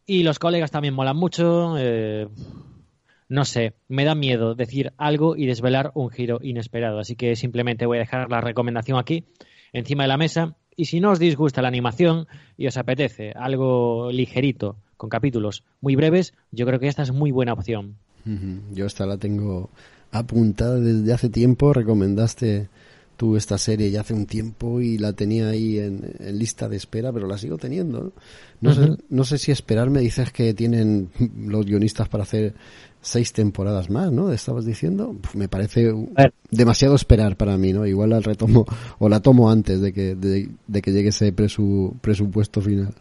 [0.06, 1.76] Y los colegas también molan mucho.
[1.78, 2.28] Eh,
[3.30, 7.00] no sé, me da miedo decir algo y desvelar un giro inesperado.
[7.00, 9.26] Así que simplemente voy a dejar la recomendación aquí,
[9.72, 10.56] encima de la mesa.
[10.76, 12.28] Y si no os disgusta la animación
[12.58, 17.32] y os apetece algo ligerito, con capítulos muy breves, yo creo que esta es muy
[17.32, 17.98] buena opción.
[18.72, 19.70] Yo esta la tengo
[20.12, 22.70] apuntada desde hace tiempo, recomendaste
[23.18, 26.02] tú esta serie ya hace un tiempo y la tenía ahí en,
[26.34, 28.14] lista de espera, pero la sigo teniendo.
[28.62, 31.10] No, sé, no sé si esperarme, dices que tienen
[31.48, 32.54] los guionistas para hacer
[33.02, 34.32] seis temporadas más, ¿no?
[34.32, 35.94] Estabas diciendo, me parece
[36.52, 37.86] demasiado esperar para mí, ¿no?
[37.86, 38.66] Igual la retomo
[39.00, 42.94] o la tomo antes de que, de, que llegue ese presupuesto final.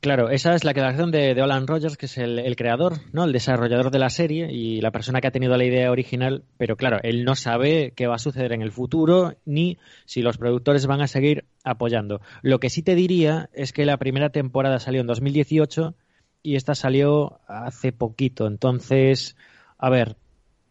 [0.00, 3.24] Claro, esa es la creación de, de Olan Rogers, que es el, creador, ¿no?
[3.24, 6.76] El desarrollador de la serie y la persona que ha tenido la idea original, pero
[6.76, 10.86] claro, él no sabe qué va a suceder en el futuro ni si los productores
[10.86, 12.22] van a seguir apoyando.
[12.40, 15.94] Lo que sí te diría es que la primera temporada salió en 2018
[16.42, 18.46] y esta salió hace poquito.
[18.46, 19.36] Entonces,
[19.76, 20.16] a ver,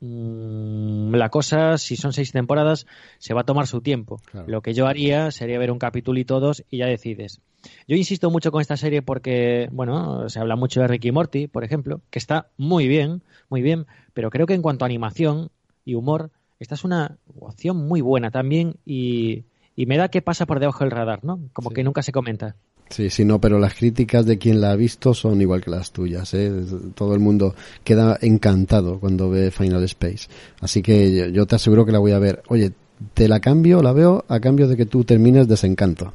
[0.03, 2.85] la cosa, si son seis temporadas,
[3.19, 4.19] se va a tomar su tiempo.
[4.47, 7.39] Lo que yo haría sería ver un capítulo y todos y ya decides.
[7.87, 11.63] Yo insisto mucho con esta serie porque, bueno, se habla mucho de Ricky Morty, por
[11.63, 15.49] ejemplo, que está muy bien, muy bien, pero creo que en cuanto a animación
[15.85, 20.59] y humor, esta es una opción muy buena también y, me da que pasa por
[20.59, 21.39] debajo del radar, ¿no?
[21.53, 22.55] Como que nunca se comenta.
[22.89, 25.91] Sí, sí, no, pero las críticas de quien la ha visto son igual que las
[25.91, 26.33] tuyas.
[26.33, 26.51] ¿eh?
[26.93, 30.27] Todo el mundo queda encantado cuando ve Final Space.
[30.61, 32.43] Así que yo, te aseguro que la voy a ver.
[32.49, 32.71] Oye,
[33.13, 36.13] te la cambio, la veo a cambio de que tú termines Desencanto.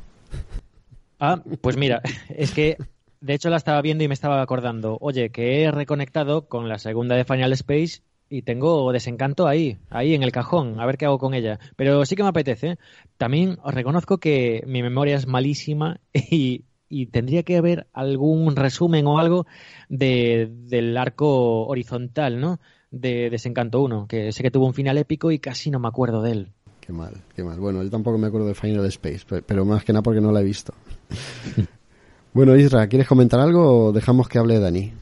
[1.19, 2.77] Ah, pues mira, es que
[3.21, 4.99] de hecho la estaba viendo y me estaba acordando.
[5.01, 10.15] Oye, que he reconectado con la segunda de Final Space y tengo desencanto ahí, ahí
[10.15, 11.59] en el cajón, a ver qué hago con ella.
[11.77, 12.79] Pero sí que me apetece.
[13.17, 16.65] También os reconozco que mi memoria es malísima y
[17.11, 19.47] tendría que haber algún resumen o algo
[19.89, 22.61] de, del arco horizontal, ¿no?
[22.91, 26.23] De Desencanto 1, que sé que tuvo un final épico y casi no me acuerdo
[26.23, 26.53] de él.
[26.81, 27.61] Qué mal, qué mal.
[27.61, 30.41] Bueno, yo tampoco me acuerdo de Final Space, pero más que nada porque no la
[30.41, 30.73] he visto.
[32.33, 34.93] bueno, Isra, ¿quieres comentar algo o dejamos que hable Dani?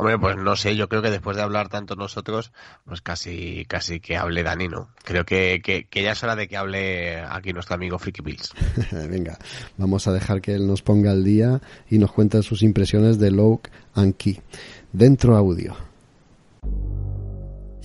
[0.00, 2.52] Hombre, pues no sé, yo creo que después de hablar tanto nosotros,
[2.86, 4.88] pues casi, casi que hable Dani, ¿no?
[5.04, 8.50] Creo que, que, ya es hora de que hable aquí nuestro amigo Freaky Bills.
[8.92, 9.38] Venga,
[9.76, 11.60] vamos a dejar que él nos ponga al día
[11.90, 14.40] y nos cuente sus impresiones de Loke and Key.
[14.90, 15.89] Dentro audio.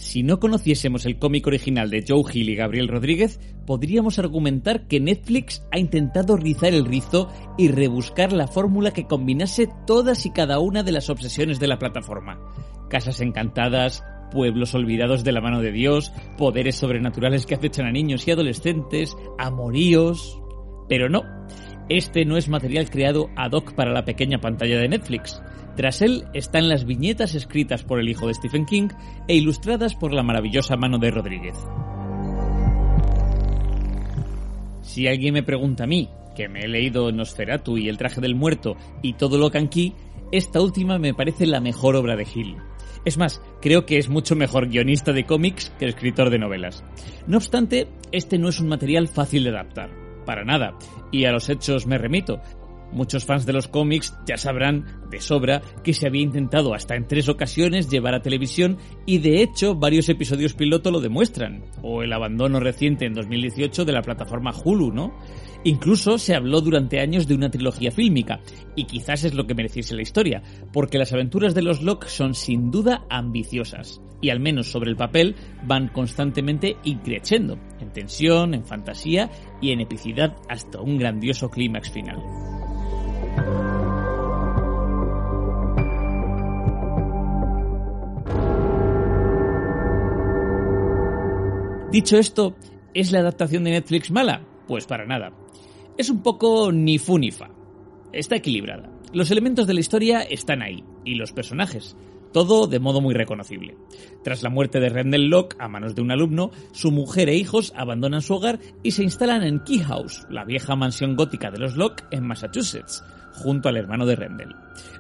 [0.06, 5.00] Si no conociésemos el cómic original de Joe Hill y Gabriel Rodríguez, podríamos argumentar que
[5.00, 7.28] Netflix ha intentado rizar el rizo
[7.58, 11.80] y rebuscar la fórmula que combinase todas y cada una de las obsesiones de la
[11.80, 12.40] plataforma.
[12.88, 18.28] Casas encantadas, pueblos olvidados de la mano de Dios, poderes sobrenaturales que acechan a niños
[18.28, 20.40] y adolescentes, amoríos...
[20.88, 21.24] Pero no,
[21.90, 25.42] este no es material creado ad hoc para la pequeña pantalla de Netflix.
[25.76, 28.88] Tras él están las viñetas escritas por el hijo de Stephen King
[29.28, 31.56] e ilustradas por la maravillosa mano de Rodríguez.
[34.82, 38.36] Si alguien me pregunta a mí, que me he leído Nosferatu y El traje del
[38.36, 39.94] muerto y todo lo canquí,
[40.32, 42.58] esta última me parece la mejor obra de Hill.
[43.04, 46.84] Es más, creo que es mucho mejor guionista de cómics que escritor de novelas.
[47.28, 50.05] No obstante, este no es un material fácil de adaptar.
[50.26, 50.76] Para nada.
[51.12, 52.42] Y a los hechos me remito.
[52.92, 57.08] Muchos fans de los cómics ya sabrán de sobra que se había intentado hasta en
[57.08, 62.14] tres ocasiones llevar a televisión y de hecho varios episodios piloto lo demuestran, o el
[62.14, 65.14] abandono reciente en 2018 de la plataforma Hulu, ¿no?
[65.66, 68.40] Incluso se habló durante años de una trilogía fílmica,
[68.76, 72.36] y quizás es lo que mereciese la historia, porque las aventuras de los Locke son
[72.36, 75.36] sin duda ambiciosas, y al menos sobre el papel
[75.66, 82.22] van constantemente increciendo, en tensión, en fantasía y en epicidad hasta un grandioso clímax final.
[91.96, 92.54] Dicho esto,
[92.94, 94.42] ¿es la adaptación de Netflix mala?
[94.68, 95.32] Pues para nada.
[95.98, 97.50] Es un poco ni fu ni fa.
[98.12, 98.92] Está equilibrada.
[99.14, 101.96] Los elementos de la historia están ahí, y los personajes.
[102.34, 103.78] Todo de modo muy reconocible.
[104.26, 107.72] Tras la muerte de Rendell Locke a manos de un alumno, su mujer e hijos
[107.78, 111.78] abandonan su hogar y se instalan en Key House, la vieja mansión gótica de los
[111.78, 113.06] Locke en Massachusetts,
[113.36, 114.56] junto al hermano de Rendell.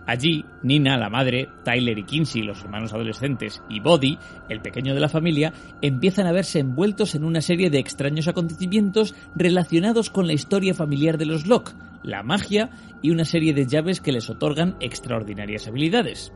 [0.05, 4.99] Allí, Nina, la madre, Tyler y Kinsey, los hermanos adolescentes, y Body, el pequeño de
[4.99, 5.51] la familia,
[5.81, 11.17] empiezan a verse envueltos en una serie de extraños acontecimientos relacionados con la historia familiar
[11.17, 12.69] de los Locke, la magia
[13.01, 16.31] y una serie de llaves que les otorgan extraordinarias habilidades.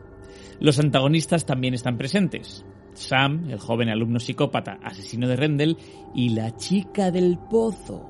[0.59, 2.65] Los antagonistas también están presentes.
[2.93, 5.77] Sam, el joven alumno psicópata asesino de Rendell,
[6.15, 8.09] y la chica del pozo,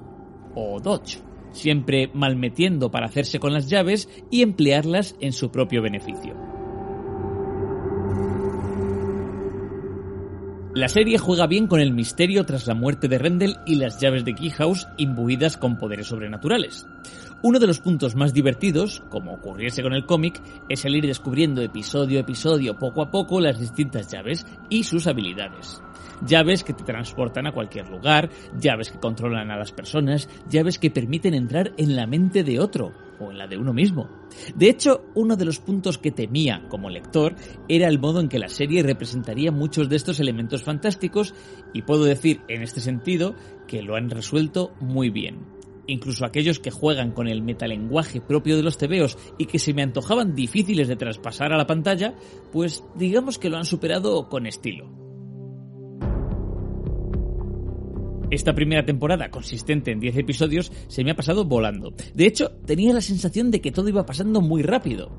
[0.56, 6.36] o Dodge siempre malmetiendo para hacerse con las llaves y emplearlas en su propio beneficio.
[10.76, 14.24] La serie juega bien con el misterio tras la muerte de Rendell y las llaves
[14.24, 16.86] de Keyhouse imbuidas con poderes sobrenaturales.
[17.42, 21.62] Uno de los puntos más divertidos, como ocurriese con el cómic, es el ir descubriendo
[21.62, 25.82] episodio a episodio, poco a poco, las distintas llaves y sus habilidades.
[26.26, 28.30] Llaves que te transportan a cualquier lugar,
[28.60, 32.92] llaves que controlan a las personas, llaves que permiten entrar en la mente de otro
[33.22, 34.10] o en la de uno mismo.
[34.54, 37.36] De hecho, uno de los puntos que temía como lector
[37.70, 41.34] era el modo en que la serie representaría muchos de estos elementos fantásticos
[41.74, 43.34] y puedo decir en este sentido
[43.66, 45.59] que lo han resuelto muy bien.
[45.90, 49.82] Incluso aquellos que juegan con el metalenguaje propio de los tebeos y que se me
[49.82, 52.14] antojaban difíciles de traspasar a la pantalla,
[52.52, 54.88] pues digamos que lo han superado con estilo.
[58.30, 61.96] Esta primera temporada, consistente en 10 episodios, se me ha pasado volando.
[62.14, 65.10] De hecho, tenía la sensación de que todo iba pasando muy rápido.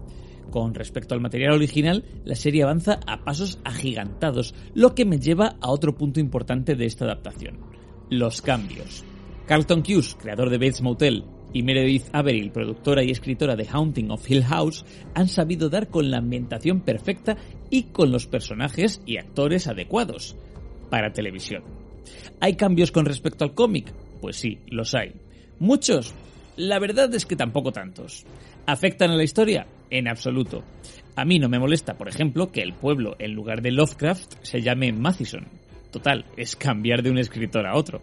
[0.52, 5.56] Con respecto al material original, la serie avanza a pasos agigantados, lo que me lleva
[5.60, 7.59] a otro punto importante de esta adaptación.
[8.09, 9.05] Los cambios.
[9.51, 14.31] Carlton Hughes, creador de Bates Motel, y Meredith Averill, productora y escritora de Haunting of
[14.31, 17.36] Hill House, han sabido dar con la ambientación perfecta
[17.68, 20.36] y con los personajes y actores adecuados
[20.89, 21.64] para televisión.
[22.39, 23.93] ¿Hay cambios con respecto al cómic?
[24.20, 25.14] Pues sí, los hay.
[25.59, 26.14] ¿Muchos?
[26.56, 28.24] La verdad es que tampoco tantos.
[28.66, 29.66] ¿Afectan a la historia?
[29.90, 30.62] En absoluto.
[31.16, 34.62] A mí no me molesta, por ejemplo, que el pueblo, en lugar de Lovecraft, se
[34.62, 35.60] llame Mathison.
[35.90, 38.02] Total, es cambiar de un escritor a otro.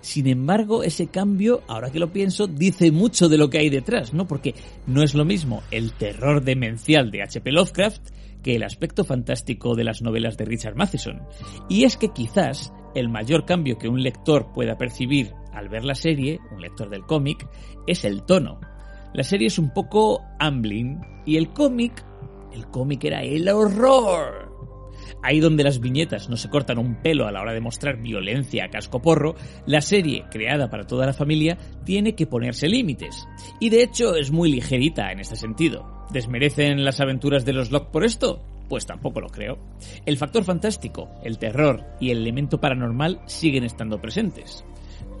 [0.00, 4.12] Sin embargo, ese cambio, ahora que lo pienso, dice mucho de lo que hay detrás,
[4.12, 4.26] ¿no?
[4.26, 4.54] Porque
[4.86, 7.52] no es lo mismo el terror demencial de H.P.
[7.52, 8.08] Lovecraft
[8.42, 11.22] que el aspecto fantástico de las novelas de Richard Matheson.
[11.68, 15.94] Y es que quizás el mayor cambio que un lector pueda percibir al ver la
[15.94, 17.46] serie, un lector del cómic,
[17.86, 18.60] es el tono.
[19.12, 22.04] La serie es un poco Amblin y el cómic,
[22.52, 24.47] el cómic era el horror.
[25.22, 28.64] Ahí donde las viñetas no se cortan un pelo a la hora de mostrar violencia
[28.64, 29.34] a cascoporro,
[29.66, 33.26] la serie, creada para toda la familia, tiene que ponerse límites.
[33.60, 36.06] Y de hecho es muy ligerita en este sentido.
[36.10, 38.40] ¿Desmerecen las aventuras de los Locke por esto?
[38.68, 39.58] Pues tampoco lo creo.
[40.04, 44.64] El factor fantástico, el terror y el elemento paranormal siguen estando presentes.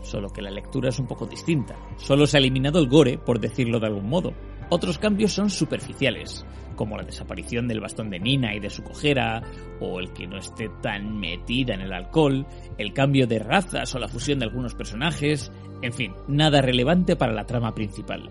[0.02, 1.76] Solo que la lectura es un poco distinta.
[1.96, 4.32] Solo se ha eliminado el gore, por decirlo de algún modo.
[4.70, 6.44] Otros cambios son superficiales,
[6.76, 9.42] como la desaparición del bastón de Nina y de su cojera,
[9.80, 12.46] o el que no esté tan metida en el alcohol,
[12.76, 15.50] el cambio de razas o la fusión de algunos personajes,
[15.82, 18.30] en fin, nada relevante para la trama principal.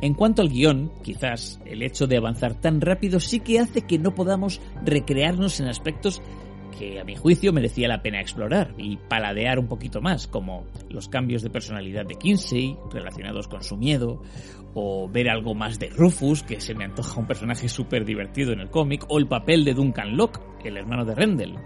[0.00, 4.00] En cuanto al guion, quizás el hecho de avanzar tan rápido sí que hace que
[4.00, 6.20] no podamos recrearnos en aspectos
[6.76, 11.08] que a mi juicio merecía la pena explorar y paladear un poquito más, como los
[11.08, 14.22] cambios de personalidad de Kinsey relacionados con su miedo,
[14.74, 18.60] o ver algo más de Rufus, que se me antoja un personaje súper divertido en
[18.60, 21.58] el cómic, o el papel de Duncan Locke, el hermano de Rendell.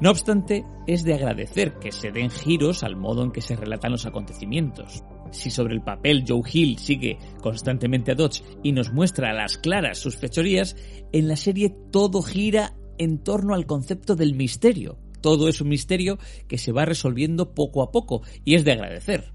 [0.00, 3.92] No obstante, es de agradecer que se den giros al modo en que se relatan
[3.92, 5.04] los acontecimientos.
[5.30, 9.58] Si sobre el papel Joe Hill sigue constantemente a Dodge y nos muestra a las
[9.58, 10.76] claras sus fechorías,
[11.12, 14.98] en la serie todo gira en torno al concepto del misterio.
[15.20, 19.32] Todo es un misterio que se va resolviendo poco a poco y es de agradecer.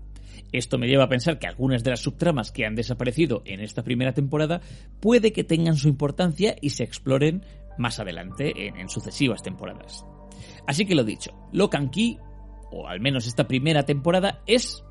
[0.52, 3.84] Esto me lleva a pensar que algunas de las subtramas que han desaparecido en esta
[3.84, 4.62] primera temporada
[5.00, 7.44] puede que tengan su importancia y se exploren
[7.78, 10.06] más adelante en, sucesivas temporadas.
[10.66, 12.18] Así que lo dicho, Locan Key,
[12.72, 14.84] o al menos esta primera temporada, es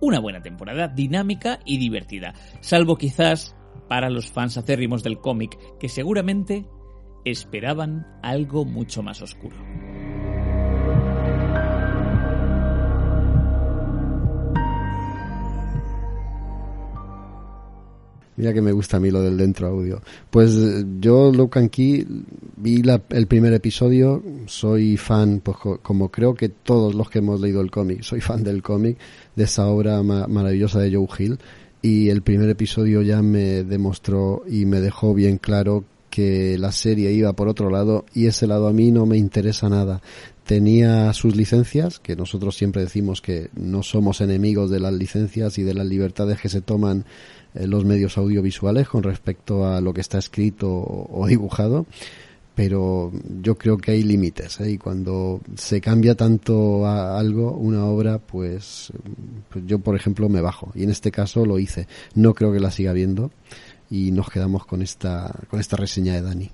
[0.00, 3.54] una buena temporada, dinámica y divertida, salvo quizás
[3.88, 6.66] para los fans acérrimos del cómic, que seguramente
[7.24, 9.56] esperaban algo mucho más oscuro.
[18.36, 20.00] Mira que me gusta a mí lo del dentro audio.
[20.30, 20.56] Pues
[21.00, 22.06] yo, Locan Key,
[22.56, 27.60] vi el primer episodio, soy fan, pues como creo que todos los que hemos leído
[27.60, 28.96] el cómic, soy fan del cómic,
[29.36, 31.38] de esa obra maravillosa de Joe Hill,
[31.82, 37.10] y el primer episodio ya me demostró y me dejó bien claro que la serie
[37.10, 40.02] iba por otro lado y ese lado a mí no me interesa nada.
[40.46, 45.62] Tenía sus licencias, que nosotros siempre decimos que no somos enemigos de las licencias y
[45.62, 47.04] de las libertades que se toman
[47.54, 51.86] en los medios audiovisuales con respecto a lo que está escrito o dibujado,
[52.54, 53.10] pero
[53.40, 54.72] yo creo que hay límites ¿eh?
[54.72, 58.92] y cuando se cambia tanto a algo, una obra, pues,
[59.48, 61.86] pues yo por ejemplo me bajo y en este caso lo hice.
[62.14, 63.30] No creo que la siga viendo
[63.90, 66.50] y nos quedamos con esta, con esta reseña de Dani.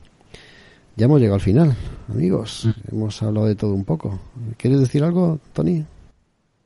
[0.99, 1.77] Ya hemos llegado al final,
[2.09, 2.65] amigos.
[2.65, 2.97] Mm.
[2.97, 4.19] Hemos hablado de todo un poco.
[4.57, 5.85] ¿Quieres decir algo, Tony?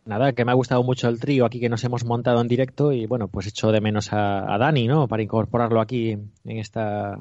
[0.06, 2.92] Nada, que me ha gustado mucho el trío aquí que nos hemos montado en directo
[2.92, 5.06] y bueno, pues echo de menos a, Dani, ¿no?
[5.06, 7.18] Para incorporarlo aquí en esta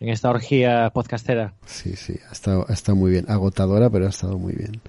[0.00, 1.54] en esta orgía podcastera.
[1.64, 3.26] Sí, sí, ha estado, ha estado muy bien.
[3.28, 4.80] Agotadora, pero ha estado muy bien.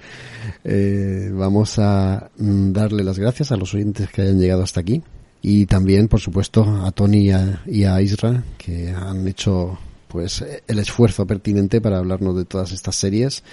[0.63, 5.03] Eh, vamos a mm, darle las gracias a los oyentes que hayan llegado hasta aquí
[5.43, 7.31] y también, por supuesto, a Tony
[7.67, 9.77] y a, Isra, que han hecho
[10.09, 13.43] pues el esfuerzo pertinente para hablarnos de todas estas series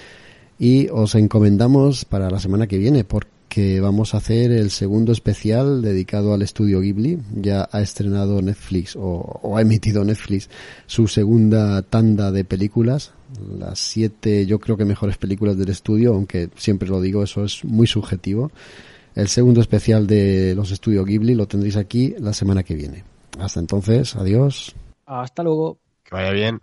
[0.59, 5.81] y os encomendamos para la semana que viene porque vamos a hacer el segundo especial
[5.81, 7.19] dedicado al estudio Ghibli.
[7.35, 10.49] Ya ha estrenado Netflix o, o ha emitido Netflix
[10.87, 13.13] su segunda tanda de películas,
[13.59, 17.63] las siete yo creo que mejores películas del estudio, aunque siempre lo digo, eso es
[17.63, 18.51] muy subjetivo.
[19.15, 23.03] El segundo especial de los estudios Ghibli lo tendréis aquí la semana que viene.
[23.39, 24.75] Hasta entonces, adiós.
[25.05, 25.79] Hasta luego.
[26.07, 26.61] Que vaya bien.